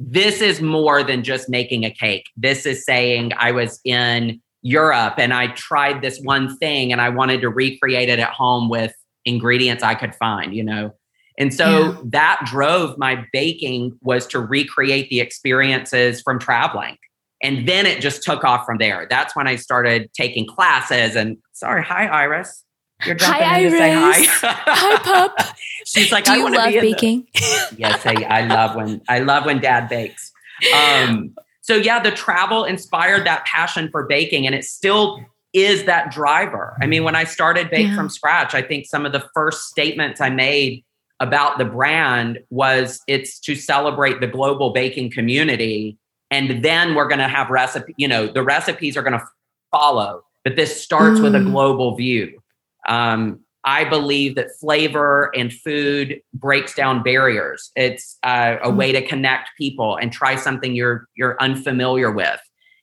this 0.00 0.40
is 0.40 0.60
more 0.60 1.02
than 1.02 1.22
just 1.22 1.48
making 1.48 1.84
a 1.84 1.90
cake. 1.90 2.26
This 2.36 2.66
is 2.66 2.84
saying 2.84 3.32
I 3.38 3.52
was 3.52 3.80
in 3.84 4.42
Europe 4.62 5.14
and 5.18 5.32
I 5.32 5.48
tried 5.48 6.02
this 6.02 6.20
one 6.20 6.56
thing 6.56 6.90
and 6.90 7.00
I 7.00 7.10
wanted 7.10 7.40
to 7.42 7.48
recreate 7.48 8.08
it 8.08 8.18
at 8.18 8.30
home 8.30 8.68
with 8.68 8.94
ingredients 9.24 9.82
I 9.82 9.94
could 9.94 10.14
find, 10.14 10.54
you 10.54 10.62
know. 10.62 10.94
And 11.38 11.52
so 11.52 11.68
yeah. 11.68 11.96
that 12.04 12.42
drove 12.46 12.96
my 12.96 13.24
baking 13.32 13.98
was 14.02 14.26
to 14.28 14.40
recreate 14.40 15.10
the 15.10 15.20
experiences 15.20 16.22
from 16.22 16.38
traveling. 16.38 16.96
And 17.42 17.68
then 17.68 17.86
it 17.86 18.00
just 18.00 18.22
took 18.22 18.44
off 18.44 18.64
from 18.64 18.78
there. 18.78 19.06
That's 19.10 19.34
when 19.34 19.46
I 19.46 19.56
started 19.56 20.10
taking 20.14 20.46
classes 20.46 21.16
and 21.16 21.36
sorry, 21.52 21.82
hi 21.82 22.06
Iris. 22.06 22.64
You're 23.04 23.16
jumping 23.16 23.42
hi, 23.42 23.58
in 23.58 23.72
to 23.72 23.78
say 23.78 23.92
hi. 23.92 24.24
hi, 24.64 24.96
pup. 25.02 25.56
She's 25.84 26.12
like, 26.12 26.24
Do 26.24 26.32
I 26.32 26.36
you 26.36 26.50
love 26.50 26.72
baking? 26.72 27.26
The- 27.34 27.74
yes, 27.78 28.06
I, 28.06 28.14
I 28.22 28.46
love 28.46 28.76
when 28.76 29.02
I 29.08 29.18
love 29.18 29.44
when 29.44 29.60
dad 29.60 29.88
bakes. 29.88 30.32
Um, 30.74 31.34
so 31.60 31.74
yeah, 31.74 32.00
the 32.00 32.12
travel 32.12 32.64
inspired 32.64 33.26
that 33.26 33.44
passion 33.44 33.88
for 33.90 34.06
baking, 34.06 34.46
and 34.46 34.54
it 34.54 34.64
still 34.64 35.20
is 35.54 35.84
that 35.84 36.10
driver. 36.10 36.76
I 36.82 36.86
mean, 36.86 37.04
when 37.04 37.14
I 37.14 37.24
started 37.24 37.70
Bake 37.70 37.86
yeah. 37.86 37.96
from 37.96 38.10
Scratch, 38.10 38.54
I 38.54 38.60
think 38.60 38.86
some 38.86 39.06
of 39.06 39.12
the 39.12 39.24
first 39.32 39.68
statements 39.68 40.20
I 40.20 40.28
made 40.28 40.84
about 41.20 41.58
the 41.58 41.64
brand 41.64 42.40
was 42.50 43.00
it's 43.06 43.38
to 43.40 43.54
celebrate 43.54 44.20
the 44.20 44.26
global 44.26 44.70
baking 44.70 45.12
community. 45.12 45.96
And 46.30 46.64
then 46.64 46.96
we're 46.96 47.06
going 47.06 47.20
to 47.20 47.28
have 47.28 47.48
recipe, 47.50 47.94
you 47.96 48.08
know, 48.08 48.26
the 48.26 48.42
recipes 48.42 48.96
are 48.96 49.02
going 49.02 49.18
to 49.18 49.24
follow, 49.70 50.24
but 50.42 50.56
this 50.56 50.82
starts 50.82 51.20
mm. 51.20 51.22
with 51.22 51.36
a 51.36 51.38
mm. 51.38 51.52
global 51.52 51.94
view. 51.94 52.42
Um, 52.88 53.40
I 53.62 53.84
believe 53.84 54.34
that 54.34 54.48
flavor 54.60 55.30
and 55.34 55.52
food 55.52 56.20
breaks 56.34 56.74
down 56.74 57.02
barriers. 57.02 57.70
It's 57.76 58.18
uh, 58.24 58.56
a 58.62 58.70
mm. 58.70 58.76
way 58.76 58.92
to 58.92 59.06
connect 59.06 59.50
people 59.56 59.96
and 59.96 60.12
try 60.12 60.34
something 60.34 60.74
you're 60.74 61.08
you're 61.14 61.36
unfamiliar 61.40 62.10
with 62.10 62.40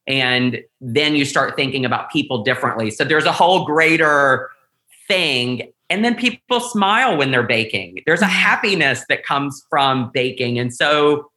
and 0.07 0.61
then 0.79 1.15
you 1.15 1.25
start 1.25 1.55
thinking 1.55 1.85
about 1.85 2.11
people 2.11 2.43
differently. 2.43 2.91
So 2.91 3.03
there's 3.03 3.25
a 3.25 3.31
whole 3.31 3.65
greater 3.65 4.49
thing. 5.07 5.71
And 5.89 6.03
then 6.03 6.15
people 6.15 6.59
smile 6.59 7.17
when 7.17 7.31
they're 7.31 7.43
baking. 7.43 8.01
There's 8.05 8.21
a 8.21 8.25
mm-hmm. 8.25 8.33
happiness 8.33 9.05
that 9.09 9.23
comes 9.23 9.65
from 9.69 10.11
baking. 10.13 10.57
And 10.59 10.73
so 10.73 11.31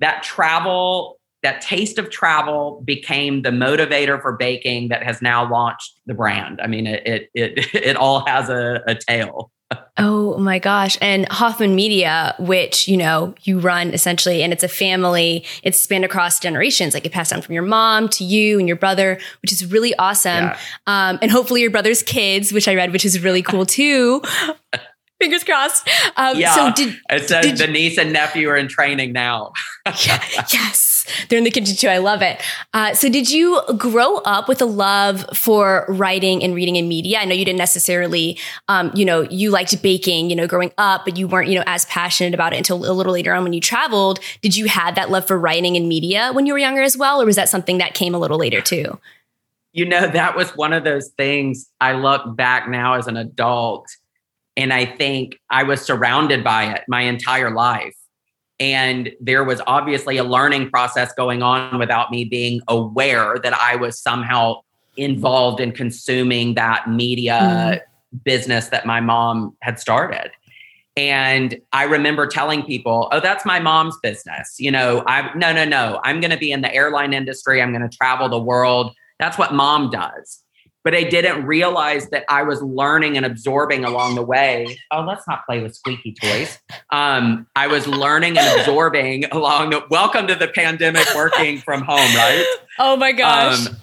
that 0.00 0.22
travel 0.22 1.16
that 1.42 1.62
taste 1.62 1.96
of 1.96 2.10
travel 2.10 2.82
became 2.84 3.40
the 3.40 3.50
motivator 3.50 4.20
for 4.20 4.36
baking 4.36 4.88
that 4.88 5.02
has 5.02 5.22
now 5.22 5.50
launched 5.50 5.98
the 6.04 6.12
brand. 6.12 6.60
I 6.60 6.66
mean 6.66 6.86
it 6.86 7.02
it 7.06 7.30
it, 7.34 7.74
it 7.74 7.96
all 7.96 8.26
has 8.26 8.48
a, 8.48 8.82
a 8.86 8.94
tail 8.94 9.50
Oh 9.96 10.38
my 10.38 10.58
gosh. 10.58 10.96
And 11.00 11.28
Hoffman 11.28 11.74
Media, 11.74 12.34
which, 12.38 12.88
you 12.88 12.96
know, 12.96 13.34
you 13.42 13.60
run 13.60 13.92
essentially, 13.92 14.42
and 14.42 14.52
it's 14.52 14.64
a 14.64 14.68
family, 14.68 15.44
it's 15.62 15.78
spanned 15.78 16.04
across 16.04 16.40
generations. 16.40 16.94
Like 16.94 17.04
it 17.04 17.12
passed 17.12 17.32
down 17.32 17.42
from 17.42 17.54
your 17.54 17.62
mom 17.62 18.08
to 18.10 18.24
you 18.24 18.58
and 18.58 18.66
your 18.66 18.78
brother, 18.78 19.20
which 19.42 19.52
is 19.52 19.70
really 19.70 19.94
awesome. 19.96 20.44
Yeah. 20.44 20.58
Um, 20.86 21.18
and 21.20 21.30
hopefully 21.30 21.60
your 21.60 21.70
brother's 21.70 22.02
kids, 22.02 22.52
which 22.52 22.66
I 22.66 22.74
read, 22.74 22.92
which 22.92 23.04
is 23.04 23.22
really 23.22 23.42
cool 23.42 23.66
too. 23.80 24.22
Fingers 25.20 25.44
crossed. 25.44 25.86
Um, 26.16 26.38
yeah. 26.38 26.54
So 26.54 26.72
did, 26.72 26.96
it 27.10 27.28
says 27.28 27.44
did 27.44 27.58
the 27.58 27.66
niece 27.66 27.98
and 27.98 28.12
nephew 28.12 28.48
are 28.48 28.56
in 28.56 28.68
training 28.68 29.12
now. 29.12 29.52
yeah, 29.86 30.24
yes. 30.52 30.89
They're 31.28 31.38
in 31.38 31.44
the 31.44 31.50
kitchen 31.50 31.76
too. 31.76 31.88
I 31.88 31.98
love 31.98 32.22
it. 32.22 32.40
Uh, 32.72 32.94
so 32.94 33.08
did 33.08 33.30
you 33.30 33.60
grow 33.76 34.18
up 34.18 34.48
with 34.48 34.60
a 34.60 34.66
love 34.66 35.24
for 35.34 35.84
writing 35.88 36.42
and 36.42 36.54
reading 36.54 36.76
and 36.76 36.88
media? 36.88 37.18
I 37.18 37.24
know 37.24 37.34
you 37.34 37.44
didn't 37.44 37.58
necessarily, 37.58 38.38
um, 38.68 38.90
you 38.94 39.04
know, 39.04 39.22
you 39.22 39.50
liked 39.50 39.80
baking, 39.82 40.30
you 40.30 40.36
know, 40.36 40.46
growing 40.46 40.72
up, 40.78 41.04
but 41.04 41.16
you 41.16 41.28
weren't, 41.28 41.48
you 41.48 41.56
know, 41.56 41.64
as 41.66 41.84
passionate 41.86 42.34
about 42.34 42.52
it 42.52 42.56
until 42.56 42.84
a 42.90 42.92
little 42.92 43.12
later 43.12 43.34
on 43.34 43.42
when 43.42 43.52
you 43.52 43.60
traveled. 43.60 44.20
Did 44.42 44.56
you 44.56 44.66
have 44.66 44.94
that 44.94 45.10
love 45.10 45.26
for 45.26 45.38
writing 45.38 45.76
and 45.76 45.88
media 45.88 46.30
when 46.32 46.46
you 46.46 46.52
were 46.52 46.58
younger 46.58 46.82
as 46.82 46.96
well? 46.96 47.20
Or 47.20 47.26
was 47.26 47.36
that 47.36 47.48
something 47.48 47.78
that 47.78 47.94
came 47.94 48.14
a 48.14 48.18
little 48.18 48.38
later 48.38 48.60
too? 48.60 48.98
You 49.72 49.86
know, 49.86 50.08
that 50.08 50.36
was 50.36 50.56
one 50.56 50.72
of 50.72 50.82
those 50.82 51.08
things 51.10 51.70
I 51.80 51.92
look 51.92 52.36
back 52.36 52.68
now 52.68 52.94
as 52.94 53.06
an 53.06 53.16
adult 53.16 53.86
and 54.56 54.72
I 54.72 54.84
think 54.84 55.38
I 55.48 55.62
was 55.62 55.80
surrounded 55.80 56.44
by 56.44 56.72
it 56.74 56.82
my 56.88 57.02
entire 57.02 57.50
life. 57.50 57.94
And 58.60 59.10
there 59.20 59.42
was 59.42 59.60
obviously 59.66 60.18
a 60.18 60.24
learning 60.24 60.70
process 60.70 61.12
going 61.14 61.42
on 61.42 61.78
without 61.78 62.10
me 62.10 62.24
being 62.24 62.60
aware 62.68 63.38
that 63.42 63.54
I 63.54 63.76
was 63.76 63.98
somehow 63.98 64.60
involved 64.96 65.60
in 65.60 65.72
consuming 65.72 66.54
that 66.54 66.88
media 66.88 67.40
mm. 67.40 68.24
business 68.24 68.68
that 68.68 68.84
my 68.84 69.00
mom 69.00 69.56
had 69.62 69.80
started. 69.80 70.30
And 70.96 71.58
I 71.72 71.84
remember 71.84 72.26
telling 72.26 72.62
people, 72.64 73.08
"Oh, 73.12 73.20
that's 73.20 73.46
my 73.46 73.60
mom's 73.60 73.96
business." 74.02 74.56
You 74.58 74.72
know, 74.72 75.02
I 75.06 75.32
no, 75.34 75.52
no, 75.52 75.64
no. 75.64 76.00
I'm 76.04 76.20
going 76.20 76.32
to 76.32 76.36
be 76.36 76.52
in 76.52 76.60
the 76.60 76.74
airline 76.74 77.14
industry. 77.14 77.62
I'm 77.62 77.72
going 77.72 77.88
to 77.88 77.96
travel 77.96 78.28
the 78.28 78.40
world. 78.40 78.92
That's 79.18 79.38
what 79.38 79.54
mom 79.54 79.90
does 79.90 80.42
but 80.82 80.94
I 80.94 81.02
didn't 81.02 81.44
realize 81.44 82.08
that 82.10 82.24
I 82.28 82.42
was 82.42 82.62
learning 82.62 83.16
and 83.16 83.26
absorbing 83.26 83.84
along 83.84 84.14
the 84.14 84.22
way. 84.22 84.78
Oh, 84.90 85.02
let's 85.02 85.26
not 85.28 85.44
play 85.46 85.62
with 85.62 85.74
squeaky 85.74 86.14
toys. 86.14 86.58
Um, 86.90 87.46
I 87.54 87.66
was 87.66 87.86
learning 87.86 88.38
and 88.38 88.60
absorbing 88.60 89.24
along 89.32 89.70
the 89.70 89.84
welcome 89.90 90.26
to 90.26 90.34
the 90.34 90.48
pandemic 90.48 91.06
working 91.14 91.58
from 91.58 91.82
home, 91.82 91.98
right? 91.98 92.44
Oh 92.78 92.96
my 92.96 93.12
gosh. 93.12 93.66
Um, 93.66 93.76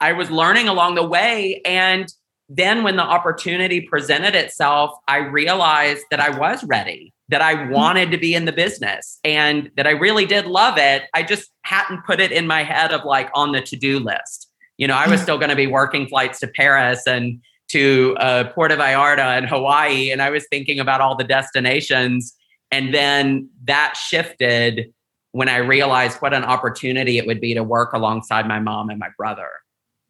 I 0.00 0.12
was 0.12 0.30
learning 0.30 0.68
along 0.68 0.96
the 0.96 1.06
way. 1.06 1.62
And 1.64 2.12
then 2.48 2.82
when 2.82 2.96
the 2.96 3.02
opportunity 3.02 3.80
presented 3.80 4.34
itself, 4.34 4.92
I 5.08 5.18
realized 5.18 6.04
that 6.10 6.20
I 6.20 6.36
was 6.38 6.62
ready, 6.64 7.14
that 7.28 7.40
I 7.40 7.54
mm-hmm. 7.54 7.72
wanted 7.72 8.10
to 8.10 8.18
be 8.18 8.34
in 8.34 8.44
the 8.44 8.52
business 8.52 9.18
and 9.24 9.70
that 9.76 9.86
I 9.86 9.92
really 9.92 10.26
did 10.26 10.44
love 10.44 10.76
it. 10.76 11.04
I 11.14 11.22
just 11.22 11.50
hadn't 11.62 12.04
put 12.04 12.20
it 12.20 12.32
in 12.32 12.46
my 12.46 12.62
head 12.62 12.92
of 12.92 13.04
like 13.04 13.30
on 13.34 13.52
the 13.52 13.62
to 13.62 13.76
do 13.76 13.98
list. 13.98 14.43
You 14.76 14.88
know, 14.88 14.94
I 14.94 15.08
was 15.08 15.20
still 15.20 15.38
going 15.38 15.50
to 15.50 15.56
be 15.56 15.66
working 15.66 16.06
flights 16.06 16.40
to 16.40 16.48
Paris 16.48 17.06
and 17.06 17.40
to 17.68 18.16
uh, 18.18 18.44
Puerto 18.52 18.76
Vallarta 18.76 19.36
and 19.36 19.46
Hawaii. 19.46 20.10
And 20.10 20.20
I 20.20 20.30
was 20.30 20.46
thinking 20.50 20.80
about 20.80 21.00
all 21.00 21.16
the 21.16 21.24
destinations. 21.24 22.34
And 22.70 22.92
then 22.92 23.48
that 23.64 23.96
shifted 23.96 24.92
when 25.32 25.48
I 25.48 25.56
realized 25.56 26.18
what 26.18 26.34
an 26.34 26.44
opportunity 26.44 27.18
it 27.18 27.26
would 27.26 27.40
be 27.40 27.54
to 27.54 27.62
work 27.62 27.92
alongside 27.92 28.46
my 28.46 28.60
mom 28.60 28.90
and 28.90 28.98
my 28.98 29.08
brother. 29.16 29.48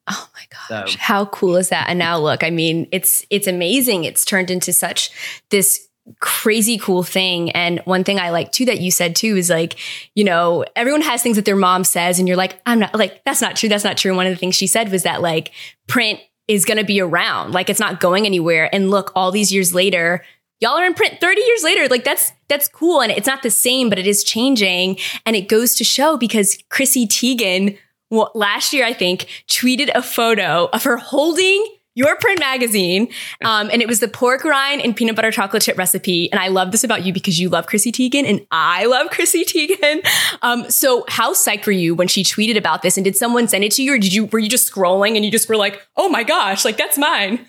Oh 0.06 0.28
my 0.34 0.42
gosh. 0.50 0.92
So. 0.92 0.98
How 0.98 1.26
cool 1.26 1.56
is 1.56 1.70
that? 1.70 1.88
And 1.88 1.98
now 1.98 2.18
look, 2.18 2.44
I 2.44 2.50
mean, 2.50 2.88
it's 2.92 3.24
it's 3.30 3.46
amazing. 3.46 4.04
It's 4.04 4.24
turned 4.24 4.50
into 4.50 4.72
such 4.72 5.10
this 5.48 5.88
crazy 6.20 6.78
cool 6.78 7.02
thing. 7.02 7.50
And 7.52 7.80
one 7.80 8.04
thing 8.04 8.18
I 8.18 8.30
like 8.30 8.52
too 8.52 8.66
that 8.66 8.80
you 8.80 8.90
said 8.90 9.16
too 9.16 9.36
is 9.36 9.50
like, 9.50 9.76
you 10.14 10.24
know, 10.24 10.64
everyone 10.76 11.02
has 11.02 11.22
things 11.22 11.36
that 11.36 11.44
their 11.44 11.56
mom 11.56 11.84
says 11.84 12.18
and 12.18 12.28
you're 12.28 12.36
like, 12.36 12.60
I'm 12.66 12.78
not 12.78 12.94
like 12.94 13.24
that's 13.24 13.40
not 13.40 13.56
true. 13.56 13.68
That's 13.68 13.84
not 13.84 13.96
true. 13.96 14.10
And 14.10 14.16
one 14.16 14.26
of 14.26 14.32
the 14.32 14.38
things 14.38 14.54
she 14.54 14.66
said 14.66 14.90
was 14.90 15.02
that 15.04 15.22
like 15.22 15.52
print 15.86 16.20
is 16.46 16.64
going 16.64 16.78
to 16.78 16.84
be 16.84 17.00
around. 17.00 17.52
Like 17.52 17.70
it's 17.70 17.80
not 17.80 18.00
going 18.00 18.26
anywhere. 18.26 18.72
And 18.72 18.90
look, 18.90 19.12
all 19.14 19.30
these 19.30 19.52
years 19.52 19.74
later, 19.74 20.24
y'all 20.60 20.78
are 20.78 20.84
in 20.84 20.94
print 20.94 21.20
30 21.20 21.40
years 21.40 21.62
later. 21.62 21.88
Like 21.88 22.04
that's, 22.04 22.32
that's 22.48 22.68
cool. 22.68 23.00
And 23.00 23.10
it's 23.10 23.26
not 23.26 23.42
the 23.42 23.50
same, 23.50 23.88
but 23.88 23.98
it 23.98 24.06
is 24.06 24.24
changing. 24.24 24.98
And 25.24 25.36
it 25.36 25.48
goes 25.48 25.74
to 25.76 25.84
show 25.84 26.16
because 26.16 26.58
Chrissy 26.68 27.06
Teigen, 27.06 27.78
well, 28.10 28.30
last 28.34 28.72
year, 28.72 28.84
I 28.84 28.92
think, 28.92 29.26
tweeted 29.48 29.90
a 29.94 30.02
photo 30.02 30.68
of 30.72 30.84
her 30.84 30.98
holding 30.98 31.66
your 31.94 32.16
print 32.16 32.40
magazine. 32.40 33.08
Um, 33.44 33.70
and 33.72 33.80
it 33.80 33.88
was 33.88 34.00
the 34.00 34.08
pork 34.08 34.44
rind 34.44 34.82
and 34.82 34.94
peanut 34.94 35.16
butter 35.16 35.30
chocolate 35.30 35.62
chip 35.62 35.78
recipe. 35.78 36.30
And 36.32 36.40
I 36.40 36.48
love 36.48 36.72
this 36.72 36.84
about 36.84 37.04
you 37.04 37.12
because 37.12 37.38
you 37.38 37.48
love 37.48 37.66
Chrissy 37.66 37.92
Teigen 37.92 38.28
and 38.28 38.44
I 38.50 38.86
love 38.86 39.10
Chrissy 39.10 39.44
Teigen. 39.44 40.04
Um, 40.42 40.68
so 40.70 41.04
how 41.08 41.32
psyched 41.32 41.66
were 41.66 41.72
you 41.72 41.94
when 41.94 42.08
she 42.08 42.24
tweeted 42.24 42.56
about 42.56 42.82
this? 42.82 42.96
And 42.96 43.04
did 43.04 43.16
someone 43.16 43.48
send 43.48 43.64
it 43.64 43.72
to 43.72 43.82
you 43.82 43.94
or 43.94 43.98
did 43.98 44.12
you, 44.12 44.26
were 44.26 44.38
you 44.38 44.48
just 44.48 44.70
scrolling 44.70 45.16
and 45.16 45.24
you 45.24 45.30
just 45.30 45.48
were 45.48 45.56
like, 45.56 45.80
oh 45.96 46.08
my 46.08 46.24
gosh, 46.24 46.64
like 46.64 46.76
that's 46.76 46.98
mine? 46.98 47.46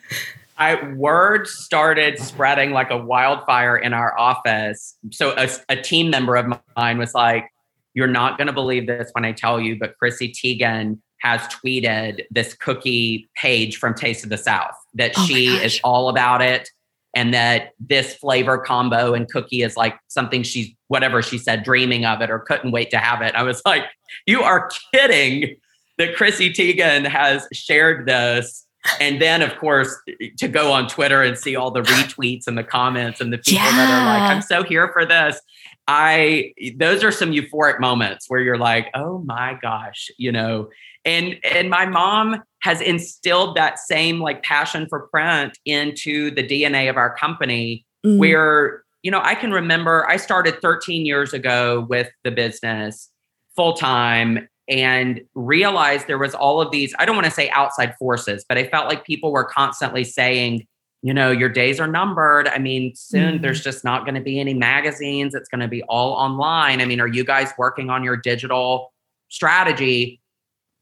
I 0.58 0.94
word 0.94 1.48
started 1.48 2.18
spreading 2.20 2.72
like 2.72 2.90
a 2.90 2.98
wildfire 2.98 3.76
in 3.76 3.94
our 3.94 4.18
office. 4.18 4.96
So 5.12 5.36
a, 5.38 5.50
a 5.68 5.76
team 5.76 6.10
member 6.10 6.36
of 6.36 6.46
mine 6.78 6.98
was 6.98 7.14
like, 7.14 7.50
you're 7.94 8.08
not 8.08 8.38
going 8.38 8.48
to 8.48 8.54
believe 8.54 8.88
this 8.88 9.10
when 9.14 9.26
I 9.26 9.32
tell 9.32 9.60
you, 9.60 9.78
but 9.78 9.98
Chrissy 9.98 10.32
Teigen 10.32 11.00
has 11.26 11.42
tweeted 11.48 12.24
this 12.30 12.54
cookie 12.54 13.28
page 13.36 13.78
from 13.78 13.96
Taste 13.96 14.24
of 14.24 14.30
the 14.30 14.38
South 14.38 14.76
that 14.94 15.12
oh 15.18 15.26
she 15.26 15.48
is 15.48 15.80
all 15.84 16.08
about 16.08 16.40
it 16.40 16.70
and 17.16 17.34
that 17.34 17.72
this 17.80 18.14
flavor 18.14 18.60
combo 18.60 19.16
and 19.16 19.28
cookie 19.28 19.64
is 19.64 19.76
like 19.76 19.98
something 20.08 20.44
she's 20.44 20.70
whatever 20.88 21.24
she 21.24 21.40
said 21.40 21.64
dreaming 21.64 22.06
of 22.06 22.22
it 22.22 22.30
or 22.30 22.38
couldn't 22.38 22.72
wait 22.72 22.92
to 22.92 23.00
have 23.00 23.24
it. 23.24 23.34
I 23.34 23.42
was 23.42 23.60
like, 23.66 23.86
you 24.28 24.44
are 24.44 24.70
kidding 24.94 25.56
that 25.98 26.16
Chrissy 26.16 26.54
Teigen 26.54 27.08
has 27.08 27.48
shared 27.52 28.08
this. 28.08 28.68
And 29.02 29.20
then, 29.20 29.42
of 29.42 29.58
course, 29.58 29.96
to 30.38 30.48
go 30.48 30.72
on 30.72 30.88
Twitter 30.88 31.24
and 31.24 31.36
see 31.36 31.56
all 31.56 31.72
the 31.72 31.82
retweets 31.82 32.46
and 32.46 32.56
the 32.56 32.64
comments 32.64 33.20
and 33.20 33.34
the 33.34 33.40
people 33.40 33.64
yeah. 33.64 33.72
that 33.72 33.90
are 33.90 34.06
like, 34.06 34.32
I'm 34.32 34.44
so 34.44 34.62
here 34.62 34.92
for 34.94 35.08
this. 35.08 35.42
I, 35.88 36.54
those 36.76 37.04
are 37.04 37.12
some 37.12 37.32
euphoric 37.32 37.80
moments 37.80 38.30
where 38.30 38.42
you're 38.42 38.60
like, 38.60 38.92
oh 38.94 39.20
my 39.20 39.58
gosh, 39.60 40.12
you 40.20 40.32
know, 40.32 40.70
and 41.06 41.38
and 41.44 41.70
my 41.70 41.86
mom 41.86 42.44
has 42.62 42.82
instilled 42.82 43.56
that 43.56 43.80
same 43.80 44.20
like 44.20 44.44
passion 44.44 44.88
for 44.90 45.08
print 45.08 45.58
into 45.66 46.32
the 46.32 46.44
dna 46.44 46.90
of 46.90 46.98
our 46.98 47.16
company 47.16 47.86
mm-hmm. 48.06 48.18
where 48.18 48.84
you 49.04 49.12
know 49.12 49.22
i 49.24 49.36
can 49.36 49.52
remember 49.52 50.08
i 50.10 50.18
started 50.18 50.60
13 50.62 51.06
years 51.06 51.34
ago 51.34 51.86
with 51.90 52.10
the 52.24 52.32
business 52.32 53.10
full 53.56 53.74
time 53.74 54.48
and 54.68 55.22
realized 55.36 56.08
there 56.08 56.18
was 56.18 56.34
all 56.34 56.60
of 56.60 56.72
these 56.72 56.94
i 57.00 57.06
don't 57.06 57.16
want 57.16 57.26
to 57.26 57.32
say 57.32 57.50
outside 57.52 57.96
forces 57.98 58.44
but 58.50 58.58
i 58.58 58.68
felt 58.68 58.88
like 58.88 59.06
people 59.06 59.32
were 59.32 59.46
constantly 59.46 60.04
saying 60.04 60.66
you 61.04 61.14
know 61.14 61.30
your 61.30 61.50
days 61.50 61.80
are 61.80 61.88
numbered 61.88 62.48
i 62.48 62.58
mean 62.58 62.94
soon 62.96 63.36
mm-hmm. 63.36 63.42
there's 63.44 63.64
just 63.64 63.84
not 63.84 64.06
going 64.06 64.16
to 64.16 64.22
be 64.22 64.40
any 64.40 64.56
magazines 64.56 65.36
it's 65.36 65.48
going 65.50 65.62
to 65.62 65.68
be 65.68 65.84
all 65.84 66.14
online 66.14 66.82
i 66.82 66.86
mean 66.86 67.00
are 67.00 67.08
you 67.08 67.24
guys 67.24 67.52
working 67.60 67.92
on 67.92 68.04
your 68.04 68.18
digital 68.18 68.92
strategy 69.30 70.20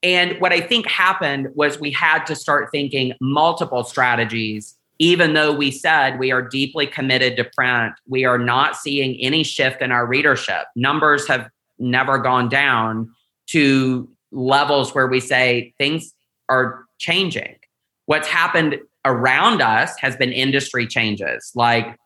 and 0.03 0.39
what 0.41 0.51
I 0.51 0.59
think 0.59 0.85
happened 0.87 1.47
was 1.55 1.79
we 1.79 1.91
had 1.91 2.25
to 2.25 2.35
start 2.35 2.69
thinking 2.71 3.13
multiple 3.21 3.83
strategies. 3.85 4.75
Even 4.99 5.33
though 5.33 5.51
we 5.51 5.71
said 5.71 6.19
we 6.19 6.31
are 6.31 6.41
deeply 6.41 6.85
committed 6.85 7.37
to 7.37 7.45
print, 7.45 7.93
we 8.07 8.25
are 8.25 8.37
not 8.37 8.75
seeing 8.75 9.15
any 9.21 9.43
shift 9.43 9.81
in 9.81 9.91
our 9.91 10.05
readership. 10.05 10.65
Numbers 10.75 11.27
have 11.27 11.49
never 11.79 12.17
gone 12.17 12.49
down 12.49 13.09
to 13.47 14.07
levels 14.31 14.93
where 14.93 15.07
we 15.07 15.19
say 15.19 15.73
things 15.77 16.13
are 16.49 16.85
changing. 16.99 17.55
What's 18.05 18.27
happened 18.27 18.79
around 19.05 19.61
us 19.61 19.97
has 19.99 20.15
been 20.15 20.31
industry 20.31 20.85
changes, 20.85 21.51
like 21.55 21.97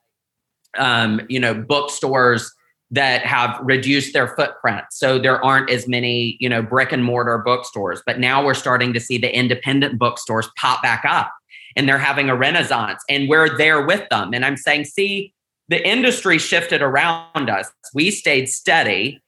um, 0.77 1.21
you 1.29 1.39
know, 1.39 1.53
bookstores 1.53 2.53
that 2.91 3.26
have 3.26 3.60
reduced 3.62 4.13
their 4.13 4.28
footprint. 4.28 4.86
So 4.91 5.19
there 5.19 5.43
aren't 5.43 5.69
as 5.69 5.88
many, 5.88 6.38
you 6.39 6.47
know, 6.47 6.62
brick 6.62 6.91
and 6.91 7.04
mortar 7.04 7.38
bookstores. 7.39 8.02
But 8.06 8.19
now 8.19 8.43
we're 8.45 8.54
starting 8.54 8.93
to 8.93 9.00
see 9.00 9.17
the 9.17 9.36
independent 9.36 10.00
bookstores 10.00 10.50
pop 10.58 10.82
back 10.82 11.04
up 11.06 11.34
and 11.76 11.88
they're 11.88 11.97
having 11.97 12.30
a 12.30 12.36
renaissance 12.36 13.04
and 13.10 13.28
we're 13.28 13.58
there 13.58 13.86
with 13.86 14.08
them. 14.10 14.34
And 14.34 14.45
I'm 14.45 14.56
saying, 14.56 14.86
see, 14.86 15.34
the 15.67 15.86
industry 15.86 16.38
shifted 16.38 16.82
around 16.82 17.50
us. 17.50 17.69
We 17.93 18.10
stayed 18.10 18.47
steady. 18.47 19.21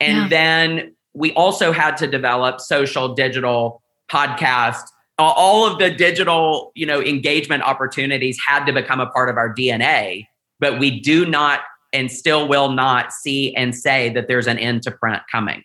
And 0.00 0.16
yeah. 0.16 0.28
then 0.28 0.94
we 1.14 1.32
also 1.32 1.72
had 1.72 1.96
to 1.98 2.06
develop 2.06 2.60
social, 2.60 3.14
digital, 3.14 3.82
podcast. 4.10 4.82
All 5.18 5.66
of 5.66 5.78
the 5.78 5.90
digital, 5.90 6.72
you 6.74 6.86
know, 6.86 7.02
engagement 7.02 7.62
opportunities 7.62 8.38
had 8.46 8.66
to 8.66 8.72
become 8.72 9.00
a 9.00 9.06
part 9.06 9.28
of 9.28 9.36
our 9.36 9.52
DNA, 9.52 10.26
but 10.60 10.78
we 10.78 11.00
do 11.00 11.26
not 11.26 11.60
and 11.92 12.10
still 12.10 12.48
will 12.48 12.70
not 12.70 13.12
see 13.12 13.54
and 13.54 13.74
say 13.74 14.10
that 14.10 14.28
there's 14.28 14.46
an 14.46 14.58
end 14.58 14.82
to 14.82 14.90
print 14.90 15.22
coming. 15.30 15.62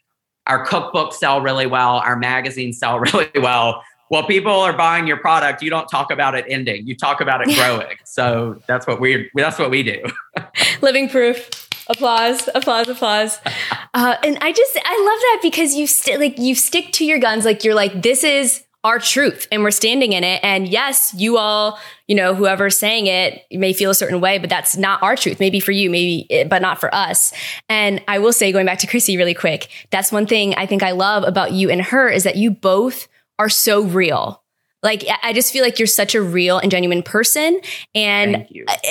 Our 0.48 0.66
cookbooks 0.66 1.14
sell 1.14 1.42
really 1.42 1.66
well, 1.68 1.98
our 1.98 2.18
magazines 2.18 2.80
sell 2.80 3.00
really 3.14 3.30
well. 3.36 3.84
Well, 4.10 4.24
people 4.24 4.52
are 4.52 4.74
buying 4.74 5.08
your 5.08 5.18
product, 5.18 5.64
you 5.64 5.70
don't 5.70 5.88
talk 5.88 6.12
about 6.12 6.36
it 6.36 6.46
ending. 6.48 6.86
You 6.86 6.96
talk 6.96 7.20
about 7.20 7.42
it 7.48 7.56
growing. 7.56 7.98
So 8.06 8.62
that's 8.68 8.86
what 8.86 9.00
we 9.00 9.30
that's 9.34 9.58
what 9.58 9.72
we 9.72 9.82
do. 9.82 10.04
Living 10.82 11.10
proof. 11.10 11.50
Applause, 11.88 12.48
applause, 12.54 12.88
applause. 12.88 13.40
Uh, 13.96 14.16
and 14.24 14.40
I 14.42 14.52
just 14.52 14.76
I 14.76 14.80
love 14.80 15.20
that 15.20 15.40
because 15.44 15.76
you 15.76 15.86
still 15.86 16.20
like 16.20 16.40
you 16.40 16.56
stick 16.56 16.92
to 16.94 17.06
your 17.06 17.20
guns. 17.20 17.46
Like 17.46 17.64
you're 17.64 17.76
like 17.76 18.02
this 18.02 18.24
is 18.24 18.64
our 18.84 19.00
truth 19.00 19.48
and 19.52 19.64
we're 19.64 19.72
standing 19.72 20.12
in 20.14 20.24
it. 20.24 20.42
And 20.44 20.68
yes, 20.68 21.14
you 21.18 21.38
all, 21.38 21.80
you 22.08 22.16
know, 22.16 22.36
whoever's 22.36 22.78
saying 22.78 23.08
it 23.08 23.44
may 23.52 23.72
feel 23.72 23.90
a 23.90 23.96
certain 23.96 24.20
way, 24.20 24.38
but 24.40 24.50
that's 24.50 24.76
not 24.76 25.02
our 25.02 25.16
truth. 25.16 25.40
Maybe 25.40 25.60
for 25.60 25.72
you, 25.72 25.90
maybe, 25.90 26.28
it, 26.30 26.50
but 26.50 26.62
not 26.62 26.80
for 26.80 26.94
us. 26.94 27.34
And 27.70 28.04
I 28.08 28.20
will 28.20 28.34
say, 28.34 28.52
going 28.52 28.66
back 28.66 28.80
to 28.80 28.88
Chrissy 28.88 29.16
really 29.16 29.34
quick, 29.34 29.70
that's 29.90 30.12
one 30.12 30.28
thing 30.28 30.54
I 30.56 30.66
think 30.66 30.84
I 30.84 30.92
love 30.92 31.24
about 31.24 31.54
you 31.54 31.70
and 31.70 31.82
her 31.82 32.10
is 32.10 32.24
that 32.24 32.36
you 32.36 32.52
both 32.52 33.08
are 33.40 33.50
so 33.50 33.84
real. 33.84 34.43
Like, 34.84 35.06
I 35.24 35.32
just 35.32 35.54
feel 35.54 35.64
like 35.64 35.80
you're 35.80 35.88
such 35.88 36.14
a 36.14 36.22
real 36.22 36.60
and 36.60 36.70
genuine 36.70 37.02
person. 37.04 37.62
And 37.96 38.46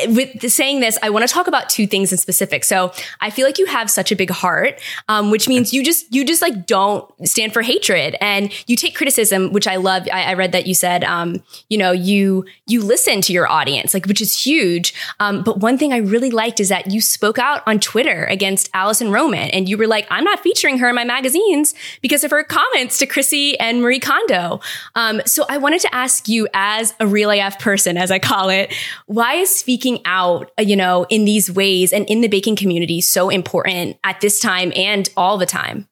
with 0.06 0.50
saying 0.50 0.80
this, 0.80 0.98
I 1.02 1.10
want 1.10 1.28
to 1.28 1.32
talk 1.32 1.46
about 1.46 1.68
two 1.68 1.86
things 1.86 2.10
in 2.12 2.18
specific. 2.18 2.64
So 2.64 2.92
I 3.20 3.28
feel 3.28 3.46
like 3.46 3.58
you 3.58 3.66
have 3.66 3.90
such 3.90 4.10
a 4.10 4.16
big 4.16 4.30
heart, 4.30 4.80
um, 5.08 5.30
which 5.30 5.48
means 5.48 5.74
you 5.74 5.84
just, 5.84 6.12
you 6.14 6.24
just 6.24 6.40
like 6.40 6.66
don't 6.66 7.06
stand 7.28 7.52
for 7.52 7.60
hatred 7.60 8.16
and 8.22 8.50
you 8.66 8.74
take 8.74 8.94
criticism, 8.94 9.52
which 9.52 9.66
I 9.66 9.76
love. 9.76 10.08
I, 10.10 10.30
I 10.30 10.34
read 10.34 10.52
that 10.52 10.66
you 10.66 10.72
said, 10.72 11.04
um, 11.04 11.42
you 11.68 11.76
know, 11.76 11.92
you, 11.92 12.46
you 12.66 12.82
listen 12.82 13.20
to 13.20 13.32
your 13.34 13.46
audience, 13.46 13.92
like, 13.92 14.06
which 14.06 14.22
is 14.22 14.34
huge. 14.44 14.94
Um, 15.20 15.42
but 15.42 15.60
one 15.60 15.76
thing 15.76 15.92
I 15.92 15.98
really 15.98 16.30
liked 16.30 16.58
is 16.58 16.70
that 16.70 16.90
you 16.90 17.02
spoke 17.02 17.38
out 17.38 17.62
on 17.66 17.78
Twitter 17.78 18.24
against 18.24 18.70
Alison 18.72 19.10
Roman 19.10 19.50
and 19.50 19.68
you 19.68 19.76
were 19.76 19.86
like, 19.86 20.06
I'm 20.10 20.24
not 20.24 20.40
featuring 20.40 20.78
her 20.78 20.88
in 20.88 20.94
my 20.94 21.04
magazines 21.04 21.74
because 22.00 22.24
of 22.24 22.30
her 22.30 22.42
comments 22.42 22.96
to 22.98 23.06
Chrissy 23.06 23.60
and 23.60 23.82
Marie 23.82 24.00
Kondo. 24.00 24.60
Um, 24.94 25.20
so 25.26 25.44
I 25.50 25.58
wanted 25.58 25.81
to 25.82 25.94
ask 25.94 26.28
you 26.28 26.48
as 26.54 26.94
a 26.98 27.06
real 27.06 27.30
AF 27.30 27.58
person, 27.58 27.96
as 27.96 28.10
I 28.10 28.18
call 28.18 28.48
it, 28.48 28.74
why 29.06 29.34
is 29.34 29.54
speaking 29.54 30.00
out, 30.04 30.50
uh, 30.58 30.62
you 30.62 30.76
know, 30.76 31.06
in 31.10 31.24
these 31.24 31.50
ways 31.50 31.92
and 31.92 32.08
in 32.08 32.20
the 32.20 32.28
baking 32.28 32.56
community 32.56 33.00
so 33.00 33.28
important 33.28 33.98
at 34.04 34.20
this 34.20 34.40
time 34.40 34.72
and 34.74 35.08
all 35.16 35.38
the 35.38 35.46
time? 35.46 35.88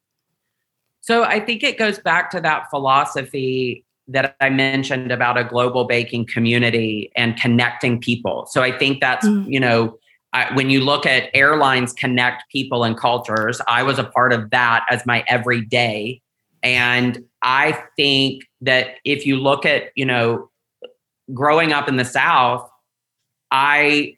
So 1.01 1.23
I 1.23 1.39
think 1.39 1.63
it 1.63 1.77
goes 1.77 1.99
back 1.99 2.29
to 2.31 2.41
that 2.41 2.69
philosophy 2.69 3.85
that 4.07 4.35
I 4.41 4.49
mentioned 4.49 5.11
about 5.11 5.37
a 5.37 5.43
global 5.43 5.85
baking 5.85 6.27
community 6.27 7.11
and 7.15 7.37
connecting 7.37 7.99
people. 7.99 8.45
So 8.49 8.61
I 8.61 8.77
think 8.77 8.99
that's, 8.99 9.25
mm. 9.25 9.45
you 9.47 9.59
know, 9.59 9.97
I, 10.33 10.53
when 10.53 10.69
you 10.69 10.81
look 10.81 11.05
at 11.05 11.29
airlines 11.33 11.93
connect 11.93 12.49
people 12.51 12.83
and 12.83 12.97
cultures, 12.97 13.61
I 13.67 13.83
was 13.83 13.99
a 13.99 14.03
part 14.03 14.31
of 14.31 14.49
that 14.51 14.85
as 14.89 15.05
my 15.05 15.23
everyday 15.27 16.20
and 16.63 17.23
I 17.41 17.83
think 17.95 18.43
that 18.61 18.95
if 19.03 19.25
you 19.25 19.37
look 19.37 19.65
at, 19.65 19.91
you 19.95 20.05
know, 20.05 20.49
growing 21.33 21.73
up 21.73 21.87
in 21.87 21.97
the 21.97 22.05
South, 22.05 22.69
I, 23.49 24.15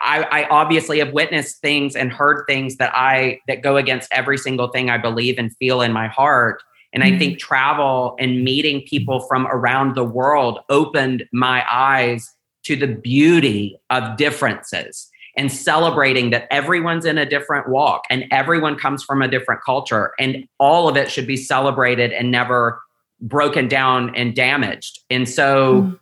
I, 0.00 0.22
I 0.30 0.48
obviously 0.48 1.00
have 1.00 1.12
witnessed 1.12 1.60
things 1.60 1.96
and 1.96 2.12
heard 2.12 2.44
things 2.46 2.76
that 2.76 2.92
I 2.94 3.40
that 3.48 3.62
go 3.62 3.76
against 3.76 4.12
every 4.12 4.38
single 4.38 4.68
thing 4.68 4.88
I 4.88 4.98
believe 4.98 5.36
and 5.38 5.54
feel 5.56 5.82
in 5.82 5.92
my 5.92 6.06
heart. 6.06 6.62
And 6.92 7.02
mm-hmm. 7.02 7.16
I 7.16 7.18
think 7.18 7.38
travel 7.38 8.16
and 8.18 8.44
meeting 8.44 8.82
people 8.86 9.20
from 9.20 9.46
around 9.48 9.96
the 9.96 10.04
world 10.04 10.60
opened 10.68 11.24
my 11.32 11.64
eyes 11.70 12.28
to 12.64 12.76
the 12.76 12.86
beauty 12.86 13.78
of 13.90 14.16
differences 14.16 15.09
and 15.40 15.50
celebrating 15.50 16.28
that 16.28 16.46
everyone's 16.50 17.06
in 17.06 17.16
a 17.16 17.24
different 17.24 17.66
walk 17.66 18.04
and 18.10 18.26
everyone 18.30 18.76
comes 18.76 19.02
from 19.02 19.22
a 19.22 19.26
different 19.26 19.62
culture 19.64 20.12
and 20.18 20.46
all 20.58 20.86
of 20.86 20.98
it 20.98 21.10
should 21.10 21.26
be 21.26 21.38
celebrated 21.38 22.12
and 22.12 22.30
never 22.30 22.82
broken 23.22 23.66
down 23.66 24.14
and 24.14 24.36
damaged. 24.36 25.00
And 25.08 25.26
so 25.26 25.80
mm. 25.80 26.00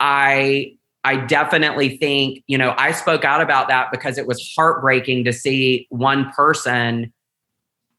I 0.00 0.76
I 1.04 1.14
definitely 1.14 1.96
think, 1.96 2.42
you 2.48 2.58
know, 2.58 2.74
I 2.76 2.90
spoke 2.90 3.24
out 3.24 3.40
about 3.40 3.68
that 3.68 3.92
because 3.92 4.18
it 4.18 4.26
was 4.26 4.52
heartbreaking 4.56 5.22
to 5.26 5.32
see 5.32 5.86
one 5.90 6.32
person 6.32 7.12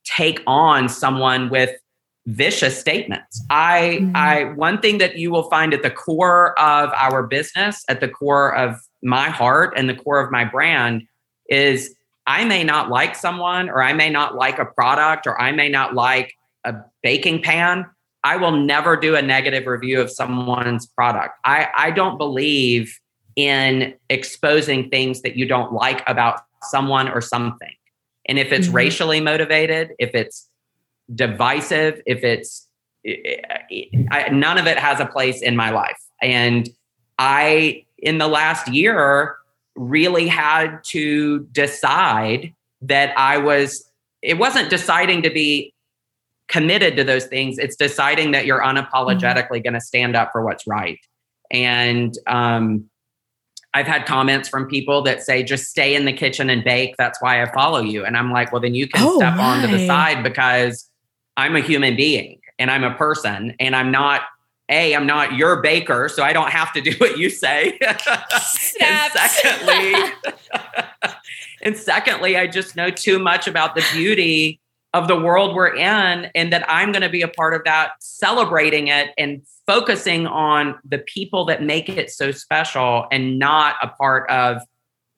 take 0.03 0.43
on 0.45 0.89
someone 0.89 1.49
with 1.49 1.71
vicious 2.25 2.77
statements. 2.77 3.41
I 3.49 3.99
mm-hmm. 4.01 4.17
I 4.17 4.43
one 4.55 4.81
thing 4.81 4.97
that 4.97 5.17
you 5.17 5.31
will 5.31 5.49
find 5.49 5.73
at 5.73 5.81
the 5.81 5.91
core 5.91 6.59
of 6.59 6.91
our 6.91 7.23
business, 7.23 7.85
at 7.87 8.01
the 8.01 8.09
core 8.09 8.53
of 8.53 8.81
my 9.03 9.29
heart 9.29 9.73
and 9.75 9.89
the 9.89 9.95
core 9.95 10.19
of 10.19 10.31
my 10.31 10.45
brand 10.45 11.03
is 11.49 11.95
I 12.25 12.45
may 12.45 12.63
not 12.63 12.89
like 12.89 13.15
someone 13.15 13.69
or 13.69 13.83
I 13.83 13.93
may 13.93 14.09
not 14.09 14.35
like 14.35 14.59
a 14.59 14.65
product 14.65 15.27
or 15.27 15.39
I 15.39 15.51
may 15.51 15.69
not 15.69 15.93
like 15.93 16.33
a 16.63 16.75
baking 17.01 17.41
pan. 17.41 17.85
I 18.23 18.37
will 18.37 18.53
never 18.53 18.95
do 18.95 19.15
a 19.15 19.21
negative 19.21 19.67
review 19.67 19.99
of 19.99 20.09
someone's 20.09 20.87
product. 20.87 21.35
I, 21.43 21.67
I 21.75 21.91
don't 21.91 22.17
believe 22.17 22.97
in 23.35 23.95
exposing 24.09 24.89
things 24.89 25.21
that 25.23 25.35
you 25.35 25.45
don't 25.45 25.73
like 25.73 26.07
about 26.07 26.41
someone 26.61 27.09
or 27.09 27.19
something. 27.19 27.73
And 28.25 28.39
if 28.39 28.53
it's 28.53 28.67
mm-hmm. 28.67 28.77
racially 28.77 29.19
motivated, 29.19 29.91
if 29.99 30.15
it's 30.15 30.49
divisive, 31.13 32.01
if 32.05 32.23
it's 32.23 32.67
I, 33.05 34.29
none 34.31 34.57
of 34.57 34.65
it 34.65 34.79
has 34.79 35.01
a 35.01 35.05
place 35.05 35.41
in 35.41 35.57
my 35.57 35.71
life. 35.71 35.99
And 36.21 36.69
I, 37.19 37.85
in 38.03 38.17
the 38.17 38.27
last 38.27 38.67
year, 38.67 39.35
really 39.75 40.27
had 40.27 40.83
to 40.83 41.39
decide 41.51 42.53
that 42.81 43.17
I 43.17 43.37
was, 43.37 43.89
it 44.21 44.37
wasn't 44.37 44.69
deciding 44.69 45.23
to 45.23 45.29
be 45.29 45.73
committed 46.47 46.95
to 46.97 47.03
those 47.03 47.25
things. 47.25 47.57
It's 47.57 47.75
deciding 47.75 48.31
that 48.31 48.45
you're 48.45 48.61
unapologetically 48.61 49.47
mm-hmm. 49.47 49.63
going 49.63 49.73
to 49.73 49.81
stand 49.81 50.15
up 50.15 50.31
for 50.31 50.43
what's 50.43 50.67
right. 50.67 50.99
And 51.49 52.13
um, 52.27 52.89
I've 53.73 53.87
had 53.87 54.05
comments 54.05 54.49
from 54.49 54.67
people 54.67 55.01
that 55.03 55.23
say, 55.23 55.43
just 55.43 55.65
stay 55.65 55.95
in 55.95 56.05
the 56.05 56.13
kitchen 56.13 56.49
and 56.49 56.63
bake. 56.63 56.95
That's 56.97 57.21
why 57.21 57.41
I 57.41 57.51
follow 57.51 57.81
you. 57.81 58.05
And 58.05 58.15
I'm 58.17 58.31
like, 58.31 58.51
well, 58.51 58.61
then 58.61 58.75
you 58.75 58.87
can 58.87 59.03
oh, 59.03 59.17
step 59.17 59.37
on 59.39 59.61
to 59.61 59.67
the 59.67 59.87
side 59.87 60.23
because 60.23 60.89
I'm 61.37 61.55
a 61.55 61.61
human 61.61 61.95
being 61.95 62.39
and 62.59 62.69
I'm 62.69 62.83
a 62.83 62.93
person 62.93 63.55
and 63.59 63.75
I'm 63.75 63.91
not 63.91 64.21
a 64.69 64.95
i'm 64.95 65.05
not 65.05 65.33
your 65.33 65.61
baker 65.61 66.09
so 66.09 66.23
i 66.23 66.33
don't 66.33 66.51
have 66.51 66.71
to 66.73 66.81
do 66.81 66.91
what 66.97 67.17
you 67.17 67.29
say. 67.29 67.79
And 68.79 69.11
secondly 69.13 69.93
and 71.61 71.77
secondly 71.77 72.37
i 72.37 72.47
just 72.47 72.75
know 72.75 72.89
too 72.89 73.19
much 73.19 73.47
about 73.47 73.75
the 73.75 73.83
beauty 73.93 74.59
of 74.93 75.07
the 75.07 75.19
world 75.19 75.55
we're 75.55 75.75
in 75.75 76.29
and 76.35 76.51
that 76.53 76.65
i'm 76.69 76.91
going 76.91 77.01
to 77.01 77.09
be 77.09 77.21
a 77.21 77.27
part 77.27 77.53
of 77.53 77.63
that 77.65 77.91
celebrating 77.99 78.87
it 78.87 79.09
and 79.17 79.41
focusing 79.65 80.27
on 80.27 80.75
the 80.83 80.99
people 80.99 81.45
that 81.45 81.63
make 81.63 81.89
it 81.89 82.09
so 82.09 82.31
special 82.31 83.05
and 83.11 83.39
not 83.39 83.75
a 83.81 83.87
part 83.87 84.29
of 84.29 84.61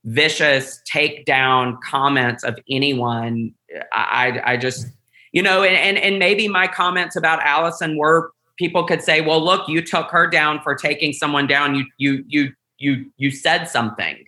vicious 0.06 0.82
takedown 0.92 1.82
comments 1.82 2.44
of 2.44 2.60
anyone. 2.70 3.52
I 3.92 4.40
i 4.46 4.58
just 4.58 4.88
you 5.32 5.42
know, 5.42 5.64
and, 5.64 5.76
and, 5.76 5.98
and 5.98 6.18
maybe 6.18 6.48
my 6.48 6.66
comments 6.66 7.18
about 7.18 7.42
Alison 7.42 7.98
were 7.98 8.32
people 8.58 8.84
could 8.86 9.02
say, 9.02 9.22
well, 9.22 9.44
look, 9.44 9.68
you 9.68 9.82
took 9.82 10.10
her 10.12 10.28
down 10.28 10.62
for 10.62 10.76
taking 10.76 11.14
someone 11.14 11.48
down. 11.48 11.76
You, 11.76 11.86
you, 11.98 12.26
you, 12.28 12.54
you, 12.78 13.12
you 13.18 13.32
said 13.32 13.66
something. 13.66 14.24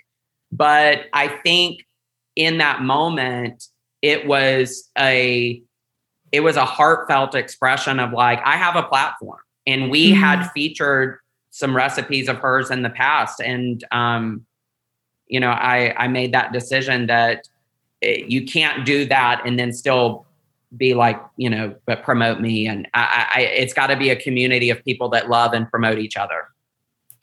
But 0.52 1.06
I 1.14 1.28
think 1.28 1.86
in 2.36 2.60
that 2.60 2.82
moment, 2.82 3.68
it 4.02 4.28
was 4.28 4.90
a, 4.98 5.62
it 6.32 6.42
was 6.42 6.56
a 6.56 6.66
heartfelt 6.66 7.36
expression 7.36 8.00
of 8.00 8.12
like, 8.12 8.40
I 8.46 8.58
have 8.58 8.76
a 8.76 8.84
platform 8.84 9.40
and 9.66 9.90
we 9.90 10.12
mm-hmm. 10.12 10.22
had 10.22 10.52
featured 10.52 11.20
some 11.52 11.76
recipes 11.76 12.30
of 12.30 12.38
hers 12.38 12.70
in 12.70 12.84
the 12.84 12.90
past. 12.90 13.40
And, 13.40 13.84
um, 13.92 14.46
you 15.28 15.40
know, 15.40 15.50
I, 15.50 15.94
I 15.98 16.08
made 16.08 16.34
that 16.34 16.54
decision 16.54 17.08
that 17.08 17.48
eh, 18.04 18.24
you 18.28 18.46
can't 18.46 18.86
do 18.86 19.06
that 19.06 19.42
and 19.46 19.58
then 19.58 19.74
still 19.74 20.27
be 20.78 20.94
like 20.94 21.22
you 21.38 21.50
know 21.50 21.76
but 21.86 22.04
promote 22.04 22.40
me. 22.40 22.68
And 22.68 22.88
I, 22.94 23.28
I 23.36 23.42
it's 23.42 23.74
got 23.74 23.88
to 23.88 23.98
be 23.98 24.10
a 24.10 24.16
community 24.16 24.70
of 24.70 24.84
people 24.84 25.10
that 25.10 25.30
love 25.30 25.54
and 25.54 25.70
promote 25.70 26.00
each 26.00 26.18
other. 26.18 26.48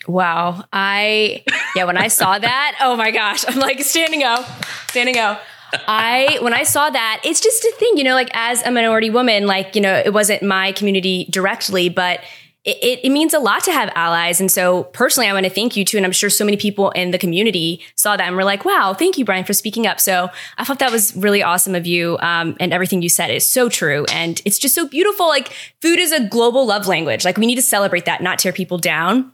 Wow. 0.06 0.64
I 0.72 1.44
yeah 1.74 1.84
when 1.84 1.96
i 1.96 2.08
saw 2.08 2.38
that 2.50 2.76
oh 2.80 2.96
my 2.96 3.10
gosh 3.10 3.44
i'm 3.48 3.58
like 3.58 3.80
standing 3.80 4.22
up 4.22 4.46
standing 4.88 5.18
up 5.18 5.40
I 5.88 6.38
when 6.40 6.54
I 6.54 6.62
saw 6.62 6.90
that, 6.90 7.20
it's 7.24 7.40
just 7.40 7.64
a 7.64 7.72
thing, 7.78 7.96
you 7.96 8.04
know, 8.04 8.14
like 8.14 8.30
as 8.34 8.62
a 8.62 8.70
minority 8.70 9.10
woman, 9.10 9.46
like, 9.46 9.74
you 9.74 9.82
know, 9.82 9.94
it 9.94 10.12
wasn't 10.12 10.42
my 10.42 10.72
community 10.72 11.26
directly, 11.30 11.88
but 11.88 12.20
it, 12.64 13.00
it, 13.04 13.10
means 13.10 13.34
a 13.34 13.38
lot 13.38 13.62
to 13.64 13.72
have 13.72 13.92
allies. 13.94 14.40
And 14.40 14.50
so 14.50 14.84
personally, 14.84 15.28
I 15.28 15.34
want 15.34 15.44
to 15.44 15.50
thank 15.50 15.76
you 15.76 15.84
too. 15.84 15.98
And 15.98 16.06
I'm 16.06 16.12
sure 16.12 16.30
so 16.30 16.46
many 16.46 16.56
people 16.56 16.90
in 16.92 17.10
the 17.10 17.18
community 17.18 17.82
saw 17.94 18.16
that 18.16 18.26
and 18.26 18.36
were 18.36 18.44
like, 18.44 18.64
wow, 18.64 18.94
thank 18.94 19.18
you, 19.18 19.24
Brian, 19.24 19.44
for 19.44 19.52
speaking 19.52 19.86
up. 19.86 20.00
So 20.00 20.30
I 20.56 20.64
thought 20.64 20.78
that 20.78 20.90
was 20.90 21.14
really 21.14 21.42
awesome 21.42 21.74
of 21.74 21.86
you. 21.86 22.16
Um, 22.20 22.56
and 22.60 22.72
everything 22.72 23.02
you 23.02 23.10
said 23.10 23.30
is 23.30 23.46
so 23.46 23.68
true. 23.68 24.06
And 24.10 24.40
it's 24.46 24.58
just 24.58 24.74
so 24.74 24.88
beautiful. 24.88 25.28
Like 25.28 25.52
food 25.82 25.98
is 25.98 26.10
a 26.10 26.26
global 26.26 26.66
love 26.66 26.86
language. 26.86 27.24
Like 27.24 27.36
we 27.36 27.44
need 27.44 27.56
to 27.56 27.62
celebrate 27.62 28.06
that, 28.06 28.22
not 28.22 28.38
tear 28.38 28.52
people 28.52 28.78
down. 28.78 29.32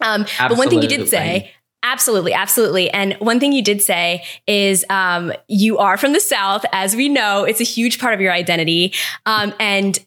Um, 0.00 0.24
but 0.38 0.56
one 0.56 0.68
thing 0.70 0.80
you 0.80 0.88
did 0.88 1.08
say, 1.08 1.52
Absolutely, 1.82 2.34
absolutely. 2.34 2.90
And 2.90 3.14
one 3.14 3.40
thing 3.40 3.52
you 3.52 3.62
did 3.62 3.80
say 3.80 4.22
is 4.46 4.84
um, 4.90 5.32
you 5.48 5.78
are 5.78 5.96
from 5.96 6.12
the 6.12 6.20
South, 6.20 6.62
as 6.72 6.94
we 6.94 7.08
know. 7.08 7.44
It's 7.44 7.60
a 7.60 7.64
huge 7.64 7.98
part 7.98 8.12
of 8.12 8.20
your 8.20 8.32
identity. 8.32 8.92
Um, 9.24 9.54
and 9.58 9.98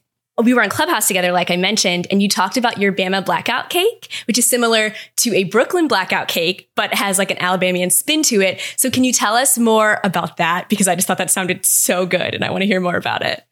we 0.42 0.52
were 0.52 0.62
on 0.62 0.68
Clubhouse 0.68 1.06
together, 1.06 1.30
like 1.30 1.50
I 1.50 1.56
mentioned, 1.56 2.08
and 2.10 2.20
you 2.20 2.28
talked 2.28 2.56
about 2.56 2.78
your 2.78 2.92
Bama 2.92 3.24
blackout 3.24 3.70
cake, 3.70 4.10
which 4.26 4.36
is 4.36 4.48
similar 4.48 4.92
to 5.16 5.34
a 5.34 5.44
Brooklyn 5.44 5.86
blackout 5.86 6.26
cake, 6.26 6.70
but 6.74 6.92
has 6.92 7.18
like 7.18 7.30
an 7.30 7.38
Alabamian 7.38 7.90
spin 7.90 8.22
to 8.24 8.40
it. 8.40 8.60
So 8.76 8.90
can 8.90 9.04
you 9.04 9.12
tell 9.12 9.34
us 9.34 9.56
more 9.58 10.00
about 10.02 10.38
that? 10.38 10.68
Because 10.68 10.88
I 10.88 10.96
just 10.96 11.06
thought 11.06 11.18
that 11.18 11.30
sounded 11.30 11.64
so 11.64 12.04
good 12.04 12.34
and 12.34 12.44
I 12.44 12.50
want 12.50 12.62
to 12.62 12.66
hear 12.66 12.80
more 12.80 12.96
about 12.96 13.24
it. 13.24 13.44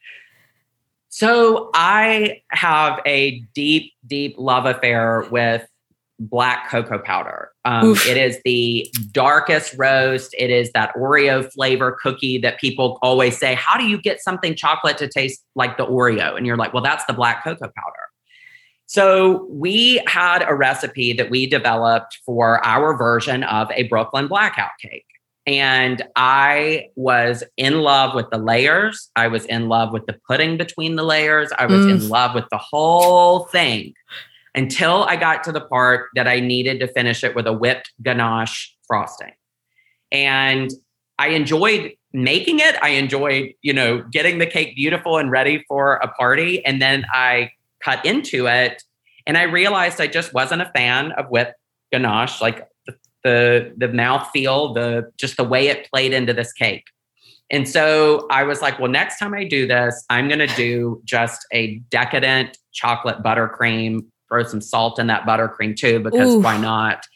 So 1.09 1.71
I 1.75 2.43
have 2.49 3.01
a 3.07 3.41
deep, 3.55 3.93
deep 4.07 4.35
love 4.39 4.67
affair 4.67 5.27
with 5.31 5.67
black 6.29 6.71
cocoa 6.71 6.99
powder. 6.99 7.51
Um, 7.65 7.93
it 8.07 8.17
is 8.17 8.39
the 8.45 8.89
darkest 9.13 9.75
roast. 9.77 10.35
It 10.39 10.51
is 10.51 10.71
that 10.73 10.95
Oreo 10.95 11.51
flavor 11.53 11.97
cookie 12.03 12.39
that 12.39 12.59
people 12.59 12.99
always 13.03 13.39
say, 13.39 13.55
How 13.55 13.79
do 13.79 13.85
you 13.85 14.01
get 14.01 14.21
something 14.21 14.55
chocolate 14.55 14.99
to 14.99 15.09
taste 15.09 15.45
like 15.55 15.77
the 15.77 15.87
Oreo? 15.87 16.37
And 16.37 16.47
you're 16.47 16.57
like, 16.57 16.73
Well, 16.73 16.83
that's 16.83 17.05
the 17.07 17.13
black 17.13 17.45
cocoa 17.45 17.71
powder. 17.77 18.03
So 18.87 19.47
we 19.51 20.03
had 20.07 20.45
a 20.47 20.55
recipe 20.55 21.13
that 21.15 21.31
we 21.31 21.47
developed 21.47 22.19
for 22.27 22.65
our 22.65 22.97
version 22.97 23.43
of 23.45 23.71
a 23.71 23.85
Brooklyn 23.85 24.29
blackout 24.29 24.73
cake. 24.81 25.07
And 25.47 26.03
I 26.15 26.89
was 26.95 27.43
in 27.57 27.81
love 27.81 28.15
with 28.15 28.31
the 28.31 28.39
layers. 28.39 29.11
I 29.17 29.29
was 29.29 29.45
in 29.47 29.69
love 29.69 29.93
with 29.93 30.07
the 30.07 30.19
pudding 30.29 30.57
between 30.57 30.97
the 30.97 31.03
layers. 31.03 31.51
I 31.59 31.67
was 31.67 31.87
mm. 31.87 31.91
in 31.91 32.09
love 32.09 32.35
with 32.35 32.45
the 32.51 32.59
whole 32.59 33.47
thing 33.47 33.95
until 34.55 35.05
I 35.05 35.17
got 35.17 35.45
to 35.45 35.53
the 35.53 35.61
part 35.61 36.09
that 36.15 36.29
I 36.29 36.41
needed 36.41 36.81
to 36.81 36.89
finish 36.89 37.25
it 37.25 37.35
with 37.35 37.47
a 37.47 37.53
whipped 37.53 37.93
ganache 38.03 38.75
frosting. 38.87 39.33
And 40.11 40.71
I 41.19 41.29
enjoyed 41.29 41.93
making 42.13 42.61
it. 42.61 42.77
I 42.83 42.91
enjoyed, 42.91 43.55
you 43.63 43.73
know, 43.73 44.03
getting 44.13 44.39
the 44.39 44.47
cake 44.47 44.77
beautiful 44.77 45.19
and 45.19 45.31
ready 45.31 45.65
for 45.69 45.95
a 45.95 46.09
party. 46.09 46.65
And 46.65 46.83
then 46.83 47.05
I 47.13 47.51
cut 47.83 48.05
into 48.05 48.47
it 48.47 48.83
and 49.27 49.39
I 49.39 49.43
realized 49.45 50.01
I 50.01 50.07
just 50.07 50.35
wasn't 50.35 50.63
a 50.63 50.71
fan 50.75 51.13
of 51.13 51.27
whipped 51.31 51.55
ganache, 51.91 52.41
like 52.41 52.69
the 52.87 52.95
the, 53.25 53.73
the 53.77 53.89
mouth 53.89 54.29
feel, 54.33 54.75
the 54.75 55.11
just 55.17 55.37
the 55.37 55.45
way 55.45 55.69
it 55.69 55.89
played 55.91 56.13
into 56.13 56.33
this 56.33 56.53
cake. 56.53 56.85
And 57.51 57.69
so 57.69 58.27
I 58.31 58.45
was 58.45 58.63
like, 58.63 58.79
well, 58.79 58.91
next 58.91 59.19
time 59.19 59.35
I 59.35 59.45
do 59.45 59.67
this, 59.67 60.05
I'm 60.09 60.27
going 60.27 60.39
to 60.39 60.55
do 60.57 61.03
just 61.05 61.47
a 61.53 61.77
decadent 61.91 62.57
chocolate 62.73 63.23
buttercream 63.23 64.07
throw 64.33 64.43
some 64.45 64.63
salt 64.63 64.99
in 64.99 65.09
that 65.09 65.25
buttercream 65.25 65.77
too, 65.77 66.01
because 66.01 66.35
Ooh. 66.35 66.41
why 66.41 66.57
not? 66.57 67.07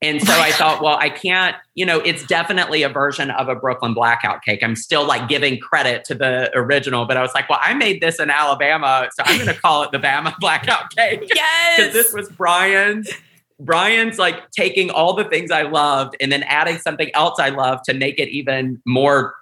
And 0.00 0.22
so 0.22 0.32
I 0.32 0.52
thought, 0.52 0.80
well, 0.80 0.96
I 0.96 1.10
can't, 1.10 1.56
you 1.74 1.84
know, 1.84 1.98
it's 1.98 2.24
definitely 2.24 2.84
a 2.84 2.88
version 2.88 3.32
of 3.32 3.48
a 3.48 3.56
Brooklyn 3.56 3.94
blackout 3.94 4.44
cake. 4.44 4.60
I'm 4.62 4.76
still 4.76 5.04
like 5.04 5.28
giving 5.28 5.58
credit 5.58 6.04
to 6.04 6.14
the 6.14 6.52
original, 6.56 7.04
but 7.04 7.16
I 7.16 7.22
was 7.22 7.32
like, 7.34 7.48
well, 7.48 7.58
I 7.60 7.74
made 7.74 8.00
this 8.00 8.20
in 8.20 8.30
Alabama, 8.30 9.08
so 9.12 9.24
I'm 9.26 9.38
going 9.38 9.52
to 9.52 9.60
call 9.60 9.82
it 9.82 9.90
the 9.90 9.98
Bama 9.98 10.36
blackout 10.40 10.94
cake. 10.94 11.28
Yes. 11.34 11.92
This 11.92 12.12
was 12.12 12.28
Brian's. 12.28 13.10
Brian's 13.58 14.18
like 14.20 14.50
taking 14.52 14.90
all 14.90 15.14
the 15.14 15.24
things 15.24 15.50
I 15.50 15.62
loved 15.62 16.14
and 16.20 16.30
then 16.30 16.44
adding 16.44 16.78
something 16.78 17.10
else 17.14 17.40
I 17.40 17.48
loved 17.48 17.84
to 17.86 17.94
make 17.94 18.20
it 18.20 18.28
even 18.28 18.80
more 18.86 19.34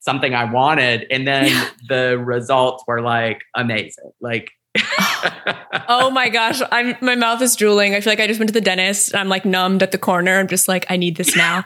something 0.00 0.34
I 0.34 0.44
wanted. 0.44 1.06
And 1.10 1.26
then 1.26 1.46
Yeah. 1.46 1.70
the 1.88 2.18
results 2.18 2.84
were 2.86 3.00
like 3.00 3.40
amazing. 3.56 4.12
Like, 4.20 4.50
oh 5.88 6.10
my 6.10 6.28
gosh, 6.28 6.60
I'm 6.72 6.96
my 7.00 7.14
mouth 7.14 7.40
is 7.42 7.54
drooling. 7.54 7.94
I 7.94 8.00
feel 8.00 8.10
like 8.10 8.20
I 8.20 8.26
just 8.26 8.40
went 8.40 8.48
to 8.48 8.52
the 8.52 8.60
dentist 8.60 9.12
and 9.12 9.20
I'm 9.20 9.28
like 9.28 9.44
numbed 9.44 9.82
at 9.82 9.92
the 9.92 9.98
corner. 9.98 10.38
I'm 10.38 10.48
just 10.48 10.66
like, 10.66 10.84
I 10.90 10.96
need 10.96 11.16
this 11.16 11.36
now. 11.36 11.58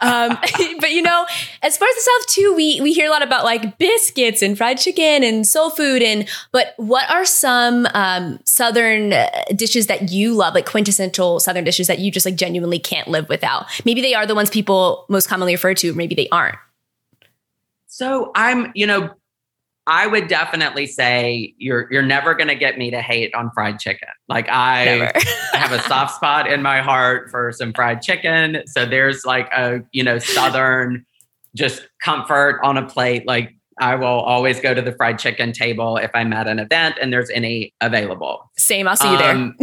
um, 0.00 0.38
but 0.80 0.92
you 0.92 1.02
know, 1.02 1.26
as 1.62 1.76
far 1.76 1.88
as 1.88 1.94
the 1.94 2.00
South 2.00 2.26
too, 2.28 2.54
we 2.56 2.80
we 2.80 2.92
hear 2.92 3.06
a 3.06 3.10
lot 3.10 3.22
about 3.22 3.44
like 3.44 3.78
biscuits 3.78 4.42
and 4.42 4.56
fried 4.56 4.78
chicken 4.78 5.24
and 5.24 5.46
soul 5.46 5.70
food. 5.70 6.02
And 6.02 6.28
but 6.52 6.74
what 6.76 7.10
are 7.10 7.24
some 7.24 7.86
um, 7.94 8.38
Southern 8.44 9.12
uh, 9.12 9.28
dishes 9.56 9.88
that 9.88 10.12
you 10.12 10.34
love, 10.34 10.54
like 10.54 10.66
quintessential 10.66 11.40
Southern 11.40 11.64
dishes 11.64 11.88
that 11.88 11.98
you 11.98 12.12
just 12.12 12.26
like 12.26 12.36
genuinely 12.36 12.78
can't 12.78 13.08
live 13.08 13.28
without? 13.28 13.66
Maybe 13.84 14.00
they 14.00 14.14
are 14.14 14.26
the 14.26 14.36
ones 14.36 14.50
people 14.50 15.04
most 15.08 15.28
commonly 15.28 15.54
refer 15.54 15.74
to. 15.74 15.94
Maybe 15.94 16.14
they 16.14 16.28
aren't. 16.30 16.58
So 17.86 18.30
I'm, 18.34 18.72
you 18.74 18.86
know, 18.86 19.10
I 19.86 20.06
would 20.06 20.28
definitely 20.28 20.86
say 20.86 21.54
you're 21.58 21.88
you're 21.90 22.02
never 22.02 22.34
gonna 22.34 22.54
get 22.54 22.78
me 22.78 22.90
to 22.90 23.02
hate 23.02 23.34
on 23.34 23.50
fried 23.52 23.78
chicken. 23.78 24.08
Like 24.28 24.48
I, 24.50 25.12
have 25.52 25.72
a 25.72 25.82
soft 25.82 26.14
spot 26.14 26.50
in 26.50 26.62
my 26.62 26.80
heart 26.80 27.30
for 27.30 27.52
some 27.52 27.72
fried 27.72 28.02
chicken. 28.02 28.62
So 28.66 28.86
there's 28.86 29.24
like 29.24 29.50
a 29.52 29.80
you 29.92 30.04
know 30.04 30.18
southern 30.18 31.04
just 31.54 31.88
comfort 32.02 32.60
on 32.62 32.76
a 32.76 32.86
plate. 32.86 33.26
Like 33.26 33.54
I 33.80 33.96
will 33.96 34.06
always 34.06 34.60
go 34.60 34.74
to 34.74 34.82
the 34.82 34.92
fried 34.92 35.18
chicken 35.18 35.52
table 35.52 35.96
if 35.96 36.10
I'm 36.14 36.32
at 36.32 36.46
an 36.46 36.58
event 36.58 36.96
and 37.00 37.12
there's 37.12 37.30
any 37.30 37.74
available. 37.80 38.50
Same. 38.56 38.86
I'll 38.86 38.96
see 38.96 39.10
you 39.10 39.18
there. 39.18 39.34
Um, 39.34 39.56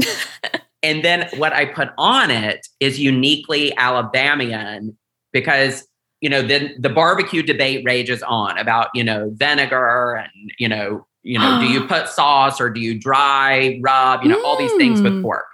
and 0.83 1.03
then 1.03 1.29
what 1.37 1.53
I 1.53 1.65
put 1.65 1.89
on 1.97 2.31
it 2.31 2.67
is 2.79 2.99
uniquely 2.99 3.75
Alabamian 3.77 4.97
because 5.31 5.87
you 6.21 6.29
know 6.29 6.41
then 6.41 6.73
the 6.79 6.89
barbecue 6.89 7.41
debate 7.41 7.83
rages 7.85 8.21
on 8.23 8.57
about 8.57 8.89
you 8.93 9.03
know 9.03 9.31
vinegar 9.35 10.15
and 10.15 10.51
you 10.57 10.67
know 10.67 11.05
you 11.23 11.39
know 11.39 11.59
do 11.59 11.67
you 11.67 11.85
put 11.87 12.07
sauce 12.09 12.59
or 12.61 12.69
do 12.69 12.79
you 12.81 12.99
dry 12.99 13.79
rub 13.81 14.23
you 14.23 14.29
know 14.29 14.41
all 14.45 14.57
these 14.57 14.73
things 14.77 15.01
with 15.01 15.13
Mm. 15.13 15.21
pork. 15.21 15.45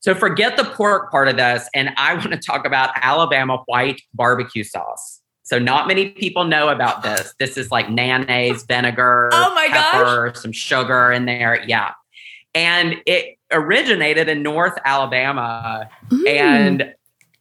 So 0.00 0.16
forget 0.16 0.56
the 0.56 0.64
pork 0.64 1.12
part 1.12 1.28
of 1.28 1.36
this, 1.36 1.68
and 1.74 1.90
I 1.96 2.14
want 2.20 2.32
to 2.32 2.36
talk 2.36 2.66
about 2.66 2.90
Alabama 3.00 3.58
white 3.66 4.02
barbecue 4.14 4.64
sauce. 4.64 5.20
So 5.44 5.58
not 5.60 5.86
many 5.86 6.08
people 6.10 6.44
know 6.44 6.70
about 6.70 7.02
this. 7.04 7.34
This 7.38 7.56
is 7.56 7.70
like 7.70 7.88
mayonnaise, 7.90 8.64
vinegar, 8.64 9.30
Oh 9.32 9.54
my 9.54 9.68
gosh. 9.68 10.36
some 10.38 10.50
sugar 10.52 11.12
in 11.12 11.26
there. 11.26 11.62
Yeah. 11.68 11.92
And 12.54 12.96
it 13.06 13.36
originated 13.52 14.28
in 14.28 14.42
North 14.42 14.76
Alabama 14.84 15.88
Mm. 16.10 16.28
and 16.28 16.94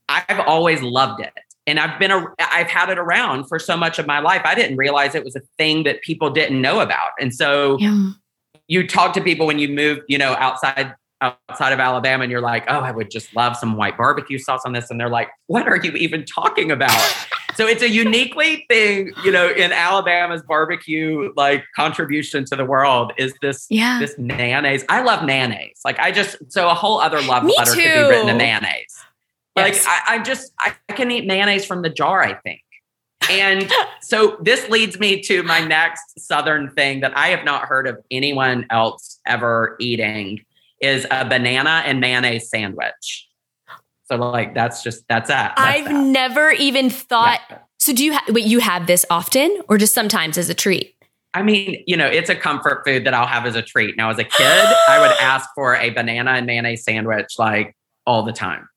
I've 0.10 0.40
always 0.42 0.82
loved 0.82 1.22
it. 1.22 1.34
And 1.68 1.80
I've 1.80 2.00
been 2.00 2.12
a, 2.12 2.26
I've 2.40 2.68
had 2.70 2.90
it 2.90 2.98
around 2.98 3.46
for 3.48 3.60
so 3.60 3.78
much 3.78 4.00
of 4.00 4.08
my 4.08 4.20
life. 4.20 4.42
I 4.44 4.56
didn't 4.56 4.78
realize 4.78 5.14
it 5.14 5.24
was 5.24 5.36
a 5.36 5.42
thing 5.58 5.84
that 5.84 6.02
people 6.02 6.30
didn't 6.30 6.60
know 6.62 6.80
about. 6.80 7.12
And 7.20 7.34
so 7.34 7.78
Yum. 7.78 8.20
you 8.68 8.88
talk 8.88 9.14
to 9.14 9.22
people 9.22 9.46
when 9.46 9.60
you 9.60 9.70
move, 9.70 10.00
you 10.08 10.18
know, 10.18 10.34
outside 10.40 10.96
outside 11.22 11.72
of 11.72 11.80
Alabama 11.80 12.24
and 12.24 12.32
you're 12.32 12.42
like, 12.42 12.66
"Oh, 12.68 12.80
I 12.80 12.92
would 12.92 13.12
just 13.12 13.36
love 13.36 13.56
some 13.56 13.78
white 13.78 13.96
barbecue 13.96 14.40
sauce 14.40 14.62
on 14.66 14.74
this." 14.74 14.90
And 14.90 15.00
they're 15.00 15.10
like, 15.10 15.30
"What 15.48 15.68
are 15.68 15.78
you 15.78 15.92
even 15.92 16.26
talking 16.26 16.72
about?" 16.72 17.00
so 17.56 17.68
it's 17.68 17.84
a 17.84 17.90
uniquely 17.90 18.66
thing, 18.70 19.12
you 19.24 19.32
know, 19.32 19.50
in 19.50 19.72
Alabama's 19.72 20.42
barbecue 20.42 21.32
like 21.36 21.64
contribution 21.76 22.44
to 22.46 22.56
the 22.56 22.66
world 22.66 23.14
is 23.18 23.34
this 23.42 23.68
Yeah. 23.70 24.00
this 24.00 24.18
mayonnaise. 24.18 24.84
I 24.90 25.02
love 25.04 25.24
mayonnaise. 25.24 25.80
Like 25.86 26.00
I 26.00 26.12
just 26.12 26.38
so 26.50 26.70
a 26.70 26.74
whole 26.74 27.00
other 27.00 27.22
love 27.22 27.44
Me 27.44 27.54
letter 27.58 27.74
could 27.74 27.84
be 27.84 28.10
written 28.10 28.28
to 28.28 28.34
too. 28.34 29.06
Mayonnaise. 29.56 29.86
Like 29.86 29.94
Yes. 29.94 30.04
I, 30.08 30.16
I 30.16 30.20
just 30.20 30.52
I, 30.60 30.76
I 30.90 30.94
can 30.94 31.12
eat 31.12 31.26
mayonnaise 31.26 31.66
from 31.66 31.82
the 31.82 31.90
jar, 31.90 32.22
I 32.24 32.34
think. 32.36 32.62
And 33.30 33.72
so 34.02 34.38
this 34.42 34.68
leads 34.70 35.00
me 35.00 35.22
to 35.22 35.44
my 35.44 35.60
next 35.66 36.20
southern 36.20 36.70
thing 36.72 37.02
that 37.02 37.16
I 37.18 37.28
have 37.30 37.46
not 37.46 37.64
heard 37.66 37.88
of 37.88 37.98
anyone 38.10 38.66
else 38.70 39.20
ever 39.26 39.76
eating 39.80 40.42
is 40.82 41.06
a 41.12 41.26
banana 41.28 41.84
and 41.86 42.00
mayonnaise 42.00 42.50
sandwich. 42.50 43.28
So 44.06 44.18
like 44.18 44.54
that's 44.54 44.84
just 44.84 45.06
that's 45.08 45.30
that. 45.30 45.54
That's 45.56 45.80
I've 45.80 45.86
that. 45.86 46.06
never 46.06 46.52
even 46.52 46.90
thought. 46.90 47.40
Yeah. 47.50 47.60
So 47.80 47.94
do 47.94 48.04
you 48.04 48.14
ha- 48.14 48.26
wait? 48.30 48.46
You 48.46 48.60
have 48.60 48.86
this 48.86 49.06
often, 49.10 49.62
or 49.70 49.78
just 49.78 49.94
sometimes 49.94 50.38
as 50.38 50.50
a 50.50 50.54
treat? 50.54 50.96
I 51.34 51.44
mean, 51.44 51.82
you 51.88 51.96
know, 51.96 52.08
it's 52.08 52.30
a 52.30 52.36
comfort 52.36 52.84
food 52.86 53.06
that 53.06 53.14
I'll 53.14 53.26
have 53.26 53.46
as 53.46 53.56
a 53.56 53.62
treat. 53.62 53.96
Now, 53.96 54.10
as 54.10 54.20
a 54.20 54.26
kid, 54.26 54.76
I 54.90 55.00
would 55.00 55.12
ask 55.22 55.50
for 55.56 55.76
a 55.78 55.90
banana 55.92 56.32
and 56.32 56.46
mayonnaise 56.46 56.84
sandwich 56.84 57.36
like 57.40 57.76
all 58.06 58.24
the 58.24 58.34
time. 58.34 58.68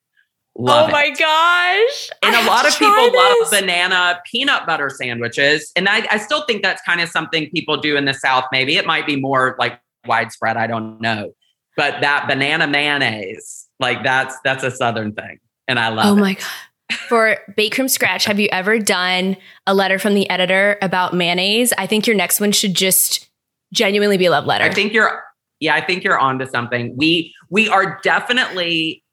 Love 0.57 0.85
oh 0.85 0.89
it. 0.89 0.93
my 0.93 1.11
gosh! 1.11 2.11
And 2.23 2.37
I 2.37 2.45
a 2.45 2.47
lot 2.51 2.67
of 2.67 2.79
people 2.79 2.95
this. 2.95 3.15
love 3.15 3.51
banana 3.51 4.21
peanut 4.31 4.67
butter 4.67 4.89
sandwiches. 4.89 5.73
And 5.75 5.89
I, 5.89 6.07
I 6.11 6.19
still 6.19 6.45
think 6.47 6.63
that's 6.63 6.81
kind 6.83 7.01
of 7.01 7.09
something 7.09 7.51
people 7.51 7.77
do 7.77 7.97
in 7.97 8.05
the 8.05 8.15
South. 8.15 8.45
Maybe 8.53 8.77
it 8.77 8.87
might 8.87 9.07
be 9.07 9.17
more 9.17 9.57
like 9.59 9.81
widespread. 10.07 10.57
I 10.57 10.67
don't 10.67 11.01
know. 11.01 11.33
But 11.77 12.01
that 12.03 12.29
banana 12.29 12.69
mayonnaise, 12.69 13.69
like 13.81 14.05
that's 14.05 14.37
that's 14.45 14.63
a 14.63 14.71
Southern 14.71 15.13
thing. 15.13 15.41
And 15.67 15.79
I 15.81 15.89
love 15.89 16.07
oh 16.07 16.09
it. 16.09 16.13
Oh 16.13 16.17
it. 16.17 16.21
my 16.21 16.35
god! 16.35 16.99
For 17.09 17.39
Bake 17.57 17.75
from 17.75 17.89
Scratch, 17.89 18.25
have 18.27 18.39
you 18.39 18.49
ever 18.53 18.79
done 18.79 19.37
a 19.67 19.75
letter 19.75 19.99
from 19.99 20.15
the 20.15 20.29
editor 20.31 20.79
about 20.83 21.15
mayonnaise? 21.15 21.73
I 21.77 21.87
think 21.87 22.07
your 22.07 22.15
next 22.15 22.41
one 22.41 22.53
should 22.53 22.75
just 22.75 23.29
genuinely 23.73 24.17
be 24.17 24.27
a 24.27 24.31
love 24.31 24.47
letter. 24.47 24.65
I 24.65 24.73
think 24.73 24.93
you're 24.93 25.25
yeah, 25.61 25.75
I 25.75 25.81
think 25.81 26.05
you're 26.05 26.19
onto 26.19 26.47
something. 26.47 26.97
We 26.97 27.35
we 27.51 27.69
are 27.69 27.99
definitely 28.03 29.04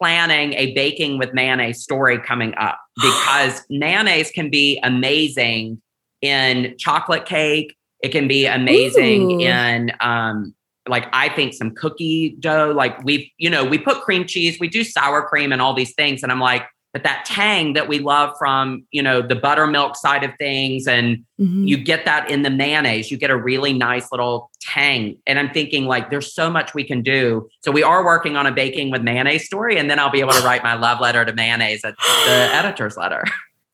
planning 0.00 0.54
a 0.54 0.72
baking 0.74 1.18
with 1.18 1.34
mayonnaise 1.34 1.82
story 1.82 2.18
coming 2.18 2.54
up 2.56 2.78
because 3.02 3.62
mayonnaise 3.68 4.30
can 4.30 4.50
be 4.50 4.78
amazing 4.82 5.80
in 6.22 6.74
chocolate 6.78 7.26
cake. 7.26 7.76
It 8.02 8.10
can 8.10 8.28
be 8.28 8.46
amazing 8.46 9.32
Ooh. 9.32 9.40
in 9.40 9.92
um 10.00 10.54
like 10.88 11.06
I 11.12 11.28
think 11.28 11.52
some 11.54 11.74
cookie 11.74 12.36
dough. 12.40 12.72
Like 12.74 13.02
we, 13.04 13.32
you 13.38 13.50
know, 13.50 13.64
we 13.64 13.78
put 13.78 14.00
cream 14.00 14.26
cheese, 14.26 14.58
we 14.58 14.68
do 14.68 14.82
sour 14.82 15.22
cream 15.22 15.52
and 15.52 15.60
all 15.60 15.74
these 15.74 15.94
things. 15.94 16.22
And 16.22 16.32
I'm 16.32 16.40
like, 16.40 16.66
but 16.92 17.04
that 17.04 17.24
tang 17.24 17.74
that 17.74 17.86
we 17.88 18.00
love 18.00 18.34
from, 18.38 18.84
you 18.90 19.00
know, 19.02 19.22
the 19.22 19.36
buttermilk 19.36 19.96
side 19.96 20.24
of 20.24 20.30
things 20.38 20.86
and 20.88 21.24
Mhm. 21.40 21.66
you 21.68 21.76
get 21.78 22.04
that 22.04 22.30
in 22.30 22.42
the 22.42 22.50
mayonnaise 22.50 23.10
you 23.10 23.16
get 23.16 23.30
a 23.30 23.36
really 23.36 23.72
nice 23.72 24.12
little 24.12 24.50
tang 24.60 25.16
and 25.26 25.38
i'm 25.38 25.48
thinking 25.50 25.86
like 25.86 26.10
there's 26.10 26.34
so 26.34 26.50
much 26.50 26.74
we 26.74 26.84
can 26.84 27.00
do 27.02 27.48
so 27.64 27.70
we 27.72 27.82
are 27.82 28.04
working 28.04 28.36
on 28.36 28.46
a 28.46 28.52
baking 28.52 28.90
with 28.90 29.00
mayonnaise 29.00 29.46
story 29.46 29.78
and 29.78 29.88
then 29.88 29.98
i'll 29.98 30.10
be 30.10 30.20
able 30.20 30.32
to 30.34 30.42
write 30.42 30.62
my 30.62 30.74
love 30.74 31.00
letter 31.00 31.24
to 31.24 31.32
mayonnaise 31.32 31.82
at 31.82 31.94
the 31.96 32.30
editor's 32.52 32.96
letter 32.98 33.24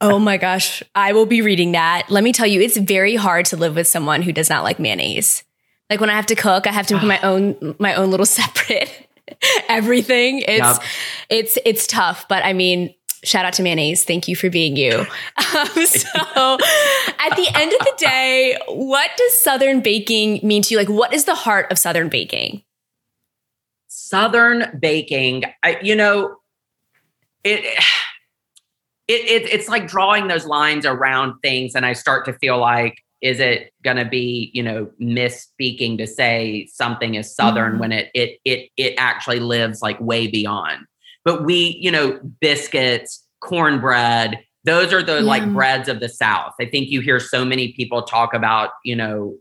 Oh 0.02 0.18
my 0.20 0.36
gosh, 0.36 0.82
I 0.94 1.14
will 1.14 1.24
be 1.24 1.40
reading 1.40 1.72
that. 1.72 2.10
Let 2.10 2.22
me 2.22 2.30
tell 2.34 2.46
you, 2.46 2.60
it's 2.60 2.76
very 2.76 3.14
hard 3.16 3.46
to 3.46 3.56
live 3.56 3.74
with 3.74 3.86
someone 3.88 4.20
who 4.20 4.30
does 4.30 4.50
not 4.50 4.62
like 4.62 4.78
mayonnaise. 4.78 5.42
Like 5.88 6.00
when 6.02 6.10
I 6.10 6.12
have 6.16 6.26
to 6.26 6.34
cook, 6.34 6.66
I 6.66 6.70
have 6.70 6.86
to 6.88 6.94
make 6.96 7.04
my 7.04 7.20
own 7.22 7.74
my 7.78 7.94
own 7.94 8.10
little 8.10 8.26
separate 8.40 9.08
everything. 9.68 10.40
It's 10.40 10.48
Yep. 10.78 10.82
it's 11.30 11.58
it's 11.64 11.86
tough, 11.86 12.26
but 12.28 12.44
I 12.44 12.52
mean, 12.52 12.94
shout 13.24 13.44
out 13.44 13.52
to 13.54 13.62
mayonnaise. 13.62 14.04
Thank 14.04 14.28
you 14.28 14.36
for 14.36 14.50
being 14.50 14.76
you. 14.76 15.06
Um, 15.56 15.86
so, 15.86 16.08
at 17.18 17.34
the 17.36 17.48
end 17.54 17.72
of 17.72 17.78
the 17.78 17.94
day, 17.98 18.58
what 18.68 19.10
does 19.16 19.40
Southern 19.42 19.80
baking 19.80 20.40
mean 20.42 20.60
to 20.62 20.74
you? 20.74 20.78
Like, 20.78 20.88
what 20.88 21.14
is 21.14 21.24
the 21.24 21.34
heart 21.34 21.70
of 21.70 21.78
Southern 21.78 22.08
baking? 22.08 22.62
southern 23.88 24.76
baking 24.78 25.44
I, 25.62 25.78
you 25.82 25.96
know 25.96 26.36
it, 27.44 27.64
it 27.64 27.84
it 29.08 29.48
it's 29.52 29.68
like 29.68 29.86
drawing 29.88 30.28
those 30.28 30.44
lines 30.46 30.84
around 30.84 31.38
things 31.40 31.74
and 31.74 31.86
i 31.86 31.92
start 31.92 32.24
to 32.26 32.32
feel 32.34 32.58
like 32.58 32.98
is 33.22 33.40
it 33.40 33.72
going 33.82 33.96
to 33.96 34.04
be 34.04 34.50
you 34.52 34.62
know 34.62 34.90
misspeaking 35.00 35.96
to 35.98 36.06
say 36.06 36.68
something 36.70 37.14
is 37.14 37.34
southern 37.34 37.74
Mhm. 37.76 37.78
when 37.78 37.92
it 37.92 38.10
it 38.14 38.38
it 38.44 38.68
it 38.76 38.94
actually 38.98 39.40
lives 39.40 39.80
like 39.82 39.98
way 40.00 40.26
beyond 40.26 40.84
but 41.26 41.44
we 41.44 41.76
you 41.78 41.90
know 41.90 42.18
biscuits 42.40 43.22
cornbread 43.40 44.38
those 44.64 44.92
are 44.92 45.02
the 45.02 45.20
like 45.20 45.44
breads 45.52 45.88
of 45.88 46.00
the 46.00 46.08
south. 46.08 46.52
I 46.60 46.64
think 46.64 46.88
you 46.88 47.00
hear 47.00 47.20
so 47.20 47.44
many 47.44 47.72
people 47.74 48.02
talk 48.02 48.34
about 48.34 48.70
you 48.84 48.96
know 48.96 49.36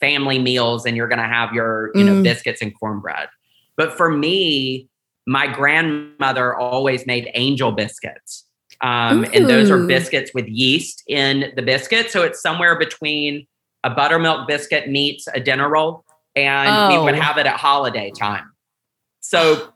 family 0.00 0.38
meals 0.38 0.84
and 0.84 0.94
you're 0.96 1.08
going 1.08 1.22
to 1.22 1.24
have 1.38 1.52
your 1.54 1.90
you 1.94 2.04
know 2.04 2.12
Mm. 2.16 2.22
biscuits 2.24 2.60
and 2.60 2.72
cornbread. 2.78 3.28
But 3.76 3.96
for 3.96 4.10
me 4.10 4.88
my 5.26 5.46
grandmother 5.46 6.54
always 6.56 7.06
made 7.06 7.30
angel 7.34 7.70
biscuits. 7.72 8.44
Um, 8.82 9.24
and 9.34 9.48
those 9.48 9.70
are 9.70 9.86
biscuits 9.86 10.32
with 10.34 10.46
yeast 10.48 11.02
in 11.06 11.52
the 11.56 11.62
biscuit. 11.62 12.10
So 12.10 12.22
it's 12.22 12.40
somewhere 12.40 12.78
between 12.78 13.46
a 13.84 13.90
buttermilk 13.90 14.46
biscuit 14.48 14.88
meets 14.88 15.26
a 15.34 15.40
dinner 15.40 15.68
roll 15.68 16.04
and 16.36 16.92
we 16.92 16.98
would 17.04 17.14
Oh. 17.14 17.20
have 17.20 17.36
it 17.38 17.46
at 17.46 17.56
holiday 17.58 18.10
time. 18.10 18.52
So 19.20 19.72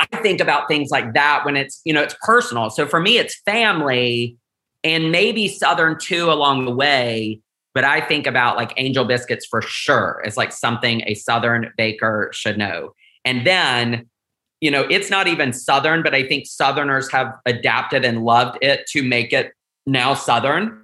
I 0.00 0.16
think 0.22 0.40
about 0.40 0.66
things 0.66 0.90
like 0.90 1.12
that 1.14 1.44
when 1.44 1.56
it's, 1.56 1.80
you 1.84 1.92
know, 1.92 2.02
it's 2.02 2.16
personal. 2.22 2.70
So 2.70 2.86
for 2.86 3.00
me, 3.00 3.18
it's 3.18 3.38
family 3.44 4.36
and 4.82 5.12
maybe 5.12 5.46
Southern 5.46 5.98
too 5.98 6.30
along 6.30 6.64
the 6.64 6.74
way. 6.74 7.40
But 7.74 7.84
I 7.84 8.00
think 8.00 8.26
about 8.26 8.56
like 8.56 8.72
angel 8.78 9.04
biscuits 9.04 9.46
for 9.46 9.62
sure. 9.62 10.22
It's 10.24 10.36
like 10.36 10.52
something 10.52 11.02
a 11.06 11.14
Southern 11.14 11.72
baker 11.76 12.30
should 12.32 12.58
know. 12.58 12.94
And 13.24 13.46
then, 13.46 14.08
you 14.60 14.70
know, 14.70 14.86
it's 14.90 15.10
not 15.10 15.28
even 15.28 15.52
Southern, 15.52 16.02
but 16.02 16.14
I 16.14 16.26
think 16.26 16.46
Southerners 16.46 17.10
have 17.12 17.32
adapted 17.46 18.04
and 18.04 18.24
loved 18.24 18.58
it 18.62 18.86
to 18.92 19.02
make 19.02 19.32
it 19.32 19.52
now 19.86 20.14
Southern. 20.14 20.82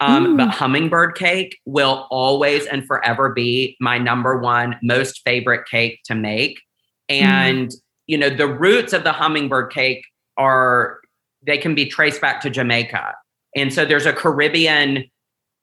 Um, 0.00 0.36
but 0.36 0.48
hummingbird 0.48 1.14
cake 1.14 1.58
will 1.64 2.08
always 2.10 2.66
and 2.66 2.84
forever 2.84 3.32
be 3.32 3.76
my 3.80 3.98
number 3.98 4.36
one 4.38 4.76
most 4.82 5.22
favorite 5.24 5.68
cake 5.68 6.00
to 6.06 6.14
make. 6.14 6.60
And, 7.08 7.68
mm. 7.68 7.81
You 8.06 8.18
know, 8.18 8.30
the 8.30 8.46
roots 8.46 8.92
of 8.92 9.04
the 9.04 9.12
hummingbird 9.12 9.72
cake 9.72 10.04
are, 10.36 11.00
they 11.44 11.58
can 11.58 11.74
be 11.74 11.86
traced 11.86 12.20
back 12.20 12.40
to 12.42 12.50
Jamaica. 12.50 13.14
And 13.56 13.72
so 13.72 13.84
there's 13.84 14.06
a 14.06 14.12
Caribbean 14.12 15.04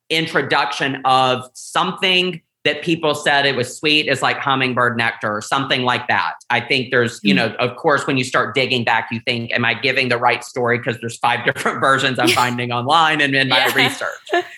introduction 0.09 1.01
of 1.05 1.49
something 1.53 2.41
that 2.65 2.81
people 2.83 3.15
said 3.15 3.45
it 3.45 3.55
was 3.55 3.77
sweet 3.77 4.07
is 4.07 4.21
like 4.21 4.37
hummingbird 4.37 4.97
nectar 4.97 5.37
or 5.37 5.41
something 5.41 5.83
like 5.83 6.07
that. 6.09 6.33
I 6.49 6.59
think 6.59 6.91
there's, 6.91 7.19
you 7.23 7.33
know, 7.33 7.55
of 7.59 7.77
course, 7.77 8.05
when 8.05 8.17
you 8.17 8.25
start 8.25 8.53
digging 8.53 8.83
back, 8.83 9.07
you 9.11 9.21
think, 9.21 9.51
am 9.51 9.63
I 9.63 9.73
giving 9.73 10.09
the 10.09 10.17
right 10.17 10.43
story? 10.43 10.77
Because 10.77 10.99
there's 10.99 11.17
five 11.17 11.45
different 11.45 11.79
versions 11.81 12.19
I'm 12.19 12.29
finding 12.29 12.71
online 12.71 13.21
and 13.21 13.33
in 13.33 13.47
my 13.47 13.67
yeah. 13.67 13.75
research. 13.75 14.45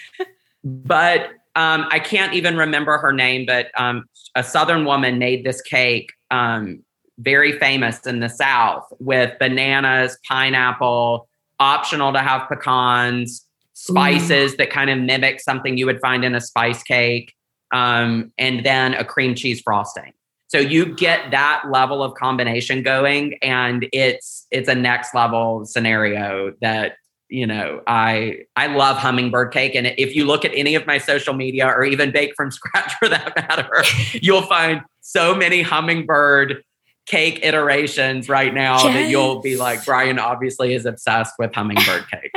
But 0.64 1.32
um, 1.56 1.88
I 1.90 2.00
can't 2.00 2.34
even 2.34 2.56
remember 2.56 2.98
her 2.98 3.12
name, 3.12 3.46
but 3.46 3.72
um, 3.76 4.06
a 4.36 4.44
Southern 4.44 4.86
woman 4.86 5.18
made 5.18 5.44
this 5.44 5.62
cake 5.62 6.12
um, 6.30 6.84
very 7.22 7.58
famous 7.60 8.06
in 8.06 8.20
the 8.20 8.30
South 8.30 8.86
with 9.00 9.38
bananas, 9.40 10.18
pineapple, 10.28 11.28
optional 11.60 12.12
to 12.14 12.20
have 12.20 12.48
pecans, 12.50 13.46
spices 13.74 14.54
Ooh. 14.54 14.58
that 14.58 14.70
kind 14.70 14.90
of 14.90 15.00
mimic 15.00 15.40
something 15.40 15.78
you 15.78 15.86
would 15.86 16.00
find 16.02 16.26
in 16.26 16.36
a 16.36 16.42
spice 16.42 16.84
cake 16.84 17.34
um, 17.72 18.32
and 18.38 18.66
then 18.66 18.94
a 18.94 19.04
cream 19.04 19.36
cheese 19.36 19.62
frosting. 19.62 20.14
So 20.48 20.58
you 20.58 20.94
get 20.96 21.32
that 21.32 21.64
level 21.72 22.04
of 22.04 22.14
combination 22.16 22.84
going, 22.84 23.36
and 23.42 23.88
it's 23.94 24.48
it's 24.52 24.68
a 24.68 24.76
next 24.76 25.16
level 25.16 25.66
scenario 25.66 26.54
that 26.60 26.96
you 27.30 27.48
know 27.48 27.82
I 27.88 28.40
I 28.58 28.68
love 28.68 28.98
hummingbird 28.98 29.54
cake, 29.54 29.76
and 29.76 29.88
if 29.98 30.14
you 30.14 30.26
look 30.26 30.44
at 30.44 30.52
any 30.54 30.76
of 30.76 30.86
my 30.86 30.98
social 30.98 31.34
media 31.34 31.68
or 31.68 31.86
even 31.86 32.12
bake 32.12 32.34
from 32.36 32.52
scratch 32.60 32.94
for 33.00 33.08
that 33.08 33.34
matter, 33.38 33.84
you'll 34.12 34.42
find 34.42 34.82
so 35.00 35.34
many 35.34 35.62
hummingbird 35.62 36.62
cake 37.06 37.40
iterations 37.44 38.30
right 38.30 38.54
now 38.54 38.76
yes. 38.84 38.94
that 38.94 39.10
you'll 39.10 39.42
be 39.42 39.58
like 39.58 39.84
Brian 39.86 40.20
obviously 40.20 40.74
is 40.74 40.86
obsessed 40.86 41.34
with 41.40 41.54
hummingbird 41.54 42.06
cake. 42.10 42.32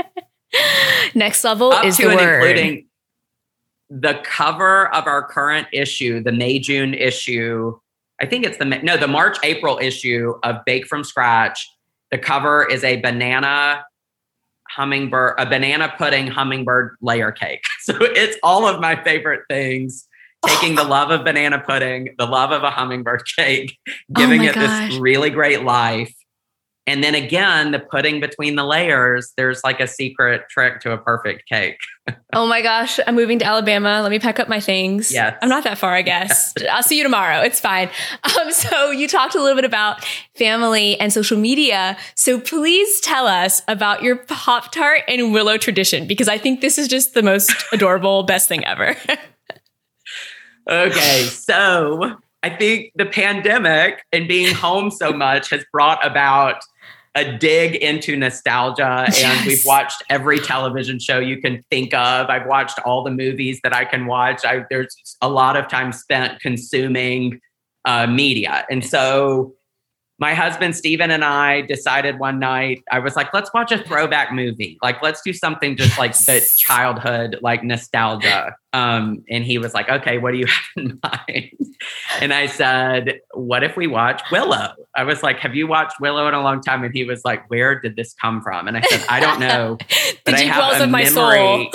Next 1.15 1.45
level 1.45 1.73
Up 1.73 1.85
is 1.85 1.97
the 1.97 2.07
word. 2.07 2.47
Including 2.49 2.87
the 3.91 4.21
cover 4.25 4.93
of 4.95 5.07
our 5.07 5.23
current 5.23 5.69
issue, 5.73 6.23
the 6.23 6.33
May 6.33 6.59
June 6.59 6.95
issue, 6.95 7.79
I 8.21 8.27
think 8.27 8.45
it's 8.45 8.57
the 8.59 8.65
no, 8.65 8.97
the 8.97 9.09
March 9.09 9.37
April 9.43 9.79
issue 9.81 10.35
of 10.43 10.65
Bake 10.65 10.87
from 10.87 11.05
Scratch. 11.05 11.69
The 12.11 12.19
cover 12.19 12.65
is 12.65 12.85
a 12.85 13.01
banana 13.01 13.85
hummingbird, 14.71 15.35
a 15.39 15.47
banana 15.47 15.93
pudding 15.97 16.27
hummingbird 16.27 16.97
layer 17.01 17.33
cake. 17.33 17.63
So 17.85 17.95
it's 18.01 18.39
all 18.43 18.67
of 18.67 18.81
my 18.81 18.97
favorite 19.05 19.43
things. 19.47 20.09
Taking 20.47 20.75
the 20.75 20.85
love 20.85 21.11
of 21.11 21.25
banana 21.25 21.59
pudding, 21.59 22.15
the 22.19 22.27
love 22.27 22.53
of 22.53 22.63
a 22.63 22.71
hummingbird 22.71 23.23
cake, 23.37 23.79
giving 24.13 24.43
oh 24.43 24.45
it 24.45 24.55
gosh. 24.55 24.91
this 24.91 24.99
really 24.99 25.31
great 25.31 25.65
life, 25.65 26.13
and 26.87 27.03
then 27.03 27.15
again, 27.15 27.71
the 27.71 27.79
putting 27.79 28.21
between 28.21 28.57
the 28.57 28.65
layers, 28.65 29.33
there's 29.39 29.65
like 29.65 29.81
a 29.81 29.87
secret 29.87 30.43
trick 30.51 30.81
to 30.81 30.93
a 30.93 30.99
perfect 30.99 31.49
cake. 31.49 31.79
oh 32.35 32.47
my 32.47 32.61
gosh, 32.61 33.01
I'm 33.07 33.15
moving 33.15 33.39
to 33.39 33.47
Alabama. 33.47 34.01
Let 34.03 34.11
me 34.11 34.19
pack 34.19 34.39
up 34.39 34.49
my 34.49 34.61
things. 34.61 35.11
Yes. 35.11 35.39
I'm 35.41 35.49
not 35.49 35.65
that 35.65 35.79
far, 35.79 35.95
I 35.95 36.03
guess. 36.03 36.53
I'll 36.71 36.83
see 36.83 36.99
you 36.99 37.03
tomorrow. 37.03 37.41
It's 37.41 37.61
fine. 37.61 37.91
Um, 38.41 38.51
so 38.53 38.91
you 38.91 39.07
talked 39.07 39.37
a 39.37 39.41
little 39.41 39.55
bit 39.55 39.65
about 39.65 40.05
family 40.35 40.99
and 40.99 41.13
social 41.13 41.39
media. 41.39 41.97
So 42.17 42.41
please 42.41 43.01
tell 43.01 43.29
us 43.29 43.63
about 43.69 44.03
your 44.03 44.17
Pop 44.17 44.73
Tart 44.73 45.03
and 45.07 45.33
Willow 45.33 45.57
tradition, 45.57 46.09
because 46.09 46.27
I 46.27 46.37
think 46.39 46.61
this 46.61 46.79
is 46.79 46.89
just 46.89 47.15
the 47.15 47.23
most 47.23 47.53
adorable, 47.73 48.25
best 48.25 48.49
thing 48.49 48.65
ever. 48.65 48.97
Okay. 50.69 51.23
So 51.31 52.17
I 52.43 52.51
think 52.51 52.93
the 52.95 53.07
pandemic 53.07 54.05
and 54.13 54.29
being 54.29 54.55
home 54.55 54.91
so 54.91 55.13
much 55.13 55.51
has 55.51 55.65
brought 55.73 56.05
about 56.05 56.63
a 57.15 57.37
dig 57.39 57.77
into 57.77 58.17
nostalgia 58.17 59.07
yes. 59.09 59.23
and 59.23 59.47
we've 59.47 59.65
watched 59.65 60.03
every 60.11 60.39
television 60.39 60.99
show 60.99 61.21
you 61.21 61.41
can 61.41 61.63
think 61.71 61.95
of 61.95 62.29
i've 62.29 62.47
watched 62.47 62.79
all 62.81 63.05
the 63.05 63.11
movies 63.11 63.61
that 63.63 63.73
i 63.73 63.85
can 63.85 64.07
watch 64.07 64.45
I, 64.45 64.65
there's 64.69 64.97
a 65.23 65.29
lot 65.29 65.57
of 65.57 65.69
time 65.69 65.93
spent 65.93 66.41
consuming 66.41 67.41
uh, 67.85 68.07
media 68.07 68.67
and 68.69 68.85
so 68.85 69.55
my 70.19 70.33
husband 70.33 70.77
Steven 70.77 71.11
and 71.11 71.25
I 71.25 71.63
decided 71.63 72.21
one 72.21 72.39
night, 72.39 72.85
I 72.91 73.01
was 73.01 73.17
like, 73.17 73.35
let's 73.35 73.53
watch 73.53 73.73
a 73.73 73.79
throwback 73.79 74.33
movie. 74.33 74.79
Like, 74.81 75.03
let's 75.03 75.21
do 75.23 75.33
something 75.33 75.77
just 75.77 75.99
like 75.99 76.17
the 76.17 76.47
childhood, 76.57 77.39
like 77.43 77.65
nostalgia. 77.65 78.55
Um, 78.73 79.25
and 79.29 79.45
he 79.45 79.59
was 79.59 79.75
like, 79.75 79.89
okay, 79.89 80.19
what 80.19 80.33
do 80.33 80.39
you 80.39 80.47
have 80.77 80.85
in 80.85 81.01
mind? 81.03 81.77
And 82.21 82.33
I 82.33 82.47
said, 82.47 83.21
what 83.33 83.65
if 83.65 83.77
we 83.77 83.89
watch 83.89 84.23
Willow? 84.31 84.75
I 84.97 85.03
was 85.03 85.25
like, 85.25 85.41
have 85.41 85.57
you 85.57 85.67
watched 85.67 86.01
Willow 86.01 86.29
in 86.29 86.35
a 86.35 86.43
long 86.43 86.63
time? 86.63 86.85
And 86.85 86.95
he 86.95 87.05
was 87.05 87.25
like, 87.25 87.51
where 87.51 87.81
did 87.81 87.97
this 87.97 88.15
come 88.15 88.41
from? 88.41 88.69
And 88.69 88.77
I 88.77 88.83
said, 88.83 89.05
I 89.09 89.21
don't 89.21 89.41
know. 89.41 89.79
But 90.25 90.35
I 90.35 90.41
have 90.41 90.81
a 90.81 90.87
memory. 90.87 91.71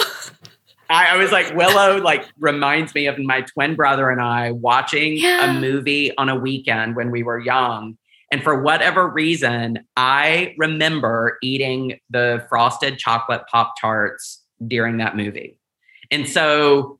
I, 0.89 1.13
I, 1.13 1.17
was 1.17 1.31
like, 1.31 1.53
Willow 1.53 2.01
like 2.01 2.25
reminds 2.39 2.95
me 2.95 3.05
of 3.05 3.19
my 3.19 3.41
twin 3.41 3.75
brother 3.75 4.09
and 4.09 4.19
I 4.19 4.51
watching 4.51 5.17
yeah. 5.17 5.51
a 5.51 5.59
movie 5.59 6.15
on 6.17 6.29
a 6.29 6.35
weekend 6.35 6.95
when 6.95 7.11
we 7.11 7.21
were 7.21 7.39
young 7.39 7.95
and 8.31 8.43
for 8.43 8.61
whatever 8.61 9.07
reason, 9.07 9.79
I 9.97 10.55
remember 10.57 11.37
eating 11.41 11.99
the 12.09 12.45
frosted 12.49 12.99
chocolate 12.99 13.41
Pop 13.51 13.73
Tarts 13.79 14.43
during 14.65 14.97
that 14.97 15.15
movie. 15.15 15.57
And 16.11 16.27
so 16.27 16.99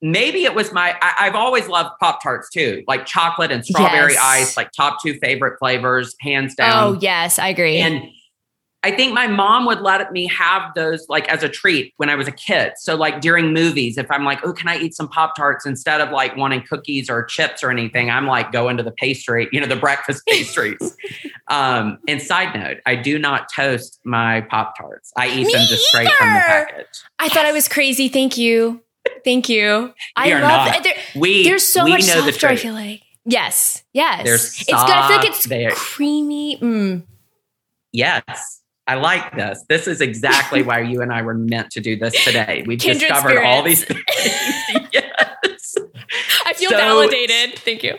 maybe 0.00 0.44
it 0.44 0.54
was 0.54 0.72
my, 0.72 0.96
I, 1.02 1.24
have 1.24 1.34
always 1.34 1.68
loved 1.68 1.90
Pop 2.00 2.22
Tarts 2.22 2.48
too, 2.50 2.84
like 2.86 3.06
chocolate 3.06 3.50
and 3.50 3.64
strawberry 3.64 4.12
yes. 4.12 4.22
ice, 4.22 4.56
like 4.56 4.70
top 4.72 5.02
two 5.02 5.14
favorite 5.14 5.58
flavors, 5.58 6.14
hands 6.20 6.54
oh, 6.58 6.62
down. 6.62 6.84
Oh, 6.84 6.98
yes, 7.00 7.38
I 7.38 7.48
agree. 7.48 7.78
And 7.78 8.08
I 8.84 8.92
think 8.92 9.12
my 9.12 9.26
mom 9.26 9.66
would 9.66 9.80
let 9.80 10.12
me 10.12 10.28
have 10.28 10.72
those 10.74 11.04
like 11.08 11.28
as 11.28 11.42
a 11.42 11.48
treat 11.48 11.92
when 11.96 12.08
I 12.08 12.14
was 12.14 12.28
a 12.28 12.32
kid. 12.32 12.74
So 12.76 12.94
like 12.94 13.20
during 13.20 13.52
movies, 13.52 13.98
if 13.98 14.08
I'm 14.08 14.24
like, 14.24 14.38
oh, 14.44 14.52
can 14.52 14.68
I 14.68 14.78
eat 14.78 14.94
some 14.94 15.08
Pop 15.08 15.34
Tarts 15.34 15.66
instead 15.66 16.00
of 16.00 16.10
like 16.10 16.36
wanting 16.36 16.62
cookies 16.62 17.10
or 17.10 17.24
chips 17.24 17.64
or 17.64 17.70
anything? 17.70 18.08
I'm 18.08 18.26
like 18.26 18.52
going 18.52 18.76
to 18.76 18.84
the 18.84 18.92
pastry, 18.92 19.48
you 19.50 19.60
know, 19.60 19.66
the 19.66 19.76
breakfast 19.76 20.22
pastries. 20.28 20.96
um, 21.48 21.98
and 22.06 22.22
side 22.22 22.54
note, 22.54 22.78
I 22.86 22.94
do 22.94 23.18
not 23.18 23.48
toast 23.52 23.98
my 24.04 24.42
Pop 24.42 24.78
Tarts. 24.78 25.12
I 25.16 25.28
eat 25.28 25.46
me 25.46 25.52
them 25.52 25.66
just 25.66 25.84
straight 25.84 26.12
from 26.12 26.28
the 26.28 26.40
package. 26.40 26.86
I 27.18 27.28
thought 27.28 27.46
I 27.46 27.52
was 27.52 27.66
crazy. 27.66 28.08
Thank 28.08 28.38
you. 28.38 28.80
Thank 29.24 29.48
you. 29.48 29.92
I 30.14 30.32
love 30.34 30.42
not. 30.42 30.84
There, 30.84 30.94
we, 31.16 31.42
there's 31.42 31.66
so 31.66 31.82
we 31.82 31.90
much 31.90 32.02
softer, 32.02 32.46
I 32.46 32.56
feel 32.56 32.74
like. 32.74 33.02
Yes. 33.24 33.82
Yes. 33.92 34.24
There's 34.24 34.60
it's 34.60 34.66
good. 34.66 34.74
I 34.74 35.08
feel 35.08 35.16
like 35.16 35.26
it's 35.26 35.78
creamy. 35.80 36.58
Mm. 36.58 37.02
Yes. 37.92 38.62
I 38.88 38.94
like 38.94 39.36
this. 39.36 39.62
This 39.68 39.86
is 39.86 40.00
exactly 40.00 40.62
why 40.62 40.80
you 40.80 41.02
and 41.02 41.12
I 41.12 41.20
were 41.20 41.34
meant 41.34 41.70
to 41.72 41.80
do 41.80 41.94
this 41.94 42.24
today. 42.24 42.64
We 42.66 42.76
discovered 42.76 43.28
spirits. 43.28 43.46
all 43.46 43.62
these 43.62 43.84
things. 43.84 44.00
yes. 44.92 45.74
I 46.46 46.54
feel 46.54 46.70
so, 46.70 46.76
validated. 46.76 47.58
Thank 47.58 47.82
you. 47.82 47.96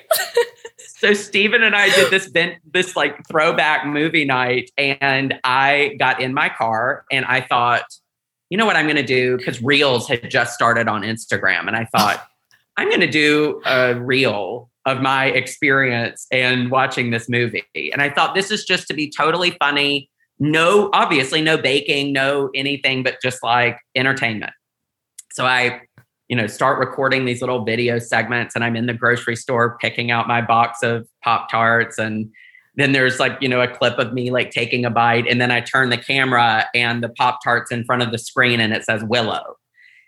so 0.79 1.13
Stephen 1.13 1.61
and 1.61 1.75
I 1.75 1.93
did 1.93 2.09
this 2.09 2.31
this 2.73 2.95
like 2.95 3.19
throwback 3.27 3.85
movie 3.85 4.25
night 4.25 4.71
and 4.79 5.35
I 5.43 5.95
got 5.99 6.21
in 6.21 6.33
my 6.33 6.49
car 6.49 7.05
and 7.11 7.23
I 7.25 7.41
thought, 7.41 7.85
you 8.49 8.57
know 8.57 8.65
what 8.65 8.75
I'm 8.75 8.85
going 8.85 8.95
to 8.95 9.03
do 9.03 9.37
because 9.37 9.61
Reels 9.61 10.07
had 10.07 10.27
just 10.31 10.55
started 10.55 10.87
on 10.87 11.03
Instagram 11.03 11.67
and 11.67 11.75
I 11.75 11.85
thought 11.85 12.27
I'm 12.77 12.89
going 12.89 13.01
to 13.01 13.11
do 13.11 13.61
a 13.67 13.93
reel 13.93 14.71
of 14.87 15.01
my 15.01 15.25
experience 15.25 16.25
and 16.31 16.71
watching 16.71 17.11
this 17.11 17.29
movie. 17.29 17.63
And 17.75 18.01
I 18.01 18.09
thought 18.09 18.33
this 18.33 18.49
is 18.49 18.65
just 18.65 18.87
to 18.87 18.95
be 18.95 19.07
totally 19.15 19.51
funny 19.59 20.09
no, 20.39 20.89
obviously, 20.93 21.41
no 21.41 21.57
baking, 21.57 22.13
no 22.13 22.49
anything, 22.55 23.03
but 23.03 23.21
just 23.21 23.43
like 23.43 23.77
entertainment. 23.95 24.53
So 25.33 25.45
I, 25.45 25.81
you 26.27 26.35
know, 26.35 26.47
start 26.47 26.79
recording 26.79 27.25
these 27.25 27.41
little 27.41 27.65
video 27.65 27.99
segments, 27.99 28.55
and 28.55 28.63
I'm 28.63 28.75
in 28.75 28.85
the 28.85 28.93
grocery 28.93 29.35
store 29.35 29.77
picking 29.79 30.11
out 30.11 30.27
my 30.27 30.41
box 30.41 30.83
of 30.83 31.07
Pop 31.23 31.49
Tarts. 31.49 31.97
And 31.97 32.31
then 32.75 32.93
there's 32.93 33.19
like, 33.19 33.37
you 33.41 33.49
know, 33.49 33.61
a 33.61 33.67
clip 33.67 33.97
of 33.99 34.13
me 34.13 34.31
like 34.31 34.51
taking 34.51 34.85
a 34.85 34.89
bite, 34.89 35.27
and 35.27 35.41
then 35.41 35.51
I 35.51 35.61
turn 35.61 35.89
the 35.89 35.97
camera 35.97 36.67
and 36.73 37.03
the 37.03 37.09
Pop 37.09 37.39
Tarts 37.43 37.71
in 37.71 37.83
front 37.83 38.01
of 38.01 38.11
the 38.11 38.17
screen, 38.17 38.59
and 38.59 38.73
it 38.73 38.83
says 38.83 39.03
Willow. 39.03 39.55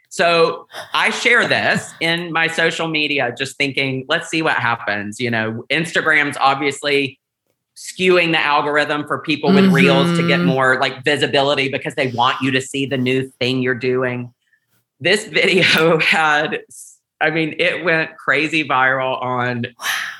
So 0.10 0.68
I 0.94 1.10
share 1.10 1.48
this 1.48 1.94
in 2.02 2.34
my 2.34 2.48
social 2.48 2.90
media, 2.90 3.34
just 3.38 3.58
thinking, 3.58 4.06
let's 4.10 4.30
see 4.30 4.42
what 4.42 4.58
happens. 4.58 5.22
You 5.22 5.32
know, 5.32 5.64
Instagram's 5.72 6.36
obviously 6.42 7.21
skewing 7.76 8.32
the 8.32 8.40
algorithm 8.40 9.08
for 9.08 9.20
people 9.20 9.54
with 9.54 9.66
mm-hmm. 9.66 9.74
reels 9.74 10.18
to 10.18 10.28
get 10.28 10.40
more 10.42 10.80
like 10.80 11.04
visibility 11.04 11.70
because 11.70 11.96
they 11.96 12.08
want 12.12 12.40
you 12.42 12.52
to 12.52 12.62
see 12.62 12.86
the 12.86 12.98
new 12.98 13.28
thing 13.40 13.62
you're 13.62 13.74
doing. 13.74 14.34
This 15.00 15.26
video 15.26 16.00
had 16.02 16.62
I 17.22 17.30
mean, 17.30 17.56
it 17.60 17.86
went 17.86 18.18
crazy 18.18 18.68
viral 18.68 19.22
on 19.22 19.68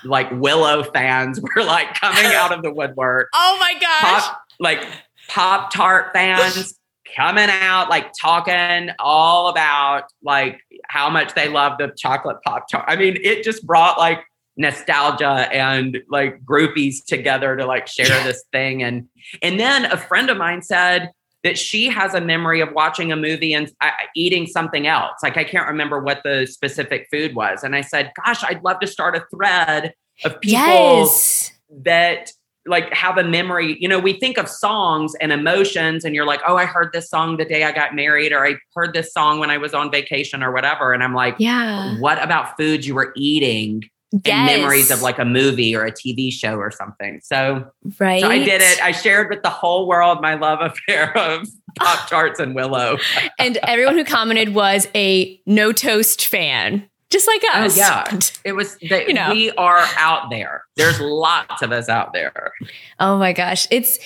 like 0.04 0.30
Willow 0.32 0.84
fans 0.84 1.42
were 1.56 1.64
like 1.64 2.00
coming 2.00 2.26
out 2.26 2.54
of 2.54 2.62
the 2.62 2.72
woodwork. 2.72 3.30
Oh 3.34 3.58
my 3.60 3.74
gosh. 3.74 4.24
Pop, 4.24 4.42
like 4.60 4.86
Pop 5.28 5.74
Tart 5.74 6.14
fans 6.14 6.78
coming 7.16 7.50
out, 7.50 7.90
like 7.90 8.12
talking 8.20 8.90
all 9.00 9.50
about 9.50 10.06
like 10.24 10.62
how 10.88 11.10
much 11.10 11.34
they 11.34 11.50
love 11.50 11.78
the 11.78 11.92
chocolate 11.98 12.38
Pop 12.44 12.68
Tart. 12.70 12.86
I 12.88 12.96
mean, 12.96 13.18
it 13.22 13.44
just 13.44 13.66
brought 13.66 13.98
like 13.98 14.20
nostalgia 14.62 15.50
and 15.52 16.00
like 16.10 16.44
groupies 16.44 17.04
together 17.06 17.56
to 17.58 17.66
like 17.66 17.88
share 17.88 18.24
this 18.24 18.44
thing. 18.52 18.84
And 18.84 19.08
and 19.42 19.60
then 19.60 19.86
a 19.86 19.98
friend 19.98 20.30
of 20.30 20.38
mine 20.38 20.62
said, 20.62 21.12
that 21.44 21.58
she 21.58 21.90
has 21.90 22.14
a 22.14 22.22
memory 22.22 22.62
of 22.62 22.72
watching 22.74 23.12
a 23.12 23.16
movie 23.16 23.54
and 23.54 23.72
uh, 23.82 23.90
eating 24.16 24.46
something 24.46 24.88
else. 24.88 25.14
Like 25.24 25.38
I 25.38 25.44
can't 25.44 25.68
remember 25.68 26.00
what 26.00 26.22
the 26.24 26.46
specific 26.46 27.08
food 27.12 27.36
was. 27.36 27.64
And 27.64 27.76
I 27.76 27.82
said, 27.82 28.12
gosh, 28.24 28.44
I'd 28.44 28.64
love 28.64 28.80
to 28.82 28.88
start 28.88 29.16
a 29.16 29.26
thread 29.34 29.94
of 30.24 30.40
people 30.40 30.60
yes. 30.60 31.52
that 31.84 32.32
like 32.68 32.94
have 32.94 33.18
a 33.18 33.24
memory. 33.24 33.76
You 33.80 33.88
know, 33.88 33.98
we 33.98 34.14
think 34.14 34.38
of 34.38 34.48
songs 34.48 35.16
and 35.16 35.32
emotions, 35.32 36.06
and 36.06 36.14
you're 36.14 36.28
like, 36.28 36.42
oh, 36.48 36.58
I 36.58 36.66
heard 36.66 36.92
this 36.94 37.10
song 37.10 37.38
the 37.38 37.46
day 37.46 37.64
I 37.64 37.72
got 37.72 37.96
married, 37.96 38.32
or 38.32 38.46
I 38.46 38.58
heard 38.76 38.94
this 38.94 39.12
song 39.12 39.40
when 39.40 39.50
I 39.50 39.58
was 39.58 39.74
on 39.74 39.90
vacation 39.90 40.44
or 40.44 40.52
whatever. 40.52 40.94
And 40.94 41.04
I'm 41.04 41.16
like, 41.16 41.36
yeah, 41.40 41.98
what 41.98 42.22
about 42.24 42.58
foods 42.58 42.86
you 42.86 42.94
were 42.94 43.14
eating 43.16 43.90
yes. 44.12 44.22
and 44.26 44.46
memories 44.46 44.92
of 44.92 45.02
like 45.02 45.20
a 45.20 45.26
movie 45.26 45.76
or 45.76 45.86
a 45.86 45.92
TV 45.92 46.32
show 46.32 46.56
or 46.56 46.72
something. 46.72 47.22
So, 47.24 47.66
right. 48.00 48.22
So 48.22 48.30
I 48.30 48.40
did 48.40 48.62
it. 48.62 48.82
I 48.82 48.92
shared 48.92 49.30
with 49.30 49.42
the 49.44 49.50
whole 49.50 49.88
world 49.88 50.22
my 50.22 50.36
love 50.36 50.60
affair 50.62 51.18
of 51.18 51.48
Pop 51.78 52.10
Tarts 52.10 52.40
and 52.40 52.56
Willow. 52.56 52.98
and 53.40 53.58
everyone 53.64 53.98
who 53.98 54.06
commented 54.06 54.54
was 54.54 54.88
a 54.96 55.40
no 55.46 55.72
toast 55.72 56.28
fan. 56.28 56.88
Just 57.10 57.28
like 57.28 57.42
oh, 57.54 57.60
us. 57.64 57.78
Oh, 57.78 57.80
yeah. 57.80 58.20
It 58.46 58.54
was, 58.54 58.78
the, 58.78 59.04
you 59.08 59.14
know. 59.14 59.32
we 59.32 59.52
are 59.52 59.86
out 59.98 60.30
there. 60.30 60.64
There's 60.78 61.00
lots 61.00 61.62
of 61.62 61.72
us 61.74 61.90
out 61.90 62.14
there. 62.14 62.54
Oh 63.00 63.18
my 63.18 63.34
gosh. 63.34 63.68
It's, 63.70 64.00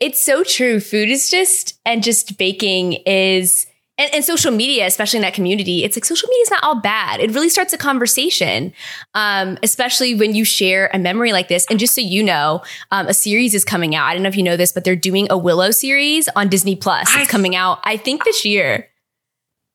it's 0.00 0.20
so 0.20 0.42
true. 0.42 0.80
Food 0.80 1.08
is 1.08 1.30
just, 1.30 1.78
and 1.86 2.02
just 2.02 2.36
baking 2.36 2.94
is, 3.06 3.67
and, 3.98 4.14
and, 4.14 4.24
social 4.24 4.52
media, 4.52 4.86
especially 4.86 5.18
in 5.18 5.22
that 5.22 5.34
community, 5.34 5.84
it's 5.84 5.96
like 5.96 6.04
social 6.04 6.28
media 6.28 6.42
is 6.42 6.50
not 6.50 6.62
all 6.62 6.80
bad. 6.80 7.20
It 7.20 7.32
really 7.32 7.48
starts 7.48 7.72
a 7.72 7.78
conversation, 7.78 8.72
um, 9.14 9.58
especially 9.62 10.14
when 10.14 10.34
you 10.34 10.44
share 10.44 10.88
a 10.94 10.98
memory 10.98 11.32
like 11.32 11.48
this. 11.48 11.66
And 11.68 11.78
just 11.78 11.94
so 11.94 12.00
you 12.00 12.22
know, 12.22 12.62
um, 12.92 13.08
a 13.08 13.14
series 13.14 13.54
is 13.54 13.64
coming 13.64 13.94
out. 13.94 14.06
I 14.06 14.14
don't 14.14 14.22
know 14.22 14.28
if 14.28 14.36
you 14.36 14.42
know 14.42 14.56
this, 14.56 14.72
but 14.72 14.84
they're 14.84 14.96
doing 14.96 15.26
a 15.30 15.36
Willow 15.36 15.72
series 15.72 16.28
on 16.36 16.48
Disney 16.48 16.76
Plus. 16.76 17.08
It's 17.16 17.30
coming 17.30 17.56
out, 17.56 17.80
I 17.84 17.96
think, 17.96 18.24
this 18.24 18.44
year. 18.44 18.88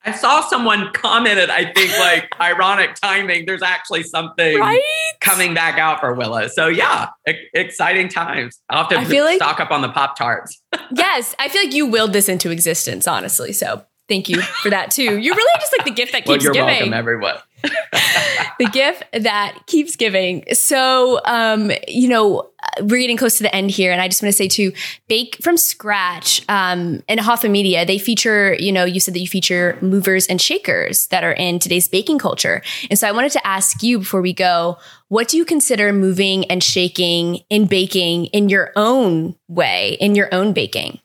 I 0.06 0.12
saw 0.12 0.42
someone 0.42 0.92
commented, 0.92 1.50
I 1.50 1.72
think, 1.72 1.98
like 1.98 2.28
ironic 2.42 2.96
timing. 2.96 3.46
There's 3.46 3.62
actually 3.62 4.04
something 4.04 4.60
right? 4.60 4.82
coming 5.22 5.54
back 5.54 5.80
out 5.80 6.02
for 6.02 6.14
Willow. 6.14 6.48
So, 6.48 6.68
yeah, 6.68 7.08
e- 7.28 7.34
exciting 7.54 8.10
times. 8.10 8.60
I'll 8.70 8.80
have 8.80 8.90
to 8.90 9.00
I 9.00 9.06
feel 9.06 9.26
stock 9.36 9.60
like, 9.60 9.68
up 9.68 9.72
on 9.72 9.82
the 9.82 9.90
Pop 9.90 10.18
Tarts. 10.18 10.62
yes, 10.92 11.34
I 11.40 11.48
feel 11.48 11.64
like 11.64 11.74
you 11.74 11.86
willed 11.86 12.12
this 12.12 12.28
into 12.28 12.52
existence, 12.52 13.08
honestly. 13.08 13.54
So, 13.54 13.86
Thank 14.14 14.30
you 14.30 14.44
for 14.62 14.70
that 14.70 14.92
too. 14.92 15.18
You're 15.18 15.36
really 15.36 15.60
just 15.60 15.74
like 15.76 15.86
the 15.86 15.92
gift 15.92 16.12
that 16.12 16.20
keeps 16.20 16.28
well, 16.28 16.40
you're 16.44 16.54
giving. 16.54 16.68
welcome, 16.68 16.94
everyone. 16.94 17.36
the 18.60 18.70
gift 18.72 19.04
that 19.12 19.58
keeps 19.66 19.96
giving. 19.96 20.44
So, 20.54 21.20
um, 21.26 21.72
you 21.88 22.08
know, 22.08 22.52
we're 22.82 23.00
getting 23.00 23.18
close 23.18 23.38
to 23.38 23.44
the 23.44 23.56
end 23.56 23.72
here, 23.72 23.92
and 23.92 24.00
I 24.00 24.08
just 24.08 24.22
want 24.22 24.32
to 24.32 24.38
say 24.38 24.48
to 24.50 24.72
Bake 25.08 25.38
from 25.42 25.58
Scratch 25.58 26.46
um, 26.48 27.02
and 27.08 27.20
Hoffman 27.20 27.52
Media, 27.52 27.88
they 27.88 27.98
feature, 27.98 28.56
you 28.60 28.72
know, 28.72 28.86
you 28.86 29.00
said 29.00 29.16
that 29.16 29.20
you 29.20 29.28
feature 29.28 29.80
movers 29.82 30.28
and 30.28 30.40
shakers 30.40 31.08
that 31.08 31.24
are 31.24 31.34
in 31.34 31.58
today's 31.58 31.88
baking 31.88 32.20
culture. 32.20 32.62
And 32.92 33.00
so 33.00 33.08
I 33.08 33.14
wanted 33.14 33.32
to 33.32 33.48
ask 33.48 33.82
you 33.82 33.98
before 33.98 34.22
we 34.22 34.34
go, 34.34 34.78
what 35.08 35.28
do 35.28 35.38
you 35.38 35.46
consider 35.46 35.92
moving 35.92 36.46
and 36.52 36.64
shaking 36.64 37.40
in 37.50 37.66
baking 37.66 38.26
in 38.28 38.48
your 38.50 38.74
own 38.76 39.36
way, 39.48 39.98
in 40.00 40.14
your 40.14 40.30
own 40.32 40.54
baking? 40.54 41.00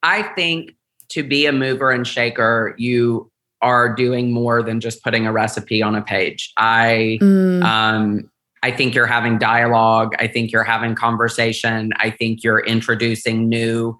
I 0.00 0.22
think 0.22 0.76
to 1.10 1.22
be 1.22 1.46
a 1.46 1.52
mover 1.52 1.90
and 1.90 2.06
shaker, 2.06 2.74
you 2.78 3.30
are 3.62 3.94
doing 3.94 4.32
more 4.32 4.62
than 4.62 4.80
just 4.80 5.02
putting 5.04 5.26
a 5.26 5.32
recipe 5.32 5.82
on 5.82 5.94
a 5.94 6.02
page. 6.02 6.52
I 6.56 7.18
mm. 7.20 7.62
um, 7.62 8.30
I 8.62 8.70
think 8.70 8.94
you're 8.94 9.06
having 9.06 9.38
dialogue. 9.38 10.14
I 10.18 10.26
think 10.26 10.52
you're 10.52 10.64
having 10.64 10.94
conversation. 10.94 11.92
I 11.96 12.10
think 12.10 12.44
you're 12.44 12.60
introducing 12.60 13.48
new 13.48 13.96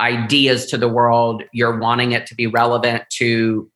ideas 0.00 0.66
to 0.66 0.78
the 0.78 0.88
world. 0.88 1.42
You're 1.52 1.78
wanting 1.78 2.12
it 2.12 2.26
to 2.26 2.34
be 2.34 2.46
relevant 2.46 3.04
to, 3.18 3.70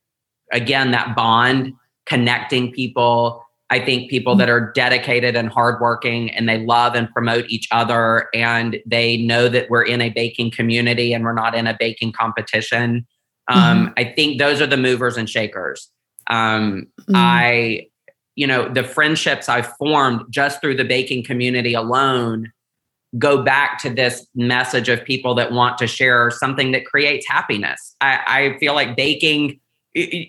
again, 0.53 0.91
that 0.91 1.15
bond, 1.15 1.73
connecting 2.05 2.71
people, 2.71 3.43
I 3.71 3.79
think 3.79 4.09
people 4.09 4.35
that 4.35 4.49
are 4.49 4.71
dedicated 4.73 5.37
and 5.37 5.49
hardworking 5.49 6.29
and 6.31 6.47
they 6.47 6.59
love 6.59 6.93
and 6.93 7.09
promote 7.09 7.45
each 7.49 7.69
other 7.71 8.27
and 8.33 8.77
they 8.85 9.15
know 9.15 9.47
that 9.47 9.69
we're 9.69 9.85
in 9.85 10.01
a 10.01 10.09
baking 10.09 10.51
community 10.51 11.13
and 11.13 11.23
we're 11.23 11.33
not 11.33 11.55
in 11.55 11.67
a 11.67 11.77
baking 11.79 12.11
competition. 12.11 13.07
Um, 13.47 13.85
mm-hmm. 13.87 13.93
I 13.95 14.13
think 14.13 14.39
those 14.39 14.59
are 14.59 14.67
the 14.67 14.75
movers 14.75 15.15
and 15.15 15.29
shakers. 15.29 15.89
Um, 16.29 16.87
mm-hmm. 16.99 17.15
I, 17.15 17.87
you 18.35 18.45
know, 18.45 18.67
the 18.67 18.83
friendships 18.83 19.47
I've 19.47 19.73
formed 19.77 20.25
just 20.29 20.59
through 20.59 20.75
the 20.75 20.85
baking 20.85 21.23
community 21.23 21.73
alone 21.73 22.51
go 23.17 23.41
back 23.41 23.79
to 23.83 23.89
this 23.89 24.27
message 24.35 24.89
of 24.89 25.03
people 25.05 25.33
that 25.35 25.53
want 25.53 25.77
to 25.77 25.87
share 25.87 26.29
something 26.29 26.73
that 26.73 26.85
creates 26.85 27.25
happiness. 27.27 27.95
I, 28.01 28.19
I 28.27 28.57
feel 28.59 28.73
like 28.73 28.97
baking. 28.97 29.61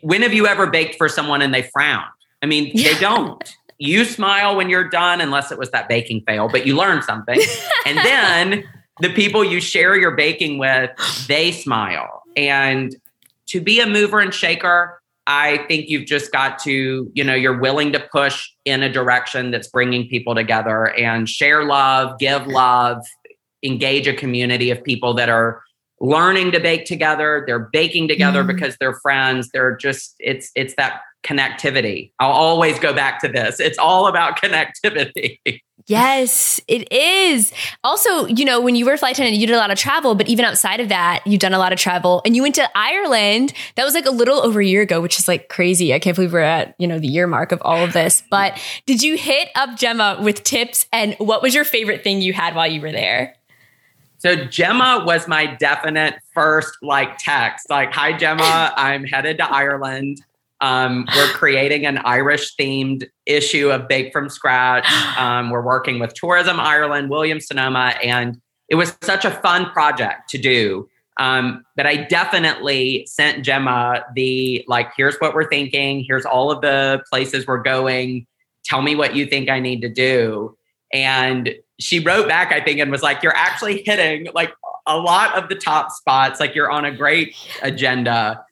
When 0.03 0.23
have 0.23 0.33
you 0.33 0.47
ever 0.47 0.69
baked 0.69 0.97
for 0.97 1.09
someone 1.09 1.43
and 1.43 1.53
they 1.53 1.63
frown? 1.63 2.05
I 2.43 2.47
mean, 2.47 2.71
yeah. 2.75 2.93
they 2.93 3.01
don't. 3.01 3.57
You 3.79 4.05
smile 4.05 4.57
when 4.57 4.69
you're 4.69 4.89
done, 4.89 5.21
unless 5.21 5.51
it 5.51 5.59
was 5.59 5.71
that 5.71 5.89
baking 5.89 6.23
fail, 6.27 6.49
but 6.49 6.67
you 6.67 6.77
learn 6.77 7.03
something. 7.03 7.41
and 7.87 7.99
then 7.99 8.65
the 9.01 9.13
people 9.13 9.43
you 9.45 9.61
share 9.61 9.97
your 9.97 10.13
baking 10.13 10.59
with, 10.59 10.91
they 11.27 11.53
smile. 11.53 12.23
And 12.37 12.95
to 13.49 13.61
be 13.61 13.81
a 13.81 13.87
mover 13.87 14.21
and 14.21 14.33
shaker, 14.33 15.01
I 15.27 15.59
think 15.69 15.89
you've 15.89 16.07
just 16.07 16.33
got 16.33 16.59
to, 16.61 17.11
you 17.15 17.25
know, 17.25 17.35
you're 17.35 17.59
willing 17.59 17.93
to 17.93 18.01
push 18.01 18.51
in 18.65 18.83
a 18.83 18.93
direction 18.93 19.51
that's 19.51 19.69
bringing 19.69 20.09
people 20.09 20.35
together 20.35 20.93
and 20.97 21.29
share 21.29 21.65
love, 21.65 22.19
give 22.19 22.47
love, 22.47 23.05
engage 23.63 24.09
a 24.09 24.15
community 24.15 24.71
of 24.71 24.83
people 24.83 25.15
that 25.15 25.29
are 25.29 25.63
learning 26.01 26.51
to 26.53 26.61
bake 26.61 26.85
together. 26.85 27.45
They're 27.47 27.69
baking 27.73 28.09
together 28.09 28.43
mm. 28.43 28.49
because 28.49 28.77
they're 28.81 28.99
friends. 29.01 29.51
They're 29.53 29.77
just, 29.77 30.17
it's, 30.19 30.51
it's 30.57 30.75
that 30.75 31.03
connectivity. 31.23 32.13
I'll 32.19 32.33
always 32.33 32.79
go 32.79 32.93
back 32.93 33.21
to 33.21 33.29
this. 33.29 33.61
It's 33.61 33.79
all 33.79 34.07
about 34.07 34.37
connectivity. 34.43 35.39
Yes, 35.87 36.61
it 36.69 36.91
is. 36.93 37.53
Also, 37.83 38.27
you 38.27 38.45
know, 38.45 38.61
when 38.61 38.77
you 38.77 38.87
were 38.87 38.93
a 38.93 38.99
flight 38.99 39.15
attendant, 39.15 39.37
you 39.37 39.47
did 39.47 39.55
a 39.55 39.59
lot 39.59 39.73
of 39.73 39.79
travel, 39.79 40.15
but 40.15 40.29
even 40.29 40.45
outside 40.45 40.79
of 40.79 40.89
that, 40.91 41.27
you've 41.27 41.41
done 41.41 41.55
a 41.55 41.59
lot 41.59 41.73
of 41.73 41.79
travel 41.79 42.23
and 42.25 42.37
you 42.37 42.43
went 42.43 42.55
to 42.55 42.71
Ireland. 42.77 43.53
That 43.75 43.85
was 43.85 43.95
like 43.95 44.07
a 44.07 44.11
little 44.11 44.39
over 44.39 44.61
a 44.61 44.65
year 44.65 44.83
ago, 44.83 45.01
which 45.01 45.19
is 45.19 45.27
like 45.27 45.49
crazy. 45.49 45.93
I 45.93 45.99
can't 45.99 46.15
believe 46.15 46.33
we're 46.33 46.41
at, 46.41 46.75
you 46.79 46.87
know, 46.87 47.01
the 47.01 47.09
year 47.09 47.27
mark 47.27 47.51
of 47.51 47.61
all 47.65 47.83
of 47.83 47.93
this. 47.93 48.23
But 48.31 48.61
did 48.87 49.03
you 49.03 49.17
hit 49.17 49.49
up 49.57 49.77
Gemma 49.77 50.19
with 50.23 50.45
tips 50.45 50.87
and 50.93 51.15
what 51.19 51.43
was 51.43 51.55
your 51.55 51.65
favorite 51.65 52.05
thing 52.05 52.21
you 52.21 52.33
had 52.33 52.55
while 52.55 52.69
you 52.69 52.81
were 52.81 52.93
there? 52.93 53.35
So 54.19 54.37
Gemma 54.37 55.03
was 55.05 55.27
my 55.27 55.47
definite 55.47 56.15
first 56.33 56.77
like 56.81 57.19
text, 57.19 57.69
like, 57.69 57.93
"Hi 57.93 58.13
Gemma, 58.13 58.73
I'm 58.77 59.03
headed 59.03 59.39
to 59.39 59.53
Ireland. 59.53 60.23
Um, 60.63 61.07
we're 61.15 61.27
creating 61.35 61.85
an 61.85 61.99
Irish 61.99 62.57
themed 62.57 63.07
issue 63.27 63.71
of 63.71 63.89
Bake 63.89 64.13
from 64.13 64.29
Scratch. 64.29 64.87
Um, 65.19 65.51
we're 65.51 65.63
working 65.63 65.99
with 65.99 66.15
Tourism 66.15 66.59
Ireland, 66.59 67.11
Williams 67.11 67.47
Sonoma, 67.47 67.95
and 68.03 68.41
it 68.69 68.77
was 68.77 68.97
such 69.03 69.25
a 69.25 69.31
fun 69.31 69.71
project 69.71 70.31
to 70.31 70.39
do. 70.39 70.89
Um, 71.19 71.65
but 71.77 71.87
I 71.87 71.97
definitely 71.97 73.07
sent 73.07 73.45
Gemma 73.45 74.05
the 74.15 74.65
like, 74.67 74.89
here's 74.97 75.17
what 75.19 75.35
we're 75.35 75.49
thinking, 75.49 76.05
here's 76.09 76.25
all 76.25 76.51
of 76.51 76.63
the 76.63 77.03
places 77.11 77.47
we're 77.47 77.63
going. 77.63 78.27
Tell 78.65 78.81
me 78.81 78.95
what 78.95 79.15
you 79.15 79.27
think 79.27 79.51
I 79.51 79.61
need 79.61 79.83
to 79.83 79.89
do. 79.89 80.57
And 80.93 81.55
she 81.79 82.01
wrote 82.01 82.27
back, 82.27 82.53
I 82.53 82.61
think, 82.61 82.81
and 82.81 82.91
was 82.91 83.03
like, 83.03 83.23
You're 83.23 83.37
actually 83.37 83.83
hitting 83.83 84.29
like 84.35 84.53
a 84.87 84.97
lot 84.97 85.37
of 85.37 85.49
the 85.49 85.55
top 85.55 85.91
spots. 85.91 86.41
Like 86.41 86.55
you're 86.55 86.71
on 86.71 86.85
a 86.85 86.95
great 86.95 87.37
agenda. 87.63 88.45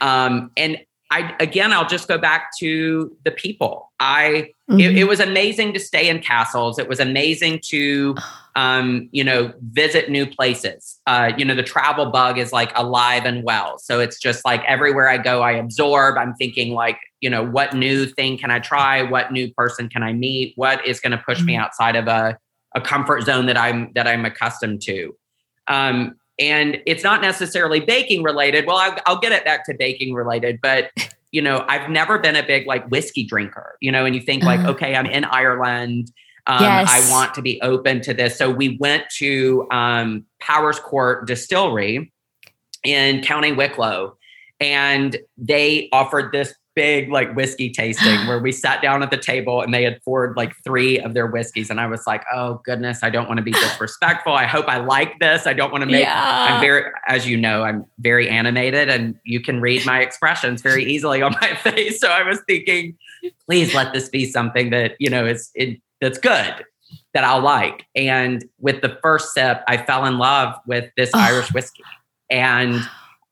Um, 0.00 0.50
and 0.56 0.78
I 1.10 1.34
again, 1.38 1.72
I'll 1.72 1.86
just 1.86 2.08
go 2.08 2.18
back 2.18 2.50
to 2.58 3.16
the 3.24 3.30
people. 3.30 3.92
I 4.00 4.50
mm-hmm. 4.68 4.80
it, 4.80 4.98
it, 4.98 5.04
was 5.04 5.20
amazing 5.20 5.72
to 5.74 5.80
stay 5.80 6.08
in 6.08 6.20
castles. 6.20 6.78
It 6.78 6.88
was 6.88 6.98
amazing 6.98 7.60
to 7.66 8.16
um, 8.56 9.08
you 9.12 9.22
know 9.22 9.52
visit 9.70 10.10
new 10.10 10.26
places. 10.26 11.00
Uh, 11.06 11.32
you 11.36 11.44
know, 11.44 11.54
the 11.54 11.62
travel 11.62 12.06
bug 12.10 12.38
is 12.38 12.52
like 12.52 12.72
alive 12.74 13.24
and 13.24 13.44
well. 13.44 13.78
So 13.78 14.00
it's 14.00 14.18
just 14.18 14.44
like 14.44 14.62
everywhere 14.66 15.08
I 15.08 15.18
go, 15.18 15.42
I 15.42 15.52
absorb. 15.52 16.18
I'm 16.18 16.34
thinking 16.34 16.74
like 16.74 16.98
you 17.20 17.30
know 17.30 17.44
what 17.44 17.74
new 17.74 18.06
thing 18.06 18.36
can 18.36 18.50
I 18.50 18.58
try? 18.58 19.02
What 19.02 19.32
new 19.32 19.52
person 19.54 19.88
can 19.88 20.02
I 20.02 20.12
meet? 20.12 20.54
What 20.56 20.84
is 20.86 20.98
going 20.98 21.12
to 21.12 21.18
push 21.18 21.38
mm-hmm. 21.38 21.46
me 21.46 21.56
outside 21.56 21.94
of 21.94 22.08
a 22.08 22.36
a 22.74 22.80
comfort 22.80 23.22
zone 23.22 23.46
that 23.46 23.56
I'm 23.56 23.92
that 23.94 24.06
I'm 24.06 24.24
accustomed 24.24 24.82
to. 24.82 25.16
Um, 25.68 26.16
and 26.38 26.80
it's 26.86 27.02
not 27.02 27.20
necessarily 27.22 27.80
baking 27.80 28.22
related. 28.22 28.66
Well, 28.66 28.76
I'll, 28.76 28.96
I'll 29.06 29.18
get 29.18 29.32
it 29.32 29.44
back 29.44 29.64
to 29.66 29.74
baking 29.74 30.14
related, 30.14 30.60
but 30.62 30.90
you 31.32 31.42
know, 31.42 31.64
I've 31.68 31.90
never 31.90 32.18
been 32.18 32.36
a 32.36 32.46
big 32.46 32.66
like 32.66 32.86
whiskey 32.88 33.24
drinker. 33.24 33.76
You 33.80 33.92
know, 33.92 34.04
and 34.04 34.14
you 34.14 34.20
think 34.20 34.42
like, 34.42 34.60
Uh. 34.60 34.70
okay, 34.70 34.94
I'm 34.94 35.06
in 35.06 35.24
Ireland. 35.24 36.12
Um, 36.46 36.62
Yes. 36.62 36.88
I 36.88 37.10
want 37.10 37.34
to 37.34 37.42
be 37.42 37.60
open 37.62 38.00
to 38.02 38.14
this. 38.14 38.38
So 38.38 38.50
we 38.50 38.76
went 38.78 39.04
to 39.16 39.66
um, 39.72 40.24
Powerscourt 40.40 41.26
Distillery 41.26 42.12
in 42.84 43.22
County 43.22 43.52
Wicklow, 43.52 44.16
and 44.60 45.16
they 45.36 45.88
offered 45.92 46.32
this 46.32 46.54
big 46.76 47.10
like 47.10 47.34
whiskey 47.34 47.70
tasting 47.70 48.14
where 48.28 48.38
we 48.38 48.52
sat 48.52 48.80
down 48.80 49.02
at 49.02 49.10
the 49.10 49.16
table 49.16 49.62
and 49.62 49.74
they 49.74 49.82
had 49.82 50.00
poured 50.04 50.36
like 50.36 50.54
three 50.62 51.00
of 51.00 51.14
their 51.14 51.26
whiskeys, 51.26 51.70
and 51.70 51.80
I 51.80 51.88
was 51.88 52.06
like, 52.06 52.22
oh 52.32 52.60
goodness, 52.64 53.00
I 53.02 53.10
don't 53.10 53.26
want 53.26 53.38
to 53.38 53.42
be 53.42 53.50
disrespectful. 53.66 54.32
I 54.32 54.44
hope 54.44 54.68
I 54.68 54.78
like 54.78 55.18
this. 55.18 55.46
I 55.46 55.54
don't 55.54 55.72
want 55.72 55.82
to 55.82 55.90
make. 55.90 56.04
yeah. 56.04 56.46
I'm 56.50 56.60
very, 56.60 56.92
as 57.08 57.26
you 57.26 57.36
know, 57.36 57.64
I'm 57.64 57.84
very 57.98 58.28
animated, 58.28 58.88
and 58.88 59.18
you 59.24 59.40
can 59.40 59.60
read 59.60 59.84
my 59.84 60.00
expressions 60.00 60.62
very 60.62 60.84
easily 60.84 61.22
on 61.22 61.34
my 61.40 61.54
face. 61.62 61.98
So 61.98 62.08
I 62.08 62.22
was 62.22 62.40
thinking, 62.46 62.96
please 63.46 63.74
let 63.74 63.92
this 63.92 64.08
be 64.08 64.26
something 64.26 64.70
that 64.70 64.92
you 65.00 65.10
know 65.10 65.26
is 65.26 65.50
it, 65.54 65.80
that's 66.00 66.18
good 66.18 66.64
that 67.14 67.24
I'll 67.24 67.40
like. 67.40 67.86
And 67.96 68.44
with 68.60 68.82
the 68.82 68.98
first 69.02 69.32
sip, 69.32 69.62
I 69.66 69.78
fell 69.78 70.04
in 70.04 70.18
love 70.18 70.54
with 70.66 70.90
this. 70.96 71.10
Irish 71.14 71.52
whiskey. 71.52 71.82
And 72.30 72.80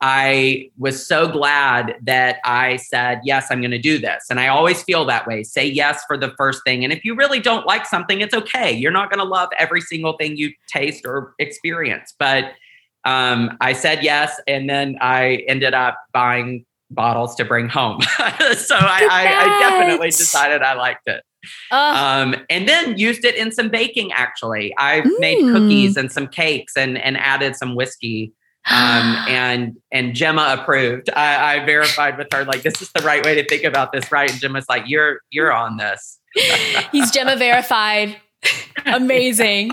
I 0.01 0.71
was 0.77 1.07
so 1.07 1.29
glad 1.29 1.97
that 2.03 2.39
I 2.45 2.77
said, 2.77 3.21
yes, 3.25 3.47
I'm 3.51 3.61
going 3.61 3.71
to 3.71 3.79
do 3.79 3.99
this. 3.99 4.27
And 4.29 4.39
I 4.39 4.49
always 4.49 4.83
feel 4.83 5.05
that 5.07 5.27
way. 5.27 5.43
Say 5.45 5.67
yes 5.67 6.03
for 6.07 6.17
the 6.17 6.33
first 6.37 6.63
thing. 6.67 6.85
And 6.85 6.93
if 6.93 7.05
you 7.05 7.15
really 7.15 7.41
don't 7.41 7.67
like 7.67 7.87
something, 7.87 8.21
it's 8.21 8.35
okay. 8.35 8.73
You're 8.73 8.93
not 8.93 9.11
going 9.11 9.21
to 9.21 9.25
love 9.25 9.49
every 9.59 9.81
single 9.81 10.15
thing 10.15 10.37
you 10.37 10.53
taste 10.69 11.07
or 11.07 11.35
experience. 11.39 12.15
But 12.19 12.53
um, 13.05 13.57
I 13.61 13.73
said 13.73 14.03
yes. 14.03 14.41
And 14.47 14.69
then 14.69 14.99
I 15.01 15.45
ended 15.49 15.75
up 15.75 15.99
buying 16.13 16.67
bottles 16.91 17.35
to 17.37 17.45
bring 17.45 17.69
home. 17.69 18.01
so 18.03 18.77
I, 18.77 19.09
I, 19.11 19.45
I 19.45 19.59
definitely 19.61 20.09
decided 20.09 20.63
I 20.63 20.75
liked 20.75 21.07
it 21.09 21.23
um, 21.71 22.37
and 22.51 22.69
then 22.69 22.99
used 22.99 23.25
it 23.25 23.35
in 23.35 23.53
some 23.53 23.69
baking. 23.69 24.13
Actually, 24.13 24.75
I've 24.77 25.07
made 25.19 25.39
Mm. 25.39 25.53
cookies 25.53 25.97
and 25.97 26.11
some 26.11 26.29
cakes 26.29 26.77
and 26.77 26.97
and 26.99 27.17
added 27.17 27.57
some 27.57 27.75
whiskey. 27.75 28.33
Um, 28.71 29.17
and 29.29 29.77
and 29.93 30.15
Gemma 30.15 30.57
approved. 30.59 31.11
I, 31.11 31.57
I 31.57 31.65
verified 31.65 32.19
with 32.19 32.29
her 32.33 32.45
like 32.45 32.63
this 32.63 32.81
is 32.83 32.91
the 32.93 33.03
right 33.03 33.25
way 33.25 33.35
to 33.35 33.47
think 33.47 33.65
about 33.65 33.93
this, 33.93 34.11
right? 34.11 34.31
And 34.31 34.41
Gemma's 34.41 34.67
like, 34.69 34.85
you're 34.87 35.21
you're 35.31 35.53
on 35.53 35.77
this. 35.77 36.19
He's 36.93 37.11
Gemma 37.11 37.37
verified. 37.37 38.17
Amazing. 38.87 39.73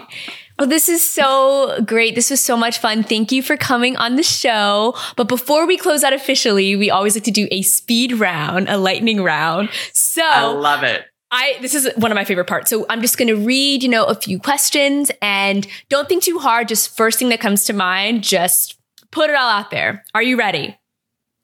Well, 0.59 0.67
this 0.67 0.89
is 0.89 1.01
so 1.01 1.81
great. 1.85 2.13
This 2.13 2.29
was 2.29 2.39
so 2.39 2.55
much 2.55 2.77
fun. 2.77 3.03
Thank 3.03 3.31
you 3.31 3.41
for 3.41 3.57
coming 3.57 3.97
on 3.97 4.15
the 4.15 4.23
show. 4.23 4.95
But 5.15 5.27
before 5.27 5.65
we 5.65 5.75
close 5.75 6.03
out 6.03 6.13
officially, 6.13 6.75
we 6.75 6.91
always 6.91 7.15
like 7.15 7.23
to 7.23 7.31
do 7.31 7.47
a 7.49 7.63
speed 7.63 8.13
round, 8.13 8.69
a 8.69 8.77
lightning 8.77 9.23
round. 9.23 9.69
So 9.93 10.21
I 10.23 10.45
love 10.45 10.83
it. 10.83 11.05
I 11.31 11.57
this 11.61 11.73
is 11.73 11.89
one 11.95 12.11
of 12.11 12.15
my 12.15 12.25
favorite 12.25 12.45
parts. 12.45 12.69
So 12.69 12.85
I'm 12.89 13.01
just 13.01 13.17
going 13.17 13.29
to 13.29 13.37
read, 13.37 13.81
you 13.81 13.89
know, 13.89 14.03
a 14.03 14.15
few 14.15 14.37
questions 14.37 15.09
and 15.21 15.65
don't 15.89 16.07
think 16.07 16.23
too 16.23 16.37
hard, 16.39 16.67
just 16.67 16.95
first 16.95 17.17
thing 17.17 17.29
that 17.29 17.39
comes 17.39 17.63
to 17.65 17.73
mind, 17.73 18.23
just 18.23 18.77
put 19.11 19.29
it 19.29 19.35
all 19.35 19.49
out 19.49 19.71
there. 19.71 20.03
Are 20.13 20.23
you 20.23 20.37
ready? 20.37 20.77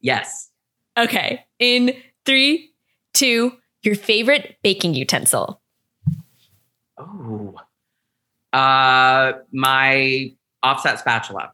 Yes. 0.02 0.50
Okay. 0.98 1.46
In 1.60 1.94
3 2.26 2.72
2 3.14 3.52
your 3.84 3.96
favorite 3.96 4.58
baking 4.64 4.94
utensil. 4.96 5.62
Oh. 6.98 7.56
Uh, 8.52 9.34
my 9.52 10.34
offset 10.64 11.00
spatula. 11.00 11.52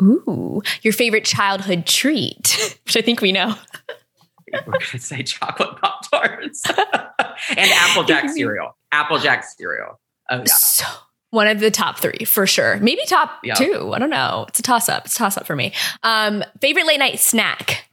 Ooh, 0.00 0.62
your 0.82 0.92
favorite 0.92 1.24
childhood 1.24 1.86
treat, 1.86 2.78
which 2.84 2.96
I 2.96 3.00
think 3.00 3.20
we 3.20 3.32
know. 3.32 3.54
We're 4.52 4.72
gonna 4.72 4.98
say 4.98 5.22
chocolate 5.22 5.80
pop 5.80 6.10
tarts 6.10 6.62
and 7.56 7.70
Applejack 7.72 8.28
cereal. 8.34 8.76
Applejack 8.90 9.44
cereal. 9.44 9.98
Oh 10.30 10.38
yeah. 10.38 10.44
So 10.44 10.84
one 11.32 11.46
of 11.48 11.60
the 11.60 11.70
top 11.70 11.98
three 11.98 12.24
for 12.26 12.46
sure. 12.46 12.76
Maybe 12.80 13.00
top 13.06 13.40
Yeah. 13.42 13.54
two. 13.54 13.92
I 13.94 13.98
don't 13.98 14.10
know. 14.10 14.44
It's 14.48 14.58
a 14.60 14.62
toss 14.62 14.88
up. 14.90 15.06
It's 15.06 15.14
a 15.16 15.18
toss 15.18 15.36
up 15.38 15.46
for 15.46 15.56
me. 15.56 15.72
Um, 16.02 16.44
favorite 16.60 16.86
late 16.86 16.98
night 16.98 17.18
snack. 17.18 17.88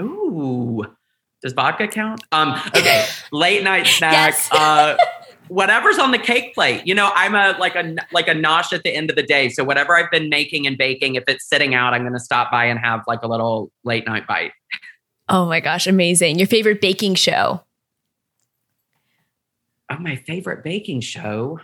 Ooh. 0.00 0.84
Does 1.42 1.54
vodka 1.54 1.88
count? 1.88 2.22
Um, 2.32 2.52
okay. 2.76 3.06
Late 3.32 3.64
night 3.64 3.86
snack. 3.86 4.12
Yes. 4.12 4.48
uh 4.52 4.96
whatever's 5.48 5.98
on 5.98 6.10
the 6.10 6.18
cake 6.18 6.54
plate. 6.54 6.86
You 6.86 6.94
know, 6.94 7.10
I'm 7.14 7.34
a 7.34 7.56
like 7.58 7.74
a 7.76 7.96
like 8.12 8.28
a 8.28 8.34
nosh 8.34 8.74
at 8.74 8.82
the 8.82 8.94
end 8.94 9.08
of 9.08 9.16
the 9.16 9.22
day. 9.22 9.48
So 9.48 9.64
whatever 9.64 9.96
I've 9.96 10.10
been 10.10 10.28
making 10.28 10.66
and 10.66 10.76
baking, 10.76 11.14
if 11.14 11.24
it's 11.26 11.48
sitting 11.48 11.74
out, 11.74 11.94
I'm 11.94 12.02
gonna 12.04 12.20
stop 12.20 12.50
by 12.50 12.66
and 12.66 12.78
have 12.78 13.00
like 13.06 13.22
a 13.22 13.26
little 13.26 13.70
late 13.84 14.04
night 14.06 14.26
bite. 14.26 14.52
Oh 15.30 15.46
my 15.46 15.60
gosh, 15.60 15.86
amazing. 15.86 16.38
Your 16.38 16.46
favorite 16.48 16.82
baking 16.82 17.14
show. 17.14 17.62
Oh, 19.90 19.98
my 19.98 20.16
favorite 20.16 20.62
baking 20.64 21.00
show. 21.00 21.60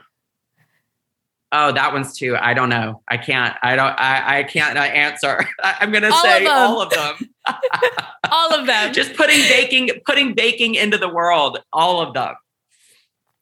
Oh, 1.53 1.72
that 1.72 1.92
one's 1.92 2.16
too. 2.16 2.36
I 2.36 2.55
don't 2.55 2.68
know. 2.68 3.03
I 3.09 3.16
can't. 3.16 3.57
I 3.62 3.74
don't. 3.74 3.98
I, 3.98 4.38
I 4.38 4.42
can't 4.44 4.76
answer. 4.78 5.48
I, 5.62 5.76
I'm 5.80 5.92
gonna 5.92 6.11
All 6.11 6.22
say 6.22 6.44
of 6.44 6.51
all 6.53 6.82
of 6.82 6.90
them. 6.90 7.30
All 8.30 8.55
of 8.55 8.66
them. 8.66 8.92
Just 8.92 9.16
putting 9.16 9.40
baking, 9.48 9.88
putting 10.07 10.34
baking 10.34 10.76
into 10.76 10.98
the 10.98 11.09
world. 11.09 11.59
All 11.72 12.01
of 12.01 12.14
them. 12.14 12.34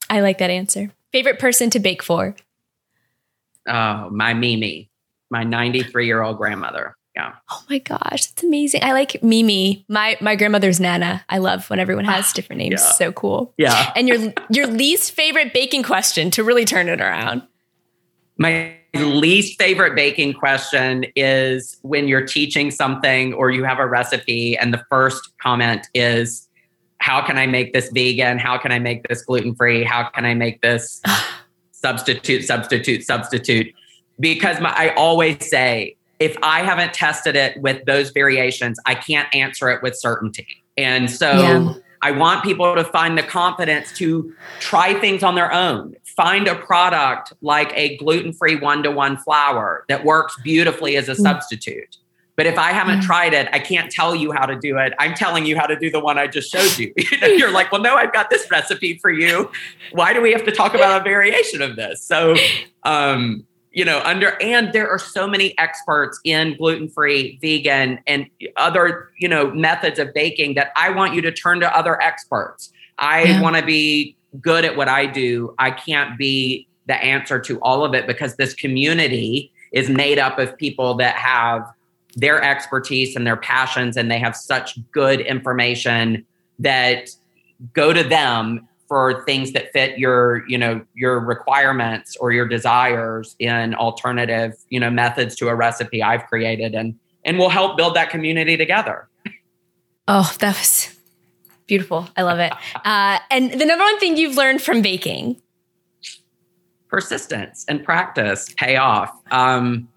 I 0.09 0.21
like 0.21 0.39
that 0.39 0.49
answer. 0.49 0.93
Favorite 1.13 1.39
person 1.39 1.69
to 1.71 1.79
bake 1.79 2.03
for. 2.03 2.35
Oh, 3.67 4.09
my 4.09 4.33
Mimi, 4.33 4.89
my 5.31 5.45
93 5.45 6.07
year 6.07 6.23
old 6.23 6.39
grandmother. 6.39 6.97
Yeah. 7.15 7.35
Oh 7.51 7.65
my 7.69 7.79
gosh, 7.79 8.27
that's 8.27 8.43
amazing. 8.45 8.83
I 8.85 8.93
like 8.93 9.23
Mimi. 9.23 9.85
My 9.89 10.17
my 10.21 10.37
grandmother's 10.37 10.79
Nana. 10.79 11.25
I 11.29 11.39
love 11.39 11.69
when 11.69 11.81
everyone 11.81 12.05
has 12.05 12.33
different 12.35 12.61
names. 12.61 12.81
Yeah. 12.81 12.93
So 12.93 13.13
cool. 13.13 13.53
Yeah. 13.59 13.93
And 13.97 14.09
your 14.09 14.33
your 14.51 14.67
least 14.69 15.13
favorite 15.13 15.53
baking 15.53 15.83
question 15.83 16.31
to 16.31 16.45
really 16.45 16.65
turn 16.65 16.89
it 16.89 17.01
around. 17.01 17.43
My 18.39 18.77
least 18.95 19.61
favorite 19.61 19.95
baking 19.95 20.35
question 20.35 21.05
is 21.15 21.79
when 21.83 22.09
you're 22.09 22.27
teaching 22.27 22.71
something 22.71 23.35
or 23.35 23.51
you 23.51 23.65
have 23.65 23.79
a 23.79 23.87
recipe, 23.87 24.57
and 24.57 24.73
the 24.73 24.85
first 24.89 25.33
comment 25.43 25.87
is, 25.95 26.49
How 26.99 27.25
can 27.25 27.37
I 27.37 27.47
make 27.47 27.73
this 27.73 27.91
vegan? 27.91 28.39
How 28.39 28.59
can 28.59 28.73
I 28.73 28.79
make 28.79 29.07
this 29.09 29.23
gluten 29.23 29.55
free? 29.55 29.85
How 29.85 30.09
can 30.11 30.25
I 30.25 30.35
make 30.35 30.63
this 30.63 31.03
substitute, 31.73 32.45
substitute, 32.45 33.05
substitute? 33.05 33.75
Because 34.19 34.61
my, 34.61 34.71
I 34.71 34.95
always 34.95 35.49
say, 35.49 35.97
if 36.19 36.37
I 36.43 36.63
haven't 36.63 36.95
tested 36.95 37.37
it 37.37 37.61
with 37.61 37.85
those 37.85 38.11
variations, 38.11 38.79
I 38.87 38.95
can't 38.95 39.33
answer 39.35 39.69
it 39.71 39.83
with 39.83 39.95
certainty. 39.97 40.65
And 40.77 41.11
so 41.11 41.31
Yeah. 41.31 41.75
I 42.03 42.13
want 42.13 42.45
people 42.45 42.75
to 42.75 42.85
find 42.85 43.19
the 43.19 43.23
confidence 43.23 43.93
to 43.99 44.33
try 44.61 44.95
things 44.95 45.23
on 45.23 45.35
their 45.35 45.53
own. 45.53 45.95
Find 46.19 46.49
a 46.49 46.57
product 46.57 47.33
like 47.43 47.73
a 47.77 47.97
gluten 47.97 48.33
free 48.33 48.57
one 48.57 48.83
to 48.83 48.91
one 48.91 49.19
flour 49.19 49.85
that 49.89 50.05
works 50.05 50.37
beautifully 50.43 50.97
as 50.97 51.09
a 51.09 51.15
substitute. 51.15 51.97
But 52.37 52.47
if 52.47 52.59
I 52.59 52.73
haven't 52.73 52.99
Mm. 52.99 53.03
tried 53.07 53.35
it, 53.35 53.49
I 53.53 53.61
can't 53.61 53.89
tell 53.89 54.17
you 54.17 54.33
how 54.33 54.45
to 54.45 54.57
do 54.59 54.79
it. 54.79 54.95
I'm 54.99 55.15
telling 55.15 55.47
you 55.47 55.57
how 55.57 55.67
to 55.67 55.79
do 55.79 55.93
the 55.93 56.01
one 56.01 56.19
I 56.19 56.27
just 56.27 56.51
showed 56.51 56.77
you. 56.77 56.93
You're 57.23 57.53
like, 57.53 57.71
well, 57.71 57.81
no, 57.81 57.95
I've 57.95 58.13
got 58.13 58.31
this 58.31 58.51
recipe 58.51 58.99
for 58.99 59.13
you. 59.13 59.49
Why 59.93 60.13
do 60.13 60.21
we 60.21 60.33
have 60.33 60.45
to 60.47 60.51
talk 60.51 60.75
about 60.75 61.01
a 61.01 61.05
variation 61.05 61.63
of 61.63 61.77
this? 61.77 62.03
So, 62.03 62.35
um, 62.83 63.47
you 63.71 63.85
know, 63.85 64.01
under 64.05 64.41
and 64.43 64.73
there 64.73 64.91
are 64.91 64.99
so 64.99 65.29
many 65.29 65.57
experts 65.57 66.19
in 66.25 66.57
gluten 66.57 66.89
free, 66.89 67.39
vegan, 67.41 68.01
and 68.09 68.27
other, 68.57 69.11
you 69.21 69.29
know, 69.29 69.53
methods 69.53 70.01
of 70.01 70.13
baking 70.15 70.55
that 70.55 70.73
I 70.75 70.91
want 70.91 71.15
you 71.15 71.23
to 71.23 71.31
turn 71.31 71.61
to 71.61 71.77
other 71.77 72.01
experts. 72.03 72.73
I 72.99 73.23
Yeah. 73.25 73.41
want 73.41 73.55
to 73.55 73.65
be 73.65 74.17
good 74.41 74.65
at 74.65 74.77
what 74.77 74.89
I 74.89 75.07
do. 75.07 75.55
I 75.59 75.71
can't 75.71 76.19
be 76.19 76.69
the 76.87 76.95
answer 76.95 77.39
to 77.41 77.59
all 77.61 77.85
of 77.85 77.95
it 77.95 78.07
because 78.07 78.37
this 78.37 78.55
community 78.55 79.53
is 79.73 79.89
made 79.89 80.19
up 80.19 80.39
of 80.39 80.57
people 80.57 80.95
that 80.95 81.17
have 81.17 81.63
their 82.17 82.43
expertise 82.43 83.15
and 83.15 83.27
their 83.27 83.37
passions 83.37 83.97
and 83.97 84.11
they 84.11 84.19
have 84.19 84.35
such 84.35 84.79
good 84.93 85.21
information 85.21 86.25
that 86.59 87.11
go 87.73 87.93
to 87.93 88.03
them 88.03 88.67
for 88.89 89.23
things 89.27 89.53
that 89.53 89.71
fit 89.73 89.99
your 89.99 90.49
you 90.49 90.57
know 90.57 90.83
your 90.95 91.21
requirements 91.21 92.17
or 92.17 92.33
your 92.33 92.49
desires 92.49 93.37
in 93.39 93.75
alternative 93.75 94.55
you 94.71 94.81
know 94.81 94.91
methods 94.91 95.37
to 95.37 95.49
a 95.49 95.55
recipe 95.55 96.03
i've 96.03 96.25
created 96.27 96.75
and 96.75 96.99
and 97.27 97.39
we'll 97.39 97.51
help 97.51 97.77
build 97.77 97.95
that 97.95 98.09
community 98.09 98.57
together 98.57 99.09
Oh, 100.11 100.35
that 100.39 100.57
was 100.57 100.98
beautiful. 101.69 102.09
I 102.17 102.23
love 102.23 102.41
it. 102.41 102.53
Uh, 102.85 103.21
and 103.31 103.53
the 103.53 103.65
number 103.65 103.85
one 103.85 104.01
thing 104.01 104.17
you've 104.17 104.37
learned 104.37 104.61
from 104.61 104.83
baking. 104.83 105.41
persistence 106.89 107.65
and 107.69 107.85
practice 107.85 108.53
pay 108.57 108.77
off. 108.77 109.13
Um, 109.31 109.89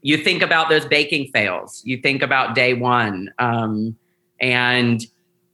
you 0.00 0.16
think 0.16 0.42
about 0.42 0.70
those 0.70 0.86
baking 0.86 1.30
fails. 1.32 1.82
You 1.84 1.98
think 1.98 2.22
about 2.22 2.54
day 2.54 2.72
one, 2.72 3.30
um, 3.38 3.96
and 4.40 5.04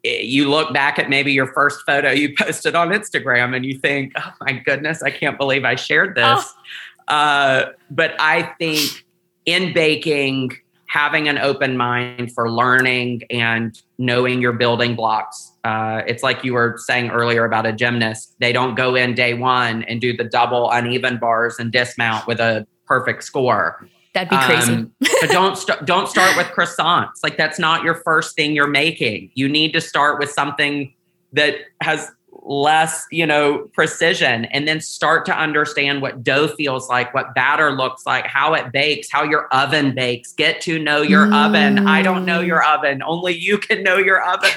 you 0.04 0.50
look 0.50 0.72
back 0.74 0.98
at 0.98 1.08
maybe 1.08 1.32
your 1.32 1.46
first 1.54 1.80
photo 1.86 2.10
you 2.10 2.34
posted 2.38 2.74
on 2.74 2.90
Instagram 2.90 3.56
and 3.56 3.64
you 3.64 3.78
think, 3.78 4.12
oh 4.16 4.32
my 4.42 4.52
goodness, 4.52 5.02
I 5.02 5.10
can't 5.10 5.38
believe 5.38 5.64
I 5.64 5.74
shared 5.74 6.14
this. 6.14 6.54
Oh. 7.08 7.14
Uh, 7.14 7.72
but 7.90 8.14
I 8.18 8.42
think 8.58 9.04
in 9.46 9.72
baking, 9.72 10.52
having 10.86 11.28
an 11.28 11.38
open 11.38 11.76
mind 11.76 12.32
for 12.32 12.50
learning 12.50 13.22
and 13.30 13.80
knowing 13.98 14.40
your 14.40 14.52
building 14.52 14.94
blocks. 14.94 15.52
Uh, 15.64 16.02
it's 16.06 16.22
like 16.22 16.44
you 16.44 16.52
were 16.52 16.76
saying 16.76 17.10
earlier 17.10 17.44
about 17.44 17.64
a 17.64 17.72
gymnast. 17.72 18.36
They 18.38 18.52
don't 18.52 18.74
go 18.74 18.94
in 18.94 19.14
day 19.14 19.34
one 19.34 19.82
and 19.84 20.00
do 20.00 20.14
the 20.14 20.24
double 20.24 20.70
uneven 20.70 21.18
bars 21.18 21.58
and 21.58 21.72
dismount 21.72 22.26
with 22.26 22.38
a 22.38 22.66
perfect 22.86 23.24
score. 23.24 23.88
That'd 24.12 24.28
be 24.28 24.36
crazy. 24.36 24.72
Um, 24.72 24.92
but 25.20 25.30
don't 25.30 25.56
st- 25.56 25.84
don't 25.86 26.08
start 26.08 26.36
with 26.36 26.46
croissants. 26.48 27.14
Like 27.24 27.36
that's 27.36 27.58
not 27.58 27.82
your 27.82 27.94
first 27.94 28.36
thing 28.36 28.54
you're 28.54 28.68
making. 28.68 29.30
You 29.34 29.48
need 29.48 29.72
to 29.72 29.80
start 29.80 30.20
with 30.20 30.30
something 30.30 30.94
that 31.32 31.56
has 31.80 32.12
less, 32.42 33.06
you 33.10 33.26
know, 33.26 33.68
precision 33.72 34.44
and 34.46 34.68
then 34.68 34.80
start 34.80 35.24
to 35.26 35.36
understand 35.36 36.02
what 36.02 36.22
dough 36.22 36.48
feels 36.48 36.88
like, 36.88 37.12
what 37.14 37.34
batter 37.34 37.72
looks 37.72 38.06
like, 38.06 38.26
how 38.26 38.54
it 38.54 38.70
bakes, 38.70 39.08
how 39.10 39.24
your 39.24 39.46
oven 39.48 39.94
bakes. 39.94 40.32
Get 40.32 40.60
to 40.62 40.78
know 40.78 41.00
your 41.02 41.26
mm. 41.26 41.46
oven. 41.46 41.86
I 41.86 42.02
don't 42.02 42.24
know 42.24 42.40
your 42.40 42.62
oven. 42.62 43.02
Only 43.02 43.34
you 43.36 43.58
can 43.58 43.82
know 43.82 43.96
your 43.96 44.22
oven. 44.22 44.50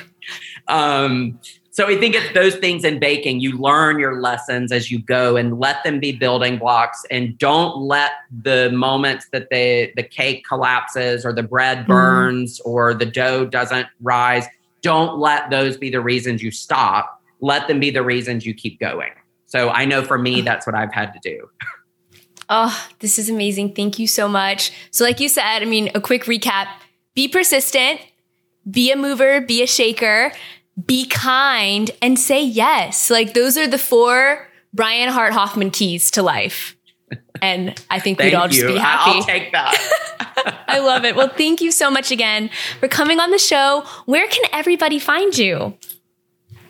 Um, 0.67 1.39
so 1.77 1.85
I 1.87 1.95
think 1.95 2.15
it's 2.15 2.33
those 2.33 2.55
things 2.55 2.83
in 2.83 2.97
baking. 2.97 3.39
You 3.39 3.55
learn 3.55 3.99
your 3.99 4.19
lessons 4.19 4.71
as 4.71 4.89
you 4.89 4.97
go 4.97 5.35
and 5.35 5.59
let 5.59 5.83
them 5.83 5.99
be 5.99 6.11
building 6.11 6.57
blocks 6.57 7.05
and 7.11 7.37
don't 7.37 7.77
let 7.77 8.13
the 8.41 8.71
moments 8.71 9.27
that 9.31 9.51
the 9.51 9.91
the 9.95 10.01
cake 10.01 10.43
collapses 10.43 11.23
or 11.23 11.33
the 11.33 11.43
bread 11.43 11.79
mm-hmm. 11.79 11.91
burns 11.91 12.59
mm. 12.59 12.65
or 12.65 12.95
the 12.95 13.05
dough 13.05 13.45
doesn't 13.45 13.85
rise, 14.01 14.45
don't 14.81 15.19
let 15.19 15.51
those 15.51 15.77
be 15.77 15.91
the 15.91 16.01
reasons 16.01 16.41
you 16.41 16.49
stop. 16.49 17.21
Let 17.41 17.67
them 17.67 17.79
be 17.79 17.91
the 17.91 18.01
reasons 18.01 18.43
you 18.43 18.55
keep 18.55 18.79
going. 18.79 19.11
So 19.45 19.69
I 19.69 19.85
know 19.85 20.01
for 20.03 20.17
me 20.17 20.41
that's 20.41 20.65
what 20.65 20.75
I've 20.75 20.91
had 20.91 21.13
to 21.13 21.19
do. 21.21 21.47
Oh, 22.49 22.87
this 22.99 23.19
is 23.19 23.29
amazing. 23.29 23.75
Thank 23.75 23.99
you 23.99 24.07
so 24.07 24.27
much. 24.27 24.71
So 24.89 25.03
like 25.03 25.19
you 25.19 25.29
said, 25.29 25.61
I 25.61 25.65
mean, 25.65 25.91
a 25.93 26.01
quick 26.01 26.23
recap, 26.23 26.69
be 27.13 27.27
persistent, 27.27 28.01
be 28.69 28.91
a 28.91 28.95
mover, 28.95 29.41
be 29.41 29.61
a 29.61 29.67
shaker 29.67 30.31
be 30.85 31.05
kind 31.07 31.91
and 32.01 32.19
say 32.19 32.43
yes. 32.43 33.09
Like 33.09 33.33
those 33.33 33.57
are 33.57 33.67
the 33.67 33.77
four 33.77 34.47
Brian 34.73 35.09
Hart 35.09 35.33
Hoffman 35.33 35.71
keys 35.71 36.11
to 36.11 36.21
life. 36.21 36.75
And 37.41 37.79
I 37.89 37.99
think 37.99 38.19
we'd 38.19 38.33
all 38.33 38.47
just 38.47 38.61
you. 38.61 38.67
be 38.67 38.77
happy. 38.77 39.19
I'll 39.19 39.23
take 39.23 39.51
that. 39.51 40.65
I 40.67 40.79
love 40.79 41.05
it. 41.05 41.15
Well, 41.15 41.29
thank 41.29 41.61
you 41.61 41.71
so 41.71 41.89
much 41.89 42.11
again 42.11 42.49
for 42.79 42.87
coming 42.87 43.19
on 43.19 43.31
the 43.31 43.37
show. 43.37 43.85
Where 44.05 44.27
can 44.27 44.43
everybody 44.51 44.99
find 44.99 45.37
you? 45.37 45.77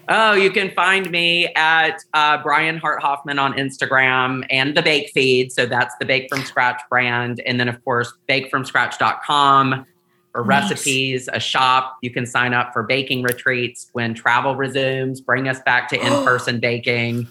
Oh, 0.09 0.33
you 0.33 0.51
can 0.51 0.71
find 0.71 1.09
me 1.11 1.47
at 1.55 2.01
uh, 2.13 2.41
Brian 2.41 2.77
Hart 2.77 3.01
Hoffman 3.01 3.39
on 3.39 3.53
Instagram 3.53 4.45
and 4.49 4.75
the 4.75 4.81
Bake 4.81 5.11
Feed. 5.13 5.51
So 5.51 5.65
that's 5.65 5.95
the 5.99 6.05
Bake 6.05 6.27
From 6.29 6.43
Scratch 6.45 6.81
brand. 6.89 7.41
And 7.45 7.59
then, 7.59 7.67
of 7.67 7.83
course, 7.83 8.13
bakefromscratch.com 8.29 9.85
for 10.37 10.45
nice. 10.45 10.69
recipes, 10.69 11.27
a 11.33 11.39
shop. 11.39 11.97
You 12.03 12.11
can 12.11 12.27
sign 12.27 12.53
up 12.53 12.71
for 12.71 12.83
baking 12.83 13.23
retreats 13.23 13.89
when 13.93 14.13
travel 14.13 14.55
resumes, 14.55 15.19
bring 15.19 15.47
us 15.47 15.59
back 15.61 15.89
to 15.89 15.99
in 15.99 16.23
person 16.23 16.59
baking. 16.59 17.27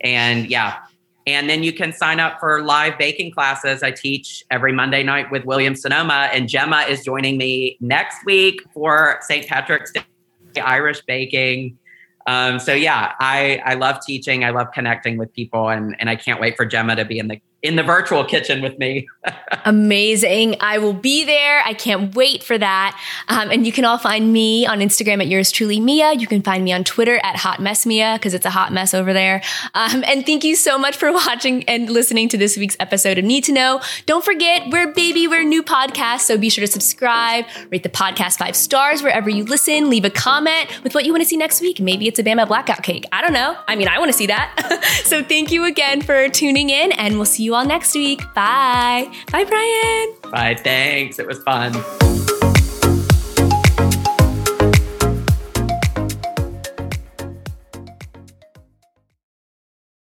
And 0.00 0.50
yeah. 0.50 0.78
And 1.24 1.48
then 1.48 1.62
you 1.62 1.72
can 1.72 1.92
sign 1.92 2.18
up 2.18 2.40
for 2.40 2.64
live 2.64 2.98
baking 2.98 3.30
classes. 3.30 3.84
I 3.84 3.92
teach 3.92 4.44
every 4.50 4.72
Monday 4.72 5.04
night 5.04 5.30
with 5.30 5.44
Williams 5.44 5.82
Sonoma, 5.82 6.30
and 6.32 6.48
Gemma 6.48 6.80
is 6.88 7.04
joining 7.04 7.38
me 7.38 7.76
next 7.80 8.24
week 8.24 8.60
for 8.74 9.18
St. 9.20 9.46
Patrick's 9.46 9.92
Day 9.92 10.02
Irish 10.60 11.02
baking. 11.02 11.78
Um, 12.26 12.58
so 12.58 12.72
yeah, 12.74 13.12
I 13.20 13.62
I 13.64 13.74
love 13.74 14.00
teaching. 14.04 14.42
I 14.42 14.50
love 14.50 14.72
connecting 14.72 15.16
with 15.16 15.32
people, 15.32 15.68
and 15.68 15.94
and 16.00 16.10
I 16.10 16.16
can't 16.16 16.40
wait 16.40 16.56
for 16.56 16.64
Gemma 16.64 16.96
to 16.96 17.04
be 17.04 17.20
in 17.20 17.28
the 17.28 17.40
in 17.60 17.74
the 17.74 17.82
virtual 17.82 18.24
kitchen 18.24 18.62
with 18.62 18.78
me. 18.78 19.08
Amazing. 19.64 20.54
I 20.60 20.78
will 20.78 20.92
be 20.92 21.24
there. 21.24 21.60
I 21.64 21.74
can't 21.74 22.14
wait 22.14 22.44
for 22.44 22.56
that. 22.56 23.00
Um, 23.26 23.50
and 23.50 23.66
you 23.66 23.72
can 23.72 23.84
all 23.84 23.98
find 23.98 24.32
me 24.32 24.64
on 24.64 24.78
Instagram 24.78 25.20
at 25.20 25.26
yours 25.26 25.50
truly, 25.50 25.80
Mia. 25.80 26.12
You 26.12 26.28
can 26.28 26.40
find 26.40 26.62
me 26.62 26.72
on 26.72 26.84
Twitter 26.84 27.18
at 27.24 27.36
Hot 27.36 27.60
Mess 27.60 27.84
Mia 27.84 28.14
because 28.14 28.32
it's 28.32 28.46
a 28.46 28.50
hot 28.50 28.72
mess 28.72 28.94
over 28.94 29.12
there. 29.12 29.42
Um, 29.74 30.04
and 30.06 30.24
thank 30.24 30.44
you 30.44 30.54
so 30.54 30.78
much 30.78 30.96
for 30.96 31.12
watching 31.26 31.64
and 31.64 31.90
listening 31.90 32.28
to 32.28 32.38
this 32.38 32.56
week's 32.56 32.76
episode 32.78 33.18
of 33.18 33.24
Need 33.24 33.42
to 33.44 33.52
Know. 33.52 33.80
Don't 34.06 34.24
forget, 34.24 34.70
we're 34.70 34.92
baby, 34.92 35.26
we're 35.26 35.42
new 35.42 35.64
podcast. 35.64 36.20
So 36.20 36.38
be 36.38 36.50
sure 36.50 36.64
to 36.64 36.72
subscribe, 36.72 37.44
rate 37.70 37.82
the 37.82 37.88
podcast 37.88 38.38
five 38.38 38.54
stars 38.54 39.02
wherever 39.02 39.28
you 39.28 39.44
listen, 39.44 39.90
leave 39.90 40.04
a 40.04 40.10
comment 40.10 40.70
with 40.84 40.94
what 40.94 41.04
you 41.04 41.12
want 41.12 41.22
to 41.24 41.28
see 41.28 41.36
next 41.36 41.60
week. 41.60 41.80
Maybe 41.80 42.06
it's 42.06 42.20
a 42.20 42.22
Bama 42.22 42.46
blackout 42.46 42.84
cake. 42.84 43.04
I 43.10 43.20
don't 43.20 43.32
know. 43.32 43.56
I 43.66 43.74
mean, 43.74 43.88
I 43.88 43.98
want 43.98 44.10
to 44.10 44.16
see 44.16 44.26
that. 44.26 44.84
so 45.04 45.24
thank 45.24 45.50
you 45.50 45.64
again 45.64 46.02
for 46.02 46.28
tuning 46.28 46.70
in 46.70 46.92
and 46.92 47.16
we'll 47.16 47.24
see 47.24 47.42
you 47.42 47.47
you 47.48 47.54
all 47.54 47.64
next 47.64 47.94
week. 47.94 48.20
Bye. 48.34 49.10
Bye, 49.32 49.44
Brian. 49.44 50.14
Bye. 50.30 50.54
Thanks. 50.62 51.18
It 51.18 51.26
was 51.26 51.42
fun. 51.42 51.72